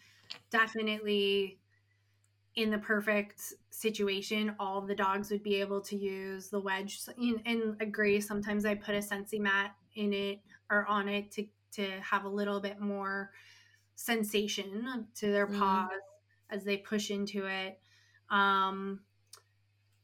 definitely 0.51 1.61
in 2.57 2.71
the 2.71 2.79
perfect 2.79 3.55
situation. 3.71 4.57
All 4.59 4.83
the 4.83 4.95
dogs 4.95 5.31
would 5.31 5.43
be 5.43 5.57
able 5.57 5.81
to 5.83 5.97
use 5.97 6.51
the 6.51 6.61
wedge. 6.61 7.01
And, 7.19 7.43
and 7.47 7.83
agree. 7.83 8.21
Sometimes 8.21 8.67
I 8.67 8.75
put 8.77 8.97
a 8.97 9.03
sensi 9.03 9.39
mat 9.39 9.77
in 9.95 10.13
it 10.13 10.41
or 10.71 10.87
on 10.87 11.09
it 11.09 11.33
to 11.33 11.47
to 11.73 12.01
have 12.01 12.25
a 12.25 12.31
little 12.31 12.61
bit 12.61 12.81
more 12.81 13.33
sensation 13.97 15.09
to 15.17 15.33
their 15.33 15.47
Mhm. 15.47 15.59
paws 15.59 16.01
as 16.51 16.65
they 16.65 16.79
push 16.79 17.11
into 17.11 17.47
it. 17.47 17.81
Um, 18.31 19.05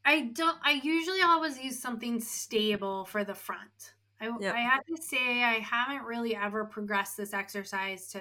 I 0.04 0.22
don't. 0.32 0.58
I 0.62 0.72
usually 0.82 1.22
always 1.22 1.58
use 1.58 1.80
something 1.80 2.20
stable 2.20 3.04
for 3.04 3.24
the 3.24 3.34
front. 3.34 3.94
I, 4.22 4.26
Yep. 4.40 4.54
I 4.54 4.60
have 4.60 4.84
to 4.86 5.02
say 5.02 5.42
I 5.42 5.54
haven't 5.54 6.04
really 6.04 6.36
ever 6.36 6.64
progressed 6.64 7.16
this 7.16 7.34
exercise 7.34 8.08
to 8.08 8.20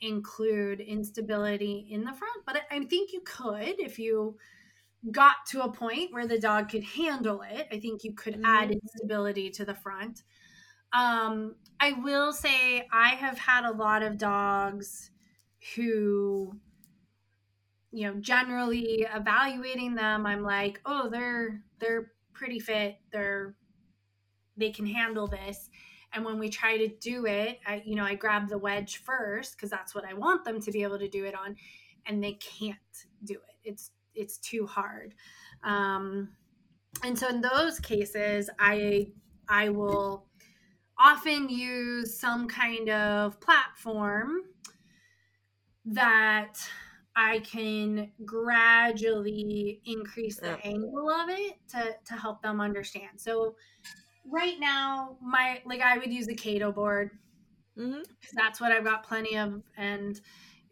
include 0.00 0.80
instability 0.80 1.86
in 1.90 2.04
the 2.04 2.12
front, 2.12 2.44
but 2.44 2.62
I, 2.70 2.84
think 2.84 3.12
you 3.12 3.20
could 3.20 3.80
if 3.80 3.98
you 3.98 4.36
got 5.10 5.36
to 5.48 5.62
a 5.62 5.72
point 5.72 6.12
where 6.12 6.26
the 6.26 6.38
dog 6.38 6.68
could 6.70 6.84
handle 6.84 7.42
it. 7.42 7.68
I 7.70 7.78
think 7.78 8.04
you 8.04 8.14
could 8.14 8.40
add 8.44 8.70
Mhm. 8.70 8.82
instability 8.82 9.50
to 9.50 9.64
the 9.64 9.74
front. 9.74 10.22
Um, 10.92 11.56
I 11.80 11.92
will 11.92 12.32
say 12.32 12.86
I 12.92 13.10
have 13.10 13.38
had 13.38 13.64
a 13.64 13.72
lot 13.72 14.02
of 14.02 14.18
dogs 14.18 15.10
who 15.74 16.58
you 17.90 18.06
know 18.06 18.20
generally 18.20 19.06
evaluating 19.14 19.94
them 19.94 20.26
i'm 20.26 20.42
like 20.42 20.80
oh 20.84 21.08
they're 21.08 21.62
they're 21.78 22.12
pretty 22.34 22.58
fit. 22.58 22.96
They're 23.12 23.54
they 24.56 24.70
can 24.70 24.86
handle 24.86 25.26
this. 25.26 25.70
And 26.12 26.24
when 26.24 26.38
we 26.38 26.48
try 26.48 26.78
to 26.78 26.88
do 26.88 27.26
it, 27.26 27.58
I, 27.66 27.82
you 27.84 27.96
know, 27.96 28.04
I 28.04 28.14
grab 28.14 28.48
the 28.48 28.58
wedge 28.58 28.98
first 28.98 29.56
because 29.56 29.70
that's 29.70 29.94
what 29.94 30.04
I 30.04 30.14
want 30.14 30.44
them 30.44 30.60
to 30.60 30.70
be 30.70 30.82
able 30.82 30.98
to 30.98 31.08
do 31.08 31.24
it 31.24 31.34
on, 31.34 31.56
and 32.06 32.22
they 32.22 32.34
can't 32.34 32.78
do 33.24 33.34
it. 33.34 33.56
It's 33.64 33.90
it's 34.14 34.38
too 34.38 34.66
hard. 34.66 35.14
Um, 35.64 36.28
and 37.02 37.18
so 37.18 37.28
in 37.28 37.40
those 37.40 37.80
cases, 37.80 38.48
I 38.58 39.08
I 39.48 39.70
will 39.70 40.26
often 40.98 41.48
use 41.48 42.18
some 42.18 42.46
kind 42.46 42.88
of 42.90 43.40
platform 43.40 44.42
that 45.86 46.54
I 47.16 47.40
can 47.40 48.10
gradually 48.24 49.80
increase 49.84 50.36
the 50.36 50.58
angle 50.64 51.10
of 51.10 51.28
it 51.28 51.56
to 51.70 51.96
to 52.06 52.14
help 52.14 52.42
them 52.42 52.60
understand. 52.60 53.20
So 53.20 53.56
right 54.30 54.58
now, 54.58 55.16
my 55.22 55.60
like 55.66 55.80
I 55.80 55.98
would 55.98 56.12
use 56.12 56.28
a 56.28 56.34
Cato 56.34 56.72
board 56.72 57.10
hmm 57.76 57.98
'cause 57.98 58.32
that's 58.34 58.60
what 58.60 58.72
I've 58.72 58.84
got 58.84 59.04
plenty 59.04 59.36
of, 59.36 59.62
and 59.76 60.20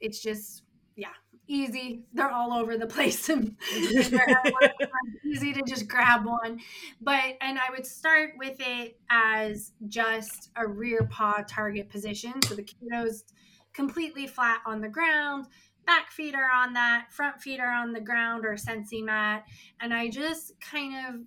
it's 0.01 0.23
just 0.23 0.65
yeah 0.97 1.13
easy. 1.49 2.05
They're 2.13 2.31
all 2.31 2.53
over 2.53 2.77
the 2.79 2.87
place 2.97 3.29
and, 3.29 3.57
and 3.73 4.17
they're 4.17 4.31
everywhere. 4.39 4.73
It's 5.15 5.25
easy 5.25 5.53
to 5.55 5.63
just 5.67 5.89
grab 5.89 6.25
one. 6.25 6.61
But 7.01 7.37
and 7.41 7.59
I 7.59 7.71
would 7.71 7.87
start 7.87 8.33
with 8.39 8.57
it 8.61 8.99
as 9.11 9.73
just 9.89 10.51
a 10.57 10.67
rear 10.67 11.07
paw 11.11 11.43
target 11.47 11.89
position. 11.91 12.35
So 12.43 12.55
the 12.55 12.65
Cato's 12.65 13.25
completely 13.73 14.27
flat 14.27 14.61
on 14.67 14.81
the 14.81 14.89
ground. 14.89 15.47
Back 15.87 16.13
feet 16.13 16.35
are 16.37 16.51
on 16.51 16.75
that, 16.75 17.07
front 17.11 17.41
feet 17.43 17.59
are 17.59 17.73
on 17.73 17.93
the 17.93 18.01
ground 18.01 18.45
or 18.47 18.57
sensi 18.57 19.03
mat, 19.03 19.45
and 19.81 19.93
I 19.93 20.09
just 20.11 20.53
kind 20.61 20.95
of 21.09 21.23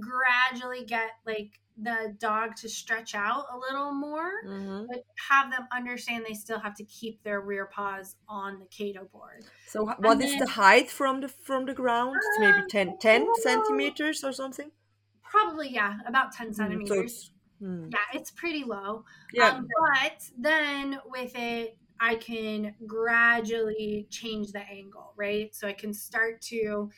gradually 0.00 0.84
get 0.84 1.10
like 1.26 1.60
the 1.76 2.14
dog 2.18 2.54
to 2.56 2.68
stretch 2.68 3.14
out 3.14 3.46
a 3.52 3.56
little 3.56 3.92
more 3.92 4.30
hmm 4.44 4.84
but 4.88 5.04
have 5.30 5.50
them 5.50 5.66
understand 5.72 6.24
they 6.28 6.34
still 6.34 6.58
have 6.58 6.74
to 6.74 6.84
keep 6.84 7.22
their 7.22 7.40
rear 7.40 7.66
paws 7.66 8.16
on 8.28 8.58
the 8.58 8.66
Cato 8.66 9.04
board. 9.12 9.44
So 9.66 9.84
what 9.84 10.20
is 10.20 10.30
then- 10.32 10.38
the 10.40 10.46
height 10.50 10.90
from 10.90 11.20
the 11.20 11.28
from 11.28 11.64
the 11.66 11.72
ground? 11.74 12.16
It's 12.16 12.38
maybe 12.40 12.62
Um, 12.62 12.68
10, 12.68 12.98
10 12.98 13.24
well- 13.26 13.34
centimeters 13.36 14.22
or 14.24 14.32
something. 14.32 14.70
Probably, 15.22 15.70
yeah, 15.70 15.98
about 16.06 16.32
10 16.32 16.48
Mm, 16.50 16.54
centimeters. 16.54 16.88
So 16.88 17.00
it's, 17.00 17.30
mm, 17.62 17.90
yeah, 17.92 18.18
it's 18.18 18.30
pretty 18.32 18.64
low. 18.64 19.04
yeah. 19.32 19.48
Um, 19.48 19.68
but 19.80 20.28
then 20.36 21.00
with 21.06 21.32
it, 21.36 21.78
I 22.00 22.16
can 22.16 22.74
gradually 22.86 24.08
change 24.10 24.52
the 24.52 24.60
angle, 24.60 25.14
right? 25.16 25.54
So 25.54 25.68
I 25.68 25.72
can 25.72 25.94
start 25.94 26.42
to 26.52 26.90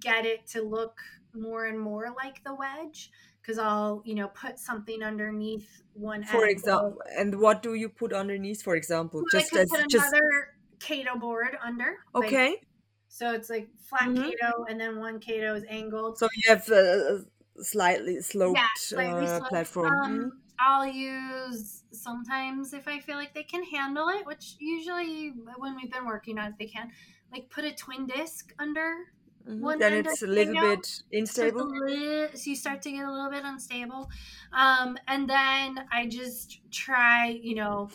get 0.00 0.26
it 0.26 0.46
to 0.48 0.62
look 0.62 0.98
more 1.40 1.66
and 1.66 1.78
more 1.78 2.10
like 2.16 2.42
the 2.44 2.54
wedge 2.54 3.10
because 3.40 3.58
I'll, 3.58 4.02
you 4.04 4.14
know, 4.14 4.28
put 4.28 4.58
something 4.58 5.02
underneath 5.02 5.82
one 5.94 6.24
for 6.24 6.44
end. 6.44 6.46
example, 6.46 6.98
and 7.16 7.40
what 7.40 7.62
do 7.62 7.74
you 7.74 7.88
put 7.88 8.12
underneath? 8.12 8.62
For 8.62 8.76
example, 8.76 9.24
I 9.34 9.44
just 9.44 9.56
as 9.56 9.70
put 9.70 9.80
just 9.88 10.14
another 10.14 10.54
Cato 10.80 11.16
board 11.18 11.56
under. 11.62 11.96
like, 12.18 12.38
okay. 12.38 12.62
So 13.08 13.32
it's 13.32 13.50
like 13.50 13.70
flat 13.78 14.10
Mhm. 14.10 14.22
Cato, 14.22 14.64
and 14.68 14.80
then 14.80 14.98
one 14.98 15.20
Cato 15.20 15.54
is 15.54 15.64
angled. 15.68 16.18
So 16.18 16.28
you 16.34 16.42
have 16.52 16.68
a 16.70 17.24
slightly 17.62 18.20
sloped 18.20 18.92
slightly 18.92 19.26
uh, 19.26 19.40
sloped. 19.40 19.48
platform. 19.48 20.00
Um, 20.04 20.30
Mhm. 20.30 20.32
I'll 20.60 20.86
use 20.86 21.84
sometimes 21.92 22.72
if 22.74 22.88
I 22.88 23.00
feel 23.00 23.16
like 23.16 23.34
they 23.34 23.44
can 23.44 23.64
handle 23.64 24.08
it, 24.08 24.26
which 24.26 24.56
usually 24.58 25.30
when 25.30 25.76
we've 25.76 25.90
been 25.92 26.06
working 26.06 26.38
on 26.38 26.52
it, 26.52 26.58
they 26.58 26.66
can. 26.66 26.92
Like 27.30 27.50
put 27.50 27.64
a 27.64 27.74
twin 27.74 28.06
disc 28.06 28.54
under. 28.58 29.12
Mhm. 29.46 29.60
one 29.60 29.78
Then 29.78 29.92
it's 29.94 30.22
a 30.22 30.26
little 30.26 30.54
angle, 30.54 30.60
bit 30.60 30.86
So, 30.86 31.46
it's 31.46 31.60
a 31.62 31.64
unstable. 31.64 31.68
li- 31.68 32.28
so 32.36 32.50
you 32.50 32.56
start 32.56 32.82
to 32.82 32.90
get 32.92 33.04
a 33.06 33.10
little 33.12 33.30
bit 33.30 33.44
unstable. 33.44 34.10
Um, 34.52 34.98
and 35.06 35.28
then 35.28 35.86
I 35.92 36.06
just 36.06 36.60
try, 36.70 37.28
you 37.28 37.54
know, 37.54 37.90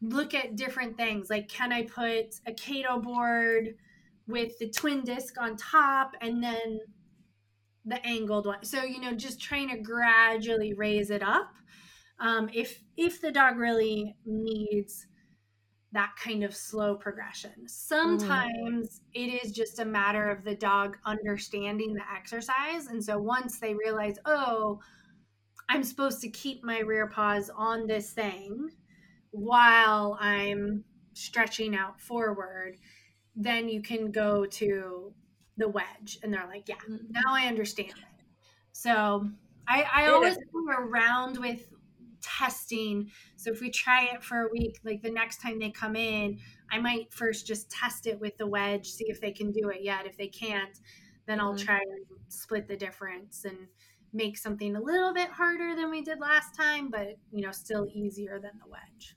look 0.00 0.34
at 0.34 0.56
different 0.56 0.96
things. 0.96 1.30
Like, 1.30 1.48
can 1.48 1.72
I 1.72 1.82
put 1.82 2.40
a 2.46 2.52
Cato 2.52 3.00
board 3.00 3.76
with 4.26 4.58
the 4.58 4.68
twin 4.70 5.02
disc 5.04 5.34
on 5.40 5.56
top 5.56 6.12
and 6.20 6.42
then 6.42 6.80
the 7.84 8.04
angled 8.06 8.46
one? 8.46 8.64
So, 8.64 8.82
you 8.84 9.00
know, 9.00 9.14
just 9.14 9.40
trying 9.40 9.68
to 9.70 9.78
gradually 9.78 10.74
raise 10.74 11.10
it 11.10 11.22
up. 11.22 11.54
Um, 12.20 12.48
if 12.52 12.82
if 12.96 13.20
the 13.20 13.30
dog 13.32 13.56
really 13.58 14.16
needs 14.24 15.06
that 15.92 16.14
kind 16.22 16.44
of 16.44 16.54
slow 16.54 16.96
progression. 16.96 17.66
Sometimes 17.66 19.00
it 19.14 19.42
is 19.42 19.52
just 19.52 19.78
a 19.78 19.84
matter 19.84 20.28
of 20.28 20.44
the 20.44 20.54
dog 20.54 20.98
understanding 21.04 21.94
the 21.94 22.02
exercise. 22.14 22.86
And 22.88 23.02
so 23.02 23.18
once 23.18 23.58
they 23.58 23.74
realize, 23.74 24.16
oh, 24.26 24.80
I'm 25.68 25.82
supposed 25.82 26.20
to 26.22 26.28
keep 26.30 26.62
my 26.64 26.80
rear 26.80 27.06
paws 27.08 27.50
on 27.50 27.86
this 27.86 28.12
thing 28.12 28.70
while 29.30 30.16
I'm 30.20 30.84
stretching 31.14 31.74
out 31.74 32.00
forward, 32.00 32.76
then 33.34 33.68
you 33.68 33.82
can 33.82 34.10
go 34.10 34.46
to 34.46 35.14
the 35.56 35.68
wedge. 35.68 36.18
And 36.22 36.32
they're 36.32 36.46
like, 36.46 36.68
yeah, 36.68 36.76
Mhm. 36.88 37.10
now 37.10 37.32
I 37.34 37.46
understand 37.46 37.90
it. 37.90 38.24
So 38.72 39.30
I, 39.66 39.82
I 39.92 40.06
always 40.06 40.36
go 40.36 40.66
around 40.70 41.38
with 41.38 41.72
testing. 42.28 43.10
So 43.36 43.50
if 43.50 43.60
we 43.60 43.70
try 43.70 44.04
it 44.06 44.22
for 44.22 44.42
a 44.42 44.48
week, 44.50 44.78
like 44.84 45.02
the 45.02 45.10
next 45.10 45.40
time 45.40 45.58
they 45.58 45.70
come 45.70 45.96
in, 45.96 46.40
I 46.70 46.78
might 46.78 47.12
first 47.12 47.46
just 47.46 47.70
test 47.70 48.06
it 48.06 48.20
with 48.20 48.36
the 48.36 48.46
wedge, 48.46 48.88
see 48.90 49.06
if 49.08 49.20
they 49.20 49.32
can 49.32 49.50
do 49.52 49.68
it 49.70 49.82
yet. 49.82 50.06
If 50.06 50.16
they 50.16 50.28
can't, 50.28 50.78
then 51.26 51.40
I'll 51.40 51.54
Mhm. 51.54 51.68
try 51.68 51.78
and 51.78 52.06
split 52.28 52.68
the 52.68 52.76
difference 52.76 53.44
and 53.44 53.68
make 54.12 54.38
something 54.38 54.74
a 54.76 54.80
little 54.80 55.12
bit 55.14 55.30
harder 55.30 55.74
than 55.74 55.90
we 55.90 56.02
did 56.02 56.18
last 56.20 56.54
time, 56.54 56.90
but 56.90 57.16
you 57.32 57.42
know, 57.42 57.52
still 57.52 57.86
easier 57.92 58.38
than 58.40 58.58
the 58.58 58.66
wedge. 58.68 59.16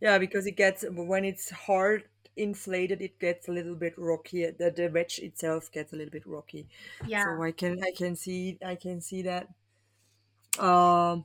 Yeah, 0.00 0.18
because 0.18 0.46
it 0.46 0.52
gets 0.56 0.84
when 0.88 1.24
it's 1.24 1.50
hard 1.50 2.04
inflated, 2.36 3.00
it 3.02 3.18
gets 3.18 3.48
a 3.48 3.52
little 3.52 3.74
bit 3.74 3.94
rocky. 3.96 4.46
The 4.46 4.70
the 4.70 4.88
wedge 4.88 5.18
itself 5.18 5.70
gets 5.70 5.92
a 5.92 5.96
little 5.96 6.10
bit 6.12 6.26
rocky. 6.26 6.68
Yeah. 7.06 7.24
So 7.24 7.42
I 7.42 7.52
can 7.52 7.82
I 7.82 7.92
can 7.96 8.16
see 8.16 8.58
I 8.64 8.74
can 8.74 9.00
see 9.00 9.22
that. 9.22 9.48
Um. 10.58 11.24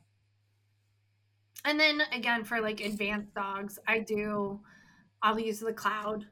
And 1.66 1.80
then 1.80 2.02
again 2.14 2.44
for 2.46 2.62
like 2.62 2.80
advanced 2.82 3.34
dogs, 3.34 3.80
I 3.88 4.00
do 4.00 4.60
I'll 5.22 5.40
use 5.40 5.60
the 5.60 5.74
cloud. 5.74 6.26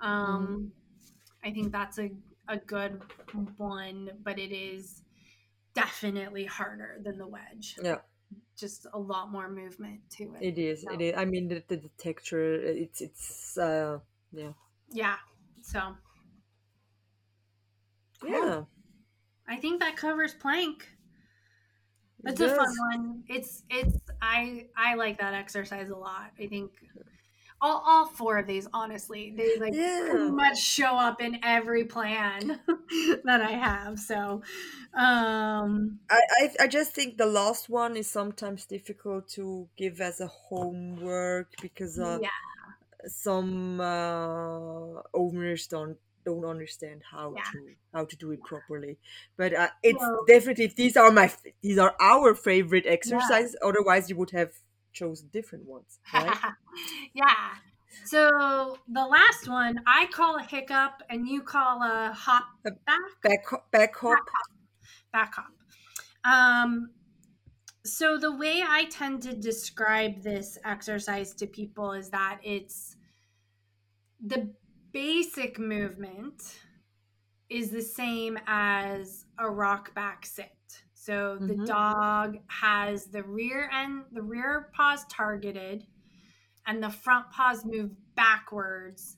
Um 0.00 0.72
I 1.44 1.50
think 1.50 1.72
that's 1.72 1.98
a, 1.98 2.10
a 2.48 2.56
good 2.56 3.00
one, 3.56 4.10
but 4.22 4.38
it 4.38 4.52
is 4.52 5.02
definitely 5.74 6.44
harder 6.44 6.98
than 7.02 7.16
the 7.18 7.26
wedge. 7.26 7.76
Yeah. 7.82 7.98
Just 8.56 8.86
a 8.92 8.98
lot 8.98 9.30
more 9.30 9.48
movement 9.48 10.00
to 10.16 10.34
it. 10.34 10.42
It 10.42 10.58
is. 10.58 10.82
So- 10.82 10.92
It 10.92 11.00
is. 11.00 11.14
I 11.16 11.24
mean, 11.24 11.46
the, 11.48 11.62
the, 11.68 11.76
the 11.76 11.90
texture. 11.96 12.54
It's 12.54 13.00
it's. 13.00 13.56
Uh, 13.56 14.00
yeah. 14.32 14.52
Yeah. 14.90 15.16
So 15.62 15.96
Cool. 18.20 18.30
Yeah. 18.30 18.64
I 19.46 19.56
think 19.56 19.80
that 19.80 19.96
covers 19.96 20.34
plank. 20.34 20.88
it 22.24 22.30
It's 22.30 22.40
a 22.40 22.48
fun 22.48 22.74
one. 22.90 23.24
It's 23.28 23.62
it's 23.70 23.96
I 24.20 24.66
I 24.76 24.94
like 24.94 25.18
that 25.18 25.34
exercise 25.34 25.88
a 25.90 25.96
lot. 25.96 26.32
I 26.38 26.46
think 26.46 26.72
all, 27.60 27.82
all 27.84 28.06
four 28.06 28.38
of 28.38 28.46
these, 28.46 28.68
honestly, 28.72 29.34
they 29.36 29.56
like 29.58 29.74
Yeah. 29.74 30.08
pretty 30.08 30.30
much 30.30 30.58
show 30.58 30.96
up 30.96 31.20
in 31.20 31.40
every 31.42 31.84
plan 31.84 32.60
that 33.24 33.40
I 33.40 33.52
have. 33.52 33.98
So, 33.98 34.42
um, 34.94 36.00
I, 36.10 36.20
I 36.40 36.64
I 36.64 36.66
just 36.68 36.92
think 36.92 37.18
the 37.18 37.26
last 37.26 37.68
one 37.68 37.96
is 37.96 38.10
sometimes 38.10 38.64
difficult 38.66 39.28
to 39.30 39.68
give 39.76 40.00
as 40.00 40.20
a 40.20 40.26
homework 40.28 41.48
because 41.60 41.98
uh, 41.98 42.18
yeah, 42.20 42.28
some 43.06 43.80
uh, 43.80 45.02
owners 45.14 45.66
don't 45.66 45.98
don't 46.24 46.44
understand 46.44 47.00
how 47.10 47.32
Yeah. 47.36 47.42
to 47.52 47.58
how 47.94 48.04
to 48.04 48.16
do 48.16 48.32
it 48.32 48.42
properly. 48.44 48.98
But 49.36 49.54
uh, 49.54 49.68
it's 49.82 49.98
Well- 50.00 50.24
definitely 50.26 50.66
these 50.76 50.96
are 50.96 51.10
my 51.10 51.32
these 51.62 51.78
are 51.78 51.94
our 52.00 52.34
favorite 52.34 52.86
exercises. 52.86 53.56
Otherwise, 53.62 54.10
you 54.10 54.16
would 54.16 54.30
have 54.32 54.52
chosen 54.92 55.28
different 55.32 55.64
ones, 55.66 55.98
right? 56.12 56.36
yeah. 57.14 57.54
So 58.04 58.76
the 58.88 59.06
last 59.06 59.48
one 59.48 59.80
I 59.86 60.06
call 60.06 60.36
a 60.38 60.42
hiccup, 60.42 61.02
and 61.08 61.26
you 61.28 61.42
call 61.42 61.82
a 61.82 62.12
hop 62.12 62.44
A 62.66 62.70
back. 62.72 62.98
back 63.22 63.46
ho- 63.48 63.64
back 63.70 63.96
hop. 63.96 64.18
back 65.12 65.34
hop. 65.34 65.52
Um, 66.24 66.90
so 67.84 68.18
the 68.18 68.32
way 68.32 68.62
I 68.66 68.84
tend 68.86 69.22
to 69.22 69.34
describe 69.34 70.22
this 70.22 70.58
exercise 70.64 71.34
to 71.34 71.46
people 71.46 71.92
is 71.92 72.10
that 72.10 72.40
it's 72.42 72.96
the 74.24 74.52
basic 74.92 75.58
movement 75.58 76.60
is 77.48 77.70
the 77.70 77.82
same 77.82 78.38
as 78.46 79.24
a 79.38 79.48
rock 79.48 79.94
back 79.94 80.26
sit. 80.26 80.82
So 80.94 81.38
the 81.38 81.54
Mhm. 81.54 81.66
dog 81.66 82.38
has 82.48 83.06
the 83.06 83.22
rear 83.22 83.70
end, 83.72 84.04
the 84.12 84.22
rear 84.22 84.70
paws 84.74 85.04
targeted, 85.06 85.86
and 86.66 86.82
the 86.82 86.90
front 86.90 87.30
paws 87.30 87.64
move 87.64 87.92
backwards 88.14 89.16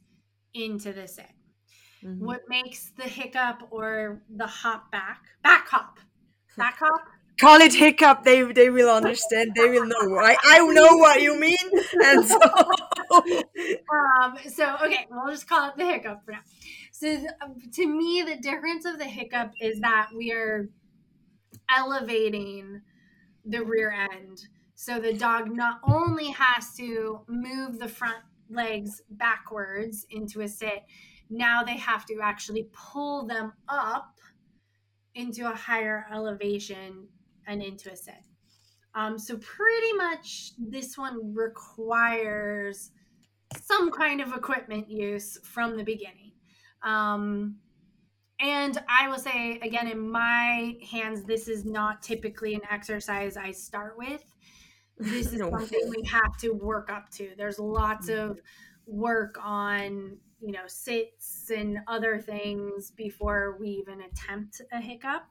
into 0.54 0.92
the 0.92 1.08
sit. 1.08 1.32
Mhm. 2.02 2.18
what 2.18 2.48
makes 2.48 2.90
the 2.92 3.02
hiccup 3.04 3.62
or 3.70 4.22
the 4.30 4.46
hop 4.46 4.90
back 4.90 5.22
back 5.42 5.68
hop 5.68 5.98
back 6.56 6.78
hop 6.78 7.02
Call 7.41 7.61
it 7.61 7.74
hiccup. 7.74 8.24
They 8.24 8.43
they 8.53 8.70
will 8.70 8.91
understand. 8.91 9.53
They 9.57 9.70
will 9.70 9.86
know. 9.86 10.18
I 10.18 10.36
I 10.45 10.59
know 10.59 10.97
what 10.97 11.22
you 11.22 11.38
mean. 11.38 11.57
And 12.05 12.26
so 12.26 12.38
um 13.11 14.36
so 14.49 14.76
okay 14.84 15.07
we'll 15.11 15.32
just 15.32 15.49
call 15.49 15.68
it 15.68 15.76
the 15.76 15.84
hiccup 15.84 16.24
for 16.24 16.32
now 16.32 16.41
so 16.93 17.09
um, 17.43 17.57
to 17.72 17.86
me 17.86 18.22
the 18.22 18.36
difference 18.36 18.84
of 18.84 18.99
the 18.99 19.05
hiccup 19.05 19.51
is 19.61 19.80
that 19.80 20.09
we 20.16 20.32
are 20.32 20.68
elevating 21.74 22.80
the 23.45 23.64
rear 23.64 23.91
end 24.12 24.41
so 24.74 25.01
the 25.01 25.12
dog 25.12 25.51
not 25.51 25.80
only 25.84 26.30
has 26.30 26.74
to 26.74 27.20
move 27.28 27.78
the 27.78 27.88
front 27.88 28.22
legs 28.49 29.03
backwards 29.11 30.07
into 30.11 30.41
a 30.41 30.49
sit 30.49 30.84
now 31.28 31.62
they 31.62 31.76
have 31.76 32.05
to 32.05 32.18
actually 32.22 32.68
pull 32.72 33.26
them 33.26 33.53
up 33.68 34.14
into 35.14 35.51
a 35.51 35.55
higher 35.55 36.07
elevation 36.12 37.09
and 37.51 37.62
into 37.62 37.92
a 37.92 37.96
sit 37.96 38.14
um, 38.94 39.18
so 39.18 39.36
pretty 39.36 39.92
much 39.92 40.53
this 40.59 40.98
one 40.98 41.34
requires 41.34 42.90
some 43.62 43.90
kind 43.90 44.20
of 44.20 44.32
equipment 44.32 44.90
use 44.90 45.38
from 45.44 45.76
the 45.76 45.84
beginning. 45.84 46.32
Um, 46.82 47.57
and 48.40 48.82
I 48.88 49.09
will 49.09 49.18
say 49.18 49.59
again, 49.62 49.86
in 49.86 50.11
my 50.11 50.76
hands, 50.90 51.24
this 51.24 51.46
is 51.46 51.64
not 51.64 52.03
typically 52.03 52.55
an 52.55 52.62
exercise 52.70 53.36
I 53.36 53.53
start 53.53 53.96
with. 53.98 54.24
This 54.98 55.32
is 55.32 55.34
No. 55.38 55.51
something 55.51 55.92
we 55.96 56.03
have 56.09 56.36
to 56.38 56.51
work 56.51 56.90
up 56.90 57.11
to. 57.12 57.32
There's 57.36 57.59
lots 57.59 58.09
of 58.09 58.40
work 58.86 59.36
on, 59.42 60.16
you 60.40 60.53
know, 60.53 60.66
sits 60.66 61.51
and 61.55 61.78
other 61.86 62.18
things 62.18 62.90
before 62.90 63.57
we 63.61 63.68
even 63.68 64.01
attempt 64.01 64.62
a 64.72 64.80
hiccup. 64.80 65.26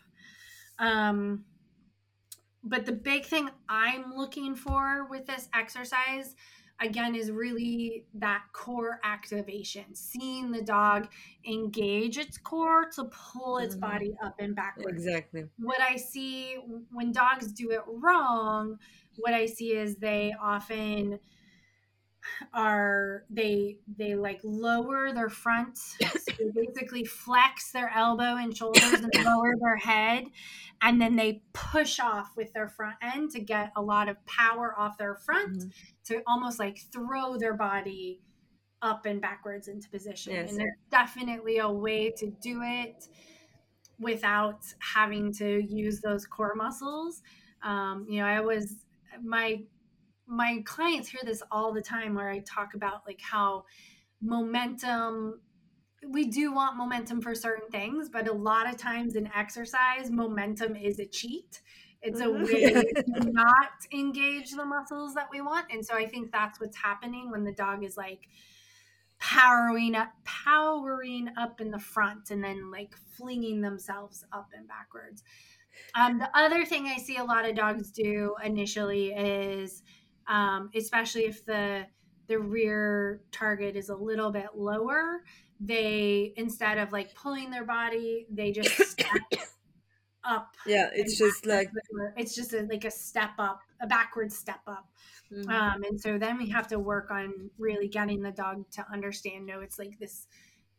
Um, 0.78 1.46
but 2.64 2.86
the 2.86 2.92
big 2.92 3.26
thing 3.26 3.50
I'm 3.68 4.14
looking 4.16 4.56
for 4.56 5.08
with 5.10 5.26
this 5.26 5.48
exercise 5.54 6.36
again 6.82 7.14
is 7.14 7.30
really 7.32 8.06
that 8.14 8.44
core 8.54 9.00
activation 9.04 9.84
seeing 9.94 10.52
the 10.52 10.62
dog 10.62 11.10
engage 11.46 12.18
its 12.18 12.38
core 12.38 12.90
to 12.96 13.06
pull 13.06 13.58
its 13.58 13.76
Mhm. 13.76 13.80
body 13.82 14.14
up 14.24 14.36
and 14.40 14.56
backwards 14.56 15.06
exactly. 15.06 15.46
what 15.58 15.82
i 15.82 15.98
see 15.98 16.56
when 16.92 17.12
dogs 17.12 17.52
do 17.52 17.72
it 17.72 17.82
wrong 17.86 18.80
what 19.18 19.34
i 19.34 19.46
see 19.46 19.74
is 19.76 19.98
they 19.98 20.34
often 20.42 21.20
are 22.54 23.24
they 23.30 23.78
they 23.98 24.16
like 24.16 24.40
lower 24.44 25.14
their 25.14 25.30
front 25.30 25.78
so 25.78 26.06
they 26.38 26.50
basically 26.54 27.06
flex 27.06 27.72
their 27.72 27.90
elbow 27.96 28.36
and 28.36 28.56
shoulders 28.56 28.94
and 28.94 29.26
lower 29.26 29.54
their 29.62 29.78
head 29.78 30.26
and 30.82 31.02
then 31.02 31.16
they 31.16 31.42
push 31.54 32.00
off 32.00 32.32
with 32.36 32.52
their 32.54 32.68
front 32.68 32.96
end 33.02 33.32
to 33.32 33.40
get 33.40 33.72
a 33.76 33.82
lot 33.82 34.10
of 34.10 34.18
power 34.26 34.74
off 34.78 34.98
their 34.98 35.16
front 35.16 35.58
Mhm. 35.58 35.72
to 36.06 36.22
almost 36.28 36.60
like 36.60 36.78
throw 36.92 37.38
their 37.38 37.54
body 37.54 38.22
up 38.82 39.06
and 39.06 39.22
backwards 39.22 39.68
into 39.68 39.90
position 39.90 40.34
Yes. 40.34 40.52
and 40.52 40.60
there's 40.60 40.78
definitely 40.92 41.58
a 41.60 41.70
way 41.70 42.12
to 42.18 42.28
do 42.42 42.62
it 42.64 43.08
without 44.00 44.62
having 44.80 45.34
to 45.34 45.62
use 45.68 46.02
those 46.02 46.26
core 46.26 46.56
muscles 46.56 47.22
um, 47.64 48.06
you 48.10 48.20
know 48.22 48.26
i 48.26 48.40
was 48.40 48.86
my 49.22 49.62
my 50.30 50.62
clients 50.66 51.10
hear 51.10 51.22
this 51.26 51.44
all 51.52 51.74
the 51.74 51.82
time 51.82 52.16
where 52.16 52.30
I 52.30 52.40
talk 52.40 52.76
about 52.76 53.06
like 53.08 53.22
how 53.22 53.66
momentum 54.22 55.42
we 56.08 56.28
do 56.28 56.54
want 56.54 56.78
momentum 56.78 57.22
for 57.22 57.36
certain 57.36 57.70
things, 57.72 58.10
but 58.10 58.28
a 58.28 58.34
lot 58.34 58.70
of 58.70 58.78
times 58.78 59.16
in 59.16 59.28
exercise, 59.34 60.12
momentum 60.12 60.76
is 60.76 61.00
a 61.00 61.06
cheat. 61.06 61.62
It's 62.02 62.22
a 62.22 62.30
Mhm. 62.30 62.48
way 62.50 62.94
to 63.06 63.20
not 63.32 63.72
engage 63.94 64.52
the 64.52 64.66
muscles 64.66 65.14
that 65.16 65.30
we 65.32 65.42
want. 65.42 65.68
And 65.72 65.86
so 65.86 65.96
I 65.96 66.06
think 66.08 66.32
that's 66.32 66.60
what's 66.60 66.78
happening 66.78 67.32
when 67.32 67.44
the 67.44 67.54
dog 67.54 67.84
is 67.84 67.98
like 67.98 68.30
powering 69.20 69.96
up 69.96 70.14
powering 70.24 71.30
up 71.38 71.60
in 71.60 71.72
the 71.72 71.80
front 71.80 72.32
and 72.32 72.44
then 72.44 72.72
like 72.72 72.96
flinging 72.96 73.62
themselves 73.62 74.24
up 74.32 74.52
and 74.56 74.68
backwards. 74.68 75.24
Um, 75.96 76.20
the 76.20 76.30
other 76.38 76.66
thing 76.66 76.88
I 76.88 76.98
see 76.98 77.18
a 77.18 77.24
lot 77.24 77.48
of 77.50 77.56
dogs 77.56 77.92
do 77.92 78.36
initially 78.44 79.14
is 79.14 79.84
um, 80.30 80.70
especially 80.76 81.26
if 81.26 81.46
the 81.46 81.86
the 82.28 82.40
rear 82.40 83.22
target 83.32 83.76
is 83.76 83.90
a 83.90 83.96
little 83.96 84.32
bit 84.32 84.50
lower 84.56 85.24
they 85.60 86.32
instead 86.38 86.78
of 86.78 86.92
like 86.94 87.14
pulling 87.16 87.50
their 87.50 87.66
body 87.66 88.26
they 88.32 88.52
just 88.52 88.72
step 88.92 89.10
up 90.24 90.56
Yeah, 90.66 90.90
it's 90.94 91.18
just 91.18 91.46
like 91.46 91.72
it's 92.16 92.36
just 92.36 92.54
a, 92.54 92.62
like 92.70 92.86
a 92.86 92.92
step 92.92 93.32
up 93.40 93.62
a 93.82 93.88
backward 93.88 94.32
step 94.32 94.62
up 94.68 94.88
Mhm. 95.32 95.50
um, 95.50 95.84
and 95.84 96.00
so 96.02 96.18
then 96.18 96.38
we 96.38 96.50
have 96.50 96.68
to 96.68 96.80
work 96.80 97.12
on 97.12 97.52
really 97.60 97.88
getting 97.88 98.22
the 98.22 98.32
dog 98.32 98.70
to 98.72 98.86
understand 98.92 99.46
no 99.46 99.60
it's 99.62 99.78
like 99.78 100.00
this 100.00 100.28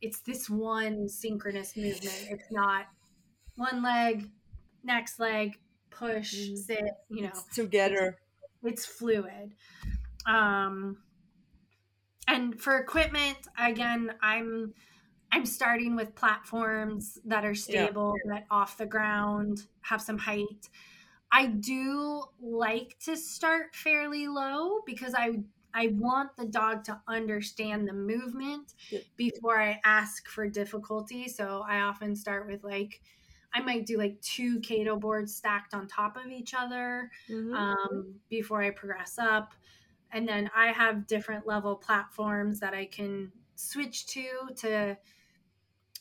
it's 0.01 0.21
this 0.21 0.51
one 0.51 1.09
synchronous 1.09 1.77
movement 1.77 2.29
it's 2.31 2.51
not 2.51 2.87
one 3.57 3.83
leg 3.83 4.29
next 4.83 5.21
leg 5.21 5.59
push 5.91 6.35
Mhm. 6.35 6.57
sit 6.59 6.85
you 7.09 7.23
know 7.23 7.29
it's 7.33 7.45
together. 7.55 8.19
It's 8.63 8.87
fluid 8.87 9.55
um 10.27 11.03
and 12.29 12.61
for 12.61 12.79
equipment 12.79 13.39
again 13.59 14.13
i'm 14.23 14.73
i'm 15.33 15.47
starting 15.47 15.97
with 15.97 16.15
platforms 16.15 17.19
that 17.25 17.45
are 17.45 17.55
Yeah. 17.67 17.89
stable 17.89 18.17
that 18.27 18.47
off 18.51 18.77
the 18.79 18.87
ground 18.87 19.67
have 19.83 20.01
some 20.03 20.19
height 20.19 20.69
i 21.33 21.47
do 21.47 22.25
like 22.41 22.97
to 23.01 23.17
start 23.17 23.75
fairly 23.75 24.29
low 24.29 24.81
because 24.87 25.15
i 25.17 25.39
i 25.75 25.89
want 25.89 26.31
the 26.37 26.47
dog 26.47 26.85
to 26.85 27.01
understand 27.09 27.89
the 27.89 27.93
movement 27.93 28.75
Yeah. 28.91 29.01
before 29.17 29.61
i 29.61 29.81
ask 29.85 30.29
for 30.29 30.49
difficulty 30.49 31.29
so 31.29 31.65
i 31.69 31.81
often 31.81 32.17
start 32.17 32.47
with 32.47 32.65
like 32.65 33.03
i 33.55 33.61
might 33.61 33.87
do 33.87 33.97
like 33.99 34.21
two 34.21 34.61
Cato 34.61 34.97
boards 34.97 35.35
stacked 35.35 35.75
on 35.75 35.87
top 35.87 36.17
of 36.17 36.27
each 36.27 36.55
other 36.55 37.11
Mhm. 37.29 37.55
um, 37.55 38.21
before 38.29 38.63
I 38.63 38.71
progress 38.71 39.19
up. 39.19 39.55
And 40.13 40.27
then 40.27 40.51
I 40.55 40.73
have 40.73 41.07
different 41.07 41.47
level 41.47 41.77
platforms 41.77 42.61
that 42.61 42.75
I 42.75 42.87
can 42.87 43.33
switch 43.55 44.07
to 44.09 44.49
to 44.57 44.99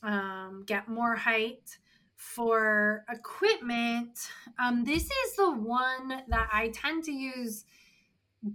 um, 0.02 0.64
get 0.66 0.88
more 0.88 1.16
height. 1.16 1.78
For 2.16 3.06
equipment, 3.10 4.30
um, 4.58 4.84
this 4.84 5.04
is 5.04 5.36
the 5.38 5.52
one 5.52 6.10
that 6.28 6.50
I 6.52 6.70
tend 6.74 7.06
to 7.06 7.14
use 7.14 7.64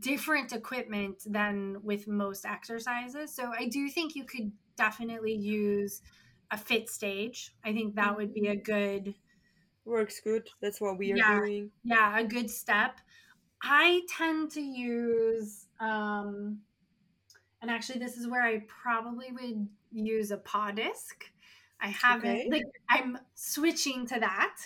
different 0.00 0.52
equipment 0.52 1.22
than 1.26 1.82
with 1.82 2.06
most 2.06 2.44
exercises. 2.44 3.34
So 3.34 3.52
I 3.58 3.68
do 3.68 3.88
think 3.88 4.16
you 4.16 4.24
could 4.24 4.52
definitely 4.76 5.34
use 5.34 6.02
a 6.54 6.58
fit 6.58 6.88
stage. 6.90 7.54
I 7.64 7.74
think 7.74 7.96
that 7.96 8.16
would 8.16 8.34
be 8.34 8.48
a 8.48 8.56
good 8.56 9.16
Works 9.86 10.20
good. 10.20 10.50
That's 10.60 10.78
what 10.78 10.98
we 10.98 11.10
are 11.12 11.18
Yeah. 11.18 11.22
doing. 11.22 11.72
yeah 11.82 12.18
a 12.18 12.24
good 12.24 12.50
step 12.50 13.00
i 13.62 14.02
tend 14.08 14.50
to 14.52 14.60
use 14.60 15.66
um 15.80 16.62
and 17.62 17.70
actually 17.70 17.98
this 17.98 18.16
is 18.16 18.26
where 18.28 18.42
i 18.42 18.58
probably 18.68 19.32
would 19.32 19.68
use 19.92 20.30
a 20.30 20.36
paw 20.38 20.70
disc 20.70 21.30
i 21.80 21.88
haven't 21.88 22.42
Okay. 22.42 22.50
like 22.50 22.64
i'm 22.90 23.18
switching 23.34 24.06
to 24.06 24.18
that 24.20 24.56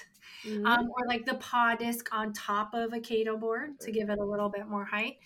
Mhm. 0.45 0.78
um, 0.78 0.91
or 0.91 1.07
like 1.09 1.26
the 1.26 1.34
paw 1.36 1.74
disc 1.76 2.09
on 2.12 2.32
top 2.32 2.74
of 2.74 2.93
a 2.93 3.01
cato 3.01 3.36
board 3.36 3.80
to 3.80 3.93
give 3.93 4.11
it 4.11 4.18
a 4.18 4.24
little 4.24 4.49
bit 4.51 4.68
more 4.68 4.84
height 4.86 5.18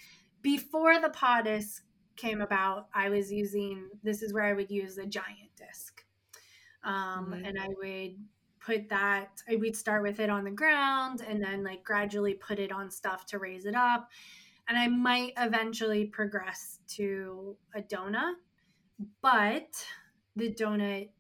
before 0.42 1.00
the 1.00 1.10
paw 1.10 1.42
disc 1.42 1.84
came 2.16 2.40
about 2.40 2.88
i 2.94 3.08
was 3.10 3.32
using 3.32 3.90
this 4.02 4.22
is 4.22 4.32
where 4.34 4.44
i 4.44 4.52
would 4.54 4.70
use 4.70 4.96
the 4.96 5.06
giant 5.06 5.54
disc 5.56 6.01
um, 6.84 7.32
Mhm. 7.32 7.46
and 7.48 7.58
i 7.60 7.68
would 7.68 8.16
put 8.60 8.88
that 8.90 9.42
I 9.48 9.56
would 9.56 9.74
start 9.74 10.02
with 10.04 10.20
it 10.20 10.30
on 10.30 10.44
the 10.44 10.50
ground 10.52 11.20
and 11.20 11.42
then 11.42 11.64
like 11.64 11.82
gradually 11.82 12.34
put 12.34 12.60
it 12.60 12.70
on 12.70 12.90
stuff 12.92 13.26
to 13.26 13.38
raise 13.38 13.66
it 13.66 13.74
up. 13.74 14.08
And 14.68 14.78
i 14.78 14.86
might 14.88 15.32
eventually 15.36 16.06
progress 16.06 16.78
to 16.96 17.56
a 17.74 17.82
donut 17.82 18.34
but 19.20 19.84
the 20.36 20.54
donut 20.54 21.10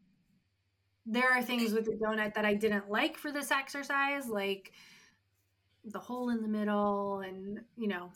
there 1.04 1.28
are 1.32 1.42
things 1.42 1.72
with 1.72 1.84
the 1.86 1.96
donut 1.96 2.34
that 2.34 2.44
i 2.44 2.54
didn't 2.54 2.88
like 2.88 3.16
for 3.18 3.32
this 3.32 3.50
exercise 3.50 4.28
like 4.28 4.72
the 5.84 5.98
hole 5.98 6.28
in 6.30 6.42
the 6.42 6.48
middle 6.48 7.20
and 7.20 7.60
you 7.76 7.88
know 7.88 8.12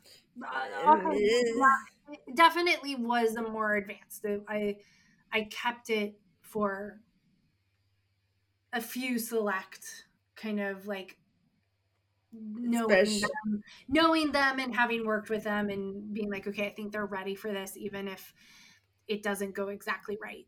all 0.84 0.96
kinds 0.98 1.20
of- 1.50 1.60
Uh, 1.60 2.12
it 2.12 2.36
definitely 2.36 2.94
was 2.94 3.34
a 3.34 3.42
more 3.42 3.74
advanced 3.74 4.24
i 4.48 4.76
i 5.32 5.42
kept 5.50 5.90
it 5.90 6.20
for 6.42 7.00
a 8.76 8.80
few 8.80 9.18
select 9.18 10.06
kind 10.36 10.60
of 10.60 10.86
like 10.86 11.16
knowing 12.32 13.06
Special. 13.06 13.28
them, 13.44 13.62
knowing 13.88 14.32
them 14.32 14.58
and 14.58 14.74
having 14.74 15.06
worked 15.06 15.30
with 15.30 15.44
them 15.44 15.70
and 15.70 16.12
being 16.12 16.30
like 16.30 16.46
okay 16.46 16.66
i 16.66 16.70
think 16.70 16.92
they're 16.92 17.06
ready 17.06 17.34
for 17.34 17.50
this 17.52 17.76
even 17.76 18.06
if 18.08 18.34
it 19.08 19.22
doesn't 19.22 19.54
go 19.54 19.68
exactly 19.68 20.18
right. 20.22 20.46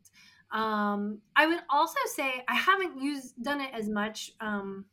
Um, 0.51 1.19
I 1.35 1.47
would 1.47 1.59
also 1.69 1.99
say 2.05 2.43
I 2.47 2.55
haven't 2.55 3.01
used 3.01 3.41
done 3.41 3.61
it 3.61 3.71
as 3.73 3.87
much, 3.87 4.31
um, 4.41 4.85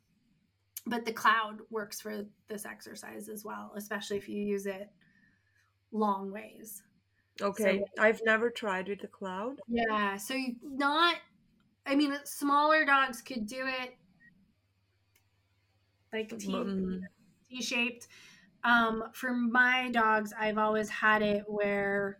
but 0.87 1.05
the 1.05 1.13
cloud 1.13 1.61
works 1.71 2.01
for 2.01 2.25
this 2.49 2.67
exercise 2.67 3.29
as 3.29 3.45
well, 3.45 3.73
especially 3.77 4.19
if 4.19 4.29
you 4.29 4.43
use 4.43 4.67
it 4.67 4.91
long 5.93 6.31
ways. 6.31 6.83
Okay, 7.41 7.81
so, 7.97 8.03
I've 8.03 8.21
never 8.25 8.51
tried 8.51 8.89
with 8.89 9.01
the 9.01 9.09
cloud. 9.09 9.61
Yeah, 9.69 10.17
so 10.17 10.35
you 10.35 10.57
not. 10.63 11.17
I 11.87 11.95
mean, 11.95 12.15
smaller 12.25 12.85
dogs 12.85 13.23
could 13.23 13.47
do 13.47 13.67
it 13.67 13.97
like 16.13 16.39
T 16.39 16.49
mm. 16.49 17.01
shaped. 17.61 18.09
Um, 18.65 19.05
for 19.13 19.33
my 19.33 19.91
dogs, 19.93 20.33
I've 20.39 20.59
always 20.59 20.89
had 20.89 21.23
it 21.23 21.45
where 21.47 22.19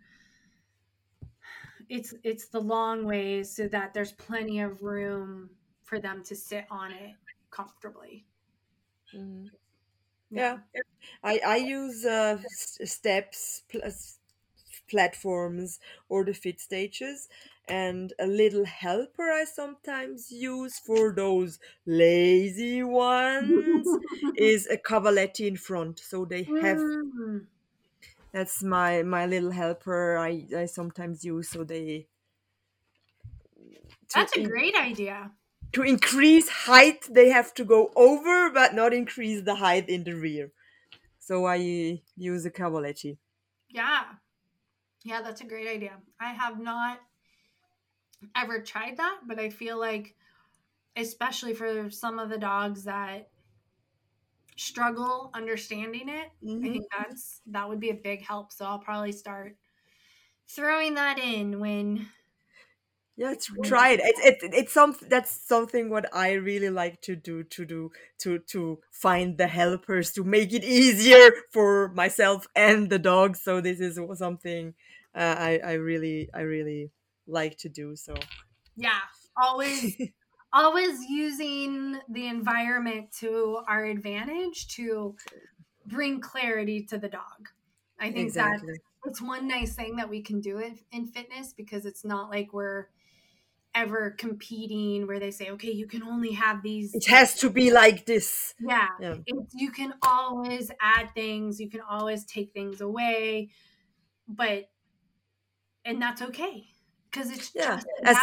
it's 1.89 2.15
it's 2.23 2.47
the 2.49 2.61
long 2.61 3.05
ways 3.05 3.55
so 3.55 3.69
that 3.69 3.95
there's 3.95 4.13
plenty 4.13 4.61
of 4.61 4.83
room 4.83 5.51
for 5.85 5.99
them 5.99 6.23
to 6.25 6.37
sit 6.37 6.67
on 6.71 6.93
it 6.93 7.15
comfortably. 7.51 8.27
Mm. 9.15 9.51
Yeah. 10.31 10.59
yeah. 10.75 10.83
I 11.23 11.41
I 11.47 11.57
use 11.57 12.05
uh, 12.05 12.39
steps 12.49 13.63
plus 13.69 14.19
platforms 14.89 15.81
or 16.09 16.25
the 16.25 16.35
fit 16.35 16.61
stages 16.61 17.29
and 17.69 18.13
a 18.19 18.27
little 18.27 18.65
helper 18.65 19.31
I 19.31 19.45
sometimes 19.45 20.31
use 20.31 20.79
for 20.79 21.13
those 21.13 21.59
lazy 21.87 22.83
ones 22.83 23.87
is 24.37 24.67
a 24.69 24.77
cavaletti 24.77 25.47
in 25.47 25.57
front 25.57 25.99
so 25.99 26.25
they 26.25 26.45
have 26.61 26.79
mm. 26.79 27.47
that's 28.33 28.63
my 28.63 29.03
my 29.03 29.27
little 29.27 29.51
helper 29.51 30.17
I 30.19 30.47
I 30.57 30.67
sometimes 30.67 31.25
use 31.25 31.51
so 31.51 31.65
they 31.65 32.09
That's 34.15 34.37
a 34.37 34.41
in, 34.41 34.49
great 34.49 34.75
idea. 34.75 35.33
To 35.73 35.83
increase 35.83 36.49
height 36.49 37.03
they 37.09 37.29
have 37.29 37.55
to 37.55 37.65
go 37.65 37.93
over 37.95 38.51
but 38.51 38.75
not 38.75 38.93
increase 38.93 39.43
the 39.43 39.57
height 39.57 39.89
in 39.89 40.03
the 40.05 40.15
rear. 40.15 40.53
So 41.21 41.47
I 41.47 41.57
use 42.17 42.47
a 42.47 42.51
cavaletti. 42.51 43.19
Yeah. 43.69 44.15
Yeah, 45.05 45.23
that's 45.23 45.41
a 45.41 45.45
great 45.45 45.69
idea. 45.69 46.03
I 46.21 46.33
have 46.35 46.61
not 46.61 47.01
ever 48.35 48.61
tried 48.61 48.97
that, 48.99 49.21
but 49.27 49.39
I 49.39 49.51
feel 49.51 49.79
like, 49.79 50.15
especially 50.97 51.55
for 51.55 51.91
some 51.91 52.19
of 52.19 52.29
the 52.29 52.39
dogs 52.39 52.85
that 52.85 53.29
struggle 54.57 55.31
understanding 55.35 56.09
it, 56.09 56.29
mm-hmm. 56.45 56.65
I 56.65 56.69
think 56.69 56.85
that's 56.97 57.41
that 57.47 57.69
would 57.69 57.81
be 57.81 57.91
a 57.91 57.95
big 57.95 58.23
help. 58.23 58.53
So 58.53 58.65
I'll 58.65 58.79
probably 58.79 59.13
start 59.13 59.57
throwing 60.49 60.95
that 60.95 61.19
in 61.19 61.61
when 61.61 62.09
yeah 63.17 63.35
try 63.65 63.91
it 63.91 64.01
it's 64.03 64.45
it, 64.45 64.55
it's 64.55 64.73
some 64.73 64.95
that's 65.09 65.49
something 65.49 65.91
what 65.91 66.07
i 66.15 66.33
really 66.33 66.69
like 66.69 67.01
to 67.01 67.17
do 67.17 67.43
to 67.43 67.65
do 67.65 67.91
to 68.19 68.39
to 68.41 68.79
find 68.93 69.39
the 69.39 69.49
helpers 69.49 70.13
to 70.13 70.23
make 70.23 70.53
it 70.53 70.63
easier 70.63 71.33
for 71.51 71.89
myself 71.95 72.47
and 72.55 72.91
the 72.91 72.99
dog 72.99 73.35
so 73.35 73.61
this 73.61 73.81
is 73.81 73.99
something 74.15 74.75
uh, 75.17 75.35
I 75.39 75.61
I 75.65 75.73
really 75.73 76.29
I 76.35 76.43
really 76.43 76.91
like 77.27 77.57
to 77.59 77.69
do. 77.69 77.97
So 77.97 78.15
yeah, 78.77 79.01
always 79.41 79.97
always 80.53 81.05
using 81.09 81.99
the 82.09 82.27
environment 82.27 83.13
to 83.21 83.61
our 83.69 83.85
advantage 83.85 84.69
to 84.69 85.15
bring 85.87 86.21
clarity 86.21 86.83
to 86.85 86.99
the 86.99 87.09
dog. 87.09 87.49
I 87.99 88.07
think 88.07 88.29
exactly. 88.29 88.73
that 88.73 88.79
it's 89.07 89.23
one 89.23 89.49
nice 89.49 89.75
thing 89.75 89.97
that 89.97 90.09
we 90.09 90.21
can 90.23 90.41
do 90.41 90.59
it 90.59 90.75
in 90.93 91.07
fitness 91.07 91.53
because 91.53 91.87
it's 91.87 92.05
not 92.05 92.31
like 92.31 92.53
we're 92.53 92.89
ever 93.75 94.11
competing 94.11 95.07
where 95.07 95.21
they 95.21 95.31
say, 95.31 95.51
okay, 95.51 95.71
you 95.71 95.87
can 95.87 96.03
only 96.03 96.33
have 96.33 96.63
these. 96.63 96.95
It 96.95 97.07
has 97.07 97.35
to 97.37 97.51
be 97.51 97.71
like 97.71 98.07
this. 98.07 98.55
Yeah. 98.59 98.89
yeah. 99.01 99.17
you 99.55 99.71
can 99.71 99.95
always 100.03 100.71
add 100.81 101.11
things, 101.15 101.61
you 101.61 101.71
can 101.71 101.83
always 101.89 102.25
take 102.25 102.53
things 102.53 102.81
away. 102.81 103.51
But 104.29 104.71
and 105.85 106.03
that's 106.03 106.21
okay 106.21 106.67
because 107.17 107.31
it's 107.31 107.53
yeah. 107.55 107.77
just 107.77 107.87
as, 108.05 108.17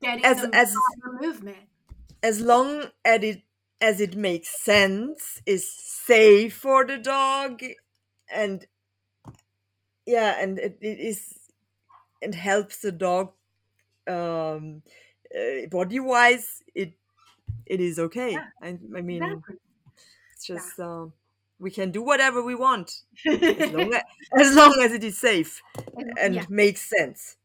getting 0.00 0.24
as, 0.24 0.46
as 0.52 0.76
movement. 1.20 1.56
As 2.22 2.40
long 2.40 2.84
as 3.04 3.22
it 3.22 3.42
as 3.80 4.00
it 4.00 4.14
makes 4.16 4.48
sense, 4.62 5.42
is 5.44 5.70
safe 5.72 6.56
for 6.56 6.84
the 6.86 6.98
dog, 6.98 7.62
and 8.32 8.66
yeah, 10.06 10.40
and 10.40 10.58
it, 10.58 10.78
it 10.80 11.00
is 11.00 11.34
and 12.22 12.34
helps 12.34 12.78
the 12.78 12.92
dog 12.92 13.32
um 14.06 14.82
uh, 15.36 15.66
body 15.70 16.00
wise 16.00 16.60
it 16.74 16.92
it 17.66 17.80
is 17.80 18.00
okay 18.00 18.32
yeah, 18.32 18.46
I, 18.60 18.68
I 18.96 19.00
mean 19.00 19.22
exactly. 19.22 19.56
it's 20.32 20.46
just 20.46 20.72
yeah. 20.76 20.84
um 20.84 21.12
we 21.60 21.70
can 21.70 21.92
do 21.92 22.02
whatever 22.02 22.42
we 22.42 22.56
want 22.56 23.02
as, 23.24 23.72
long 23.72 23.94
as, 23.94 24.02
as, 24.40 24.56
long 24.56 24.76
as 24.82 24.92
it 24.92 25.04
is 25.04 25.20
safe 25.20 25.62
and 26.20 26.34
yeah. 26.34 26.44
makes 26.48 26.80
sense 26.80 27.36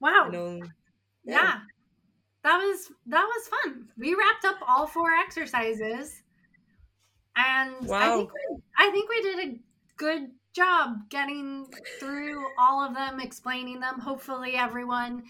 wow 0.00 0.26
you 0.26 0.32
know, 0.32 0.60
yeah. 1.24 1.34
yeah. 1.34 1.58
that 2.44 2.58
was 2.58 2.90
that 3.06 3.24
was 3.24 3.48
fun 3.48 3.88
we 3.98 4.14
wrapped 4.14 4.44
up 4.44 4.56
all 4.66 4.86
four 4.86 5.10
exercises 5.12 6.22
and 7.36 7.86
wow. 7.86 7.98
I, 7.98 8.16
think 8.16 8.30
we, 8.32 8.62
I 8.78 8.90
think 8.90 9.08
we 9.08 9.22
did 9.22 9.48
a 9.48 9.60
good 9.96 10.30
job 10.54 10.96
getting 11.10 11.66
through 12.00 12.44
all 12.58 12.84
of 12.84 12.94
them 12.94 13.20
explaining 13.20 13.80
them 13.80 14.00
hopefully 14.00 14.56
everyone 14.56 15.22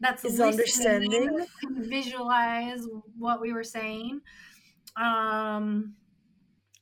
that's 0.00 0.24
is 0.24 0.40
understanding 0.40 1.46
can 1.60 1.88
visualize 1.88 2.86
what 3.18 3.40
we 3.40 3.52
were 3.52 3.64
saying 3.64 4.20
um 4.96 5.94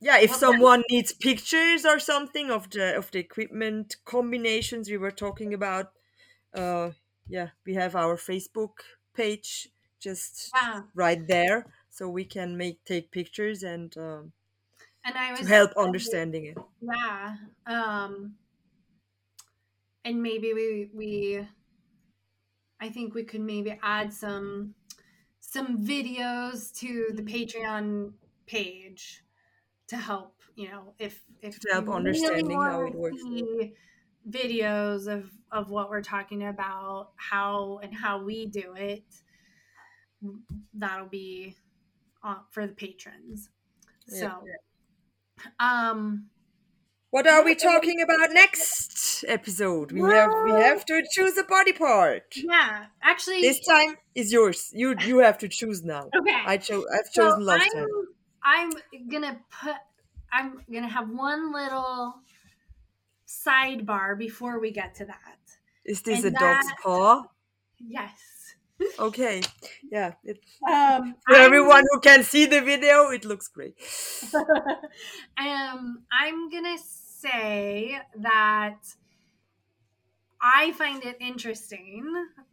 yeah 0.01 0.19
if 0.19 0.33
someone 0.33 0.83
needs 0.91 1.13
pictures 1.13 1.85
or 1.85 1.99
something 1.99 2.51
of 2.51 2.71
the 2.71 2.97
of 2.97 3.11
the 3.11 3.19
equipment 3.19 3.97
combinations 4.05 4.89
we 4.89 4.97
were 4.97 5.11
talking 5.11 5.53
about 5.53 5.87
uh 6.55 6.91
yeah 7.29 7.51
we 7.65 7.75
have 7.75 7.95
our 7.97 8.17
facebook 8.17 8.81
page 9.15 9.69
just 9.99 10.53
right 10.95 11.27
there 11.29 11.67
so 11.89 12.09
we 12.09 12.25
can 12.25 12.57
make 12.57 12.85
take 12.85 13.11
pictures 13.11 13.63
and 13.63 13.97
um 13.97 14.33
and 15.05 15.17
i 15.17 15.31
was 15.33 15.41
to 15.41 15.47
help 15.47 15.73
understanding 15.77 16.47
it. 16.47 16.59
Yeah 16.81 17.37
um 17.67 18.37
and 20.05 20.23
maybe 20.23 20.53
we 20.55 20.91
we 20.93 21.49
i 22.81 22.89
think 22.89 23.15
we 23.15 23.25
could 23.25 23.41
maybe 23.41 23.79
add 23.83 24.13
some 24.13 24.75
some 25.41 25.85
videos 25.85 26.75
to 26.75 27.11
the 27.15 27.23
patreon 27.23 28.15
page 28.47 29.25
to 29.89 29.97
help 29.97 30.43
you 30.57 30.69
know 30.71 30.95
if 30.99 31.25
if 31.43 31.61
to 31.61 31.69
help 31.73 31.89
understanding 31.89 32.45
really 32.45 32.63
how 32.63 32.83
it 32.83 32.95
works 32.95 33.25
videos 34.29 35.07
of 35.07 35.31
of 35.51 35.71
what 35.71 35.91
we're 35.91 36.03
talking 36.03 36.47
about 36.47 37.11
how 37.17 37.81
and 37.83 37.95
how 37.95 38.23
we 38.23 38.47
do 38.47 38.75
it 38.77 39.05
that'll 40.75 41.07
be 41.07 41.57
for 42.51 42.67
the 42.67 42.73
patrons 42.73 43.51
so 44.07 44.31
um 45.59 46.27
what 47.13 47.27
are 47.27 47.45
we 47.45 47.55
talking 47.55 48.01
about 48.01 48.31
next 48.33 49.23
episode? 49.29 49.93
We 49.93 50.01
have 50.01 50.31
we 50.47 50.53
have 50.53 50.87
to 50.87 51.05
choose 51.13 51.37
a 51.37 51.45
body 51.45 51.75
part. 51.75 52.25
Yeah, 52.35 52.87
actually, 53.03 53.43
this 53.43 53.61
time 53.61 53.99
is 54.15 54.33
yours. 54.33 54.71
You 54.73 54.97
you 54.99 55.19
have 55.19 55.37
to 55.39 55.49
choose 55.49 55.85
now. 55.85 56.09
Okay, 56.19 56.35
I 56.47 56.57
chose. 56.57 56.87
I've 56.91 57.13
chosen 57.13 57.41
so 57.41 57.45
last 57.45 57.69
I'm, 57.75 57.81
time. 57.83 57.89
I'm 58.43 58.71
gonna 59.11 59.39
put 59.61 59.75
I'm 60.33 60.65
gonna 60.73 60.89
have 60.89 61.11
one 61.11 61.53
little 61.53 62.15
sidebar 63.33 64.19
before 64.19 64.61
we 64.61 64.71
get 64.71 64.95
to 64.97 65.05
that. 65.07 65.39
Is 65.85 66.03
this 66.03 66.25
and 66.25 66.35
a 66.35 66.39
that, 66.39 66.63
dog's 66.63 66.73
paw? 66.83 67.25
Yes. 67.79 68.13
Okay. 68.99 69.41
Yeah. 69.91 70.13
It, 70.25 70.41
um, 70.71 71.15
for 71.27 71.37
I'm, 71.37 71.43
everyone 71.43 71.85
who 71.91 72.01
can 72.01 72.23
see 72.23 72.47
the 72.47 72.61
video, 72.61 73.11
it 73.11 73.25
looks 73.25 73.49
great. 73.49 73.75
um, 74.35 76.03
I'm 76.13 76.51
gonna 76.51 76.79
say 76.79 77.99
that 78.17 78.79
I 80.41 80.73
find 80.73 81.05
it 81.05 81.17
interesting 81.21 82.05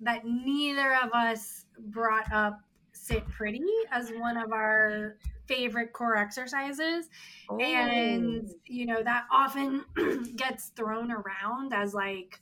that 0.01 0.25
neither 0.25 0.93
of 0.95 1.11
us 1.13 1.65
brought 1.77 2.32
up 2.32 2.61
sit 2.91 3.27
pretty 3.27 3.65
as 3.91 4.11
one 4.11 4.38
of 4.38 4.51
our 4.51 5.17
favorite 5.50 5.91
core 5.93 6.16
exercises 6.16 7.10
oh. 7.50 7.60
and 7.60 8.52
you 8.66 8.86
know 8.86 9.02
that 9.04 9.26
often 9.34 9.84
gets 10.36 10.68
thrown 10.76 11.12
around 11.12 11.74
as 11.74 11.93
like 11.93 12.39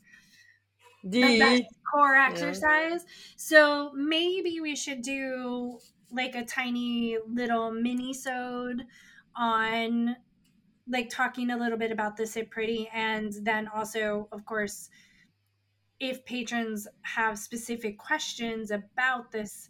the, 1.06 1.22
the 1.22 1.40
best 1.40 1.64
core 1.90 2.16
exercise 2.16 3.06
yeah. 3.06 3.34
so 3.38 3.92
maybe 3.96 4.60
we 4.60 4.76
should 4.76 5.02
do 5.02 5.80
like 6.12 6.36
a 6.36 6.44
tiny 6.44 7.18
little 7.30 7.72
mini 7.72 8.14
sode 8.14 8.84
on 9.38 10.16
like 10.90 11.10
talking 11.10 11.52
a 11.52 11.58
little 11.58 11.78
bit 11.78 11.94
about 11.94 12.18
the 12.18 12.28
sit 12.28 12.52
pretty 12.52 12.90
and 12.94 13.34
then 13.44 13.70
also 13.74 14.28
of 14.34 14.46
course 14.46 14.90
if 16.02 16.26
patrons 16.26 16.88
have 17.04 17.40
specific 17.40 17.98
questions 17.98 18.70
about 18.70 19.32
this 19.32 19.70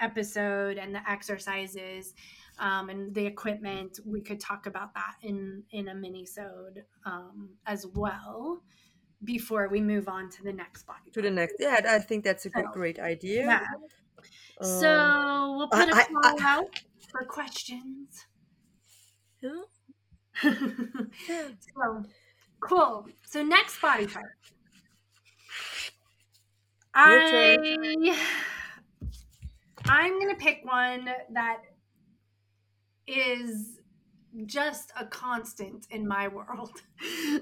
episode 0.00 0.78
and 0.78 0.94
the 0.94 1.10
exercises 1.10 2.14
um, 2.58 2.88
and 2.90 3.14
the 3.14 3.24
equipment, 3.26 3.98
we 4.04 4.20
could 4.20 4.40
talk 4.40 4.66
about 4.66 4.94
that 4.94 5.14
in 5.22 5.62
in 5.70 5.88
a 5.88 5.94
mini-sode 5.94 6.84
um, 7.06 7.50
as 7.66 7.86
well 7.94 8.62
before 9.24 9.68
we 9.68 9.80
move 9.80 10.08
on 10.08 10.30
to 10.30 10.42
the 10.42 10.52
next 10.52 10.84
body. 10.86 11.10
To 11.12 11.22
the 11.22 11.30
next, 11.30 11.56
yeah, 11.58 11.80
I 11.88 11.98
think 11.98 12.24
that's 12.24 12.46
a 12.46 12.50
good, 12.50 12.66
great 12.72 12.98
idea. 13.00 13.44
Yeah. 13.44 13.66
Um, 14.60 14.66
So 14.80 15.54
we'll 15.56 15.68
put 15.68 15.88
a 15.88 15.94
I- 15.96 16.00
I- 16.00 16.06
call 16.22 16.42
out 16.42 16.82
for 17.10 17.24
questions. 17.24 18.26
yeah. 19.42 19.62
so 21.74 22.04
cool. 22.60 23.06
So 23.26 23.42
next 23.42 23.80
body 23.80 24.06
part. 24.06 24.26
I 26.94 28.16
I'm 29.84 30.18
gonna 30.20 30.34
pick 30.36 30.60
one 30.64 31.04
that 31.32 31.58
is 33.08 33.78
just 34.46 34.92
a 34.98 35.06
constant 35.06 35.86
in 35.90 36.06
my 36.06 36.28
world. 36.28 36.72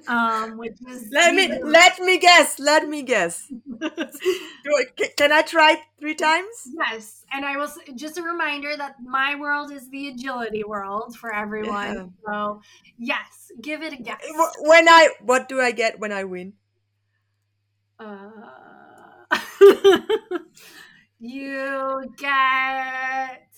Um, 0.08 0.58
which 0.58 0.76
is 0.86 1.08
Let 1.10 1.34
me 1.34 1.48
let 1.64 1.98
me 1.98 2.18
guess. 2.18 2.58
Let 2.58 2.88
me 2.88 3.02
guess. 3.02 3.48
Do 3.80 4.70
I- 4.78 4.84
ca- 4.98 5.14
Can 5.16 5.32
I 5.32 5.42
try 5.42 5.82
three 5.98 6.14
times? 6.14 6.70
Yes, 6.72 7.24
and 7.32 7.44
I 7.44 7.56
will 7.56 7.68
just 7.94 8.18
a 8.18 8.22
reminder 8.22 8.76
that 8.76 8.96
my 9.02 9.34
world 9.34 9.72
is 9.72 9.88
the 9.90 10.08
agility 10.08 10.62
world 10.64 11.16
for 11.16 11.32
everyone. 11.34 11.94
Yeah. 11.94 12.06
So, 12.26 12.60
yes, 12.98 13.50
give 13.60 13.82
it 13.82 13.92
a 13.92 13.96
guess. 13.96 14.22
When 14.60 14.88
I 14.88 15.10
what 15.20 15.48
do 15.48 15.60
I 15.60 15.70
get 15.72 15.98
when 15.98 16.12
I 16.12 16.24
win? 16.24 16.54
Uh, 17.98 19.26
you 21.18 22.12
get 22.16 23.48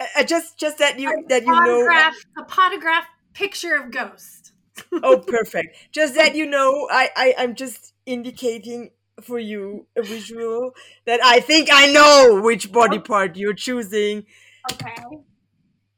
I, 0.00 0.06
I 0.18 0.24
just 0.24 0.58
just 0.58 0.78
that 0.78 0.98
you 0.98 1.10
a 1.10 1.28
that 1.28 1.42
you 1.44 1.52
know. 1.52 1.58
Uh, 1.58 1.66
photograph, 1.66 2.14
a 2.38 2.48
photograph 2.48 3.04
picture 3.32 3.74
of 3.74 3.90
Ghost. 3.90 4.52
Oh, 5.04 5.18
perfect. 5.18 5.76
Just 5.92 6.14
that 6.16 6.34
you 6.34 6.46
know. 6.46 6.88
I 6.90 7.10
I 7.16 7.34
I'm 7.38 7.54
just 7.54 7.92
indicating 8.06 8.90
for 9.20 9.38
you 9.38 9.86
a 9.96 10.02
visual 10.02 10.74
that 11.06 11.20
I 11.22 11.40
think 11.40 11.68
I 11.72 11.92
know 11.92 12.40
which 12.42 12.72
body 12.72 12.98
part 12.98 13.36
you're 13.36 13.54
choosing. 13.54 14.26
Okay. 14.72 14.94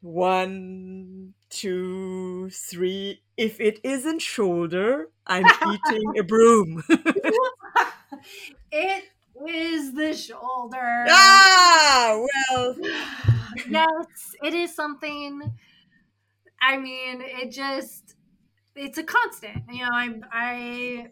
One, 0.03 1.35
two, 1.49 2.51
three. 2.51 3.23
If 3.37 3.61
it 3.61 3.81
isn't 3.83 4.21
shoulder, 4.21 5.09
I'm 5.27 5.47
eating 5.47 6.19
a 6.19 6.23
broom. 6.23 6.85
it 8.71 9.05
is 9.49 9.95
the 9.95 10.15
shoulder. 10.15 11.05
ah, 11.09 12.25
well. 12.51 12.77
yes, 13.71 14.35
it 14.43 14.55
is 14.55 14.75
something. 14.75 15.53
I 16.61 16.77
mean, 16.79 17.23
it 17.23 17.51
just 17.51 18.15
it's 18.75 18.99
a 18.99 19.05
constant. 19.05 19.65
You 19.71 19.83
know, 19.85 19.91
I 19.93 20.11
I 20.33 21.07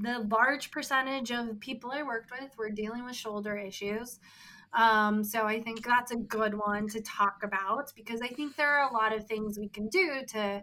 the 0.00 0.20
large 0.20 0.70
percentage 0.70 1.30
of 1.30 1.60
people 1.60 1.92
I 1.92 2.02
worked 2.02 2.30
with 2.30 2.56
were 2.58 2.70
dealing 2.70 3.04
with 3.04 3.16
shoulder 3.16 3.56
issues. 3.56 4.18
Um, 4.72 5.24
so 5.24 5.46
I 5.46 5.60
think 5.60 5.86
that's 5.86 6.12
a 6.12 6.16
good 6.16 6.54
one 6.54 6.88
to 6.88 7.00
talk 7.02 7.42
about 7.44 7.92
because 7.96 8.20
I 8.22 8.28
think 8.28 8.56
there 8.56 8.78
are 8.78 8.90
a 8.90 8.92
lot 8.94 9.14
of 9.14 9.26
things 9.26 9.58
we 9.58 9.68
can 9.68 9.88
do 9.88 10.22
to 10.28 10.62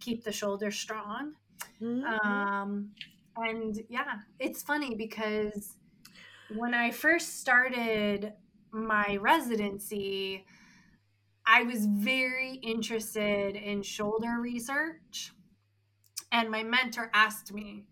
keep 0.00 0.24
the 0.24 0.32
shoulder 0.32 0.70
strong. 0.70 1.34
Mhm. 1.80 2.04
Um, 2.04 2.90
and 3.36 3.80
yeah, 3.88 4.20
it's 4.38 4.62
funny 4.62 4.94
because 4.94 5.76
when 6.48 6.74
I 6.74 6.90
first 6.90 7.40
started 7.40 8.32
my 8.72 9.16
residency, 9.20 10.44
I 11.46 11.62
was 11.62 11.86
very 11.86 12.54
interested 12.56 13.56
in 13.56 13.82
shoulder 13.82 14.38
research. 14.40 15.32
And 16.30 16.50
my 16.50 16.62
mentor 16.62 17.10
asked 17.14 17.52
me, 17.52 17.86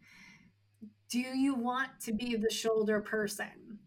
Do 1.10 1.18
you 1.18 1.54
want 1.54 2.00
to 2.02 2.12
be 2.12 2.36
the 2.36 2.50
shoulder 2.50 3.00
person? 3.00 3.78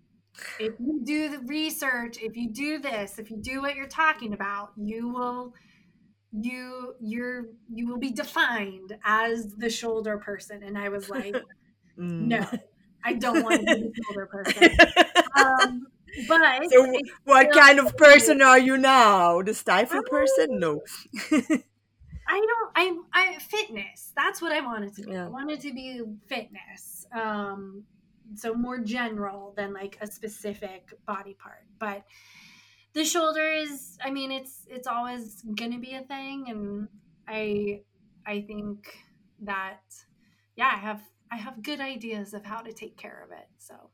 If 0.60 0.74
you 0.80 1.02
do 1.04 1.30
the 1.30 1.40
research, 1.40 2.18
if 2.22 2.36
you 2.36 2.50
do 2.50 2.80
this, 2.80 3.20
if 3.20 3.30
you 3.30 3.38
do 3.38 3.62
what 3.62 3.76
you're 3.76 3.88
talking 3.88 4.34
about, 4.34 4.72
you 4.78 5.10
will 5.10 5.54
you 6.32 6.94
you're 7.00 7.46
you 7.74 7.88
will 7.88 7.98
be 7.98 8.12
defined 8.12 8.96
as 9.04 9.56
the 9.58 9.70
shoulder 9.70 10.18
person 10.18 10.62
and 10.64 10.78
i 10.78 10.90
was 10.90 11.10
like 11.10 11.36
Mm. 11.98 12.28
no 12.28 12.48
i 13.04 13.12
don't 13.12 13.44
want 13.44 13.60
to 13.60 13.66
be 13.66 13.74
the 13.74 13.94
shoulder 14.06 14.26
person 14.32 14.78
um, 15.38 15.88
but 16.28 16.42
So, 16.72 16.94
what 17.26 17.52
kind 17.52 17.80
of 17.80 17.96
person 17.98 18.42
are 18.42 18.60
you 18.60 18.78
now? 18.78 19.42
The 19.42 19.54
stifle 19.54 20.04
person? 20.04 20.60
No. 20.60 20.82
i 22.30 22.38
don't 22.40 22.72
i'm 22.76 23.06
i 23.12 23.38
fitness 23.40 24.12
that's 24.16 24.42
what 24.42 24.52
i 24.52 24.62
wanted 24.62 24.94
to 24.94 25.04
be 25.04 25.12
Yeah. 25.12 25.26
i 25.26 25.30
wanted 25.30 25.60
to 25.62 25.74
be 25.74 26.02
fitness 26.28 27.08
um 27.12 27.84
so 28.36 28.54
more 28.54 28.78
general 28.80 29.54
than 29.58 29.74
like 29.74 29.98
a 30.02 30.08
specific 30.08 30.94
body 31.08 31.34
part 31.34 31.66
but 31.80 32.04
the 32.94 33.04
shoulder 33.04 33.44
is 33.52 33.98
i 34.04 34.12
mean 34.12 34.32
it's 34.32 34.66
it's 34.68 34.88
always 34.88 35.44
gonna 35.56 35.80
be 35.80 35.96
a 35.96 36.02
thing 36.04 36.46
and 36.50 36.88
i 37.28 37.82
i 38.26 38.42
think 38.42 38.94
that 39.42 39.82
yeah 40.56 40.70
i 40.72 40.78
have 40.78 41.02
i 41.32 41.38
have 41.38 41.64
good 41.64 41.80
ideas 41.82 42.34
of 42.36 42.46
how 42.46 42.60
to 42.62 42.72
take 42.72 42.96
care 42.98 43.24
of 43.26 43.32
it 43.32 43.48
so 43.58 43.90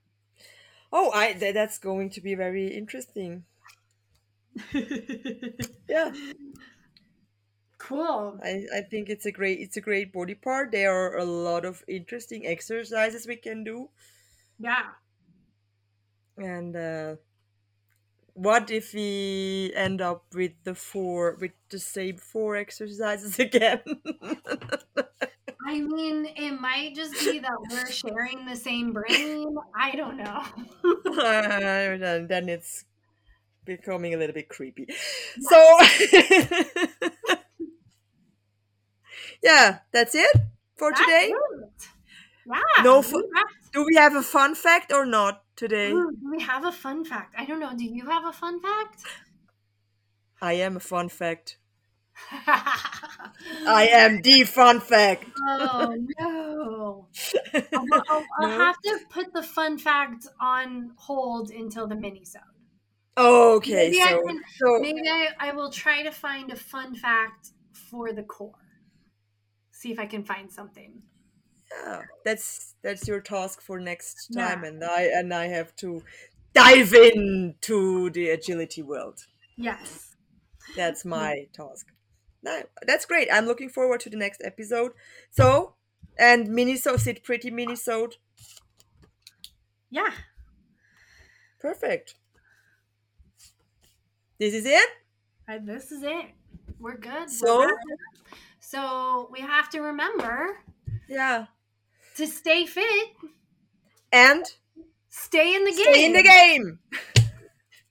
Oh, 0.92 1.12
I 1.14 1.34
th- 1.34 1.54
that's 1.54 1.78
going 1.78 2.10
to 2.10 2.22
be 2.22 2.34
very 2.34 2.68
interesting. 2.76 3.46
Yeah, 5.88 6.12
cool 7.78 8.40
I, 8.44 8.66
I 8.76 8.82
think 8.82 9.10
it's 9.10 9.26
a 9.26 9.32
great 9.32 9.60
it's 9.60 9.78
a 9.78 9.82
great 9.82 10.12
body 10.14 10.36
part. 10.36 10.72
There 10.72 10.94
are 10.94 11.18
a 11.18 11.26
lot 11.26 11.66
of 11.66 11.84
interesting 11.88 12.46
exercises 12.46 13.28
we 13.28 13.36
can 13.38 13.64
do. 13.64 13.90
yeah 14.60 14.92
And 16.38 16.76
uh, 16.76 17.16
what 18.34 18.70
if 18.70 18.94
we 18.94 19.72
end 19.76 20.02
up 20.02 20.26
with 20.34 20.52
the 20.66 20.76
four 20.76 21.38
with 21.40 21.52
the 21.70 21.80
same 21.80 22.18
four 22.18 22.56
exercises 22.56 23.40
again? 23.48 23.80
i 25.66 25.80
mean 25.80 26.26
it 26.36 26.52
might 26.60 26.96
just 26.96 27.18
be 27.20 27.40
that 27.40 27.58
we're 27.70 27.92
sharing 27.92 28.46
the 28.46 28.56
same 28.56 28.94
brain 28.94 29.56
i 29.76 29.92
don't 29.96 30.18
know 30.18 30.44
then 32.28 32.50
it's 32.50 32.86
becoming 33.66 34.14
a 34.14 34.18
little 34.18 34.34
bit 34.34 34.50
creepy. 34.50 34.88
So 35.42 35.78
yeah, 39.44 39.80
that's 39.92 40.16
it 40.16 40.38
for 40.78 40.92
That's 40.92 41.02
today. 41.02 41.32
it. 41.32 41.88
yeah 42.46 42.84
No 42.84 42.98
we 42.98 43.04
fu- 43.04 43.30
Do 43.74 43.86
we 43.86 43.96
have 43.96 44.16
a 44.16 44.22
fun 44.24 44.56
fact 44.56 44.92
or 44.92 45.06
not 45.06 45.44
today? 45.56 45.92
Ooh, 45.92 46.12
do 46.12 46.32
we 46.32 46.42
have 46.44 46.66
a 46.66 46.72
fun 46.72 47.04
fact 47.06 47.34
i 47.38 47.46
don't 47.46 47.60
know 47.60 47.74
do 47.76 47.86
you 47.86 48.06
have 48.06 48.26
a 48.26 48.34
fun 48.34 48.60
fact 48.62 49.04
I 50.42 50.54
am 50.54 50.78
a 50.78 50.80
fun 50.80 51.10
fact. 51.10 51.58
I 53.68 53.88
am 53.92 54.22
the 54.22 54.44
fun 54.44 54.80
fact. 54.80 55.26
oh 55.40 55.96
no 56.20 57.08
I'll, 57.54 57.88
I'll, 58.10 58.26
I'll 58.40 58.50
No? 58.50 58.58
have 58.58 58.80
to 58.82 59.00
put 59.10 59.34
the 59.34 59.44
fun 59.44 59.78
fact 59.78 60.28
on 60.40 60.92
hold 60.98 61.52
until 61.52 61.88
the 61.88 61.96
mini-sode. 61.96 62.42
Okay, 63.18 63.90
Maybe 63.90 64.02
I 64.02 64.20
can- 64.26 64.42
so 64.58 64.80
Maybe 64.80 65.02
I, 65.08 65.30
I 65.40 65.52
will 65.54 65.72
try 65.72 66.04
to 66.04 66.12
find 66.12 66.52
a 66.52 66.56
fun 66.56 66.96
fact 66.96 67.50
for 67.72 68.12
the 68.12 68.24
core. 68.24 68.60
See 69.72 69.92
if 69.92 70.00
I 70.00 70.06
can 70.06 70.24
find 70.24 70.52
something. 70.52 71.02
yeah, 71.72 72.04
that's 72.24 72.76
that's 72.82 73.08
your 73.08 73.22
task 73.22 73.62
for 73.62 73.80
next 73.80 74.30
time, 74.34 74.64
Yeah. 74.64 74.70
and 74.70 74.84
I 74.84 75.02
and 75.04 75.34
I 75.34 75.48
have 75.48 75.76
to 75.78 76.02
dive 76.54 76.94
into 76.94 78.10
the 78.12 78.30
agility 78.30 78.82
world. 78.84 79.26
Yes. 79.58 80.16
That's 80.76 81.06
my 81.06 81.48
task. 81.54 81.88
No, 82.46 82.62
that's 82.86 83.06
great. 83.08 83.28
I'm 83.34 83.48
looking 83.48 83.70
forward 83.70 84.00
to 84.02 84.10
the 84.10 84.18
next 84.18 84.42
episode. 84.46 84.92
So, 85.32 85.74
and 86.20 86.48
Minisode, 86.48 87.00
sit 87.00 87.24
pretty 87.24 87.50
Minisode. 87.50 88.14
Yeah. 89.90 90.12
Perfect. 91.60 92.14
This 94.40 94.54
is 94.54 94.66
it. 94.68 94.90
And 95.48 95.68
this 95.68 95.92
is 95.92 96.04
it. 96.04 96.26
We're 96.80 96.98
good. 96.98 97.14
We're 97.14 97.28
So? 97.28 97.68
so 98.60 99.30
we 99.32 99.40
have 99.42 99.70
to 99.72 99.80
remember 99.82 100.58
Yeah. 101.08 101.48
to 102.16 102.28
stay 102.28 102.68
fit, 102.68 103.10
And 104.12 104.46
stay 105.10 105.56
in 105.56 105.64
the 105.66 105.72
game. 105.72 105.94
stay 105.94 106.06
in 106.06 106.14
the 106.14 106.24
game. 106.24 106.80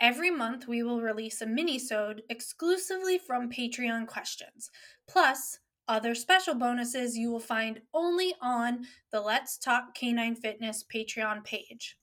Every 0.00 0.32
month 0.32 0.66
we 0.66 0.82
will 0.82 1.00
release 1.00 1.40
a 1.40 1.46
mini-sode 1.46 2.24
exclusively 2.28 3.18
from 3.18 3.48
Patreon 3.48 4.08
questions. 4.08 4.72
Plus, 5.06 5.60
other 5.88 6.14
special 6.14 6.54
bonuses 6.54 7.16
you 7.16 7.30
will 7.30 7.40
find 7.40 7.80
only 7.94 8.34
on 8.40 8.86
the 9.10 9.20
Let's 9.20 9.58
Talk 9.58 9.94
Canine 9.94 10.36
Fitness 10.36 10.84
Patreon 10.94 11.42
page. 11.44 11.96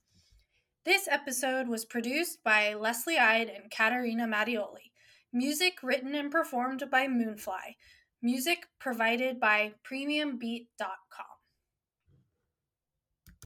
This 0.83 1.07
episode 1.09 1.67
was 1.67 1.85
produced 1.85 2.43
by 2.43 2.73
Leslie 2.73 3.17
Eide 3.17 3.49
and 3.49 3.71
Katerina 3.71 4.27
Mattioli. 4.27 4.91
Music 5.33 5.77
written 5.83 6.15
and 6.15 6.31
performed 6.31 6.83
by 6.91 7.07
Moonfly. 7.07 7.75
Music 8.21 8.65
provided 8.79 9.39
by 9.39 9.73
PremiumBeat.com. 9.89 11.34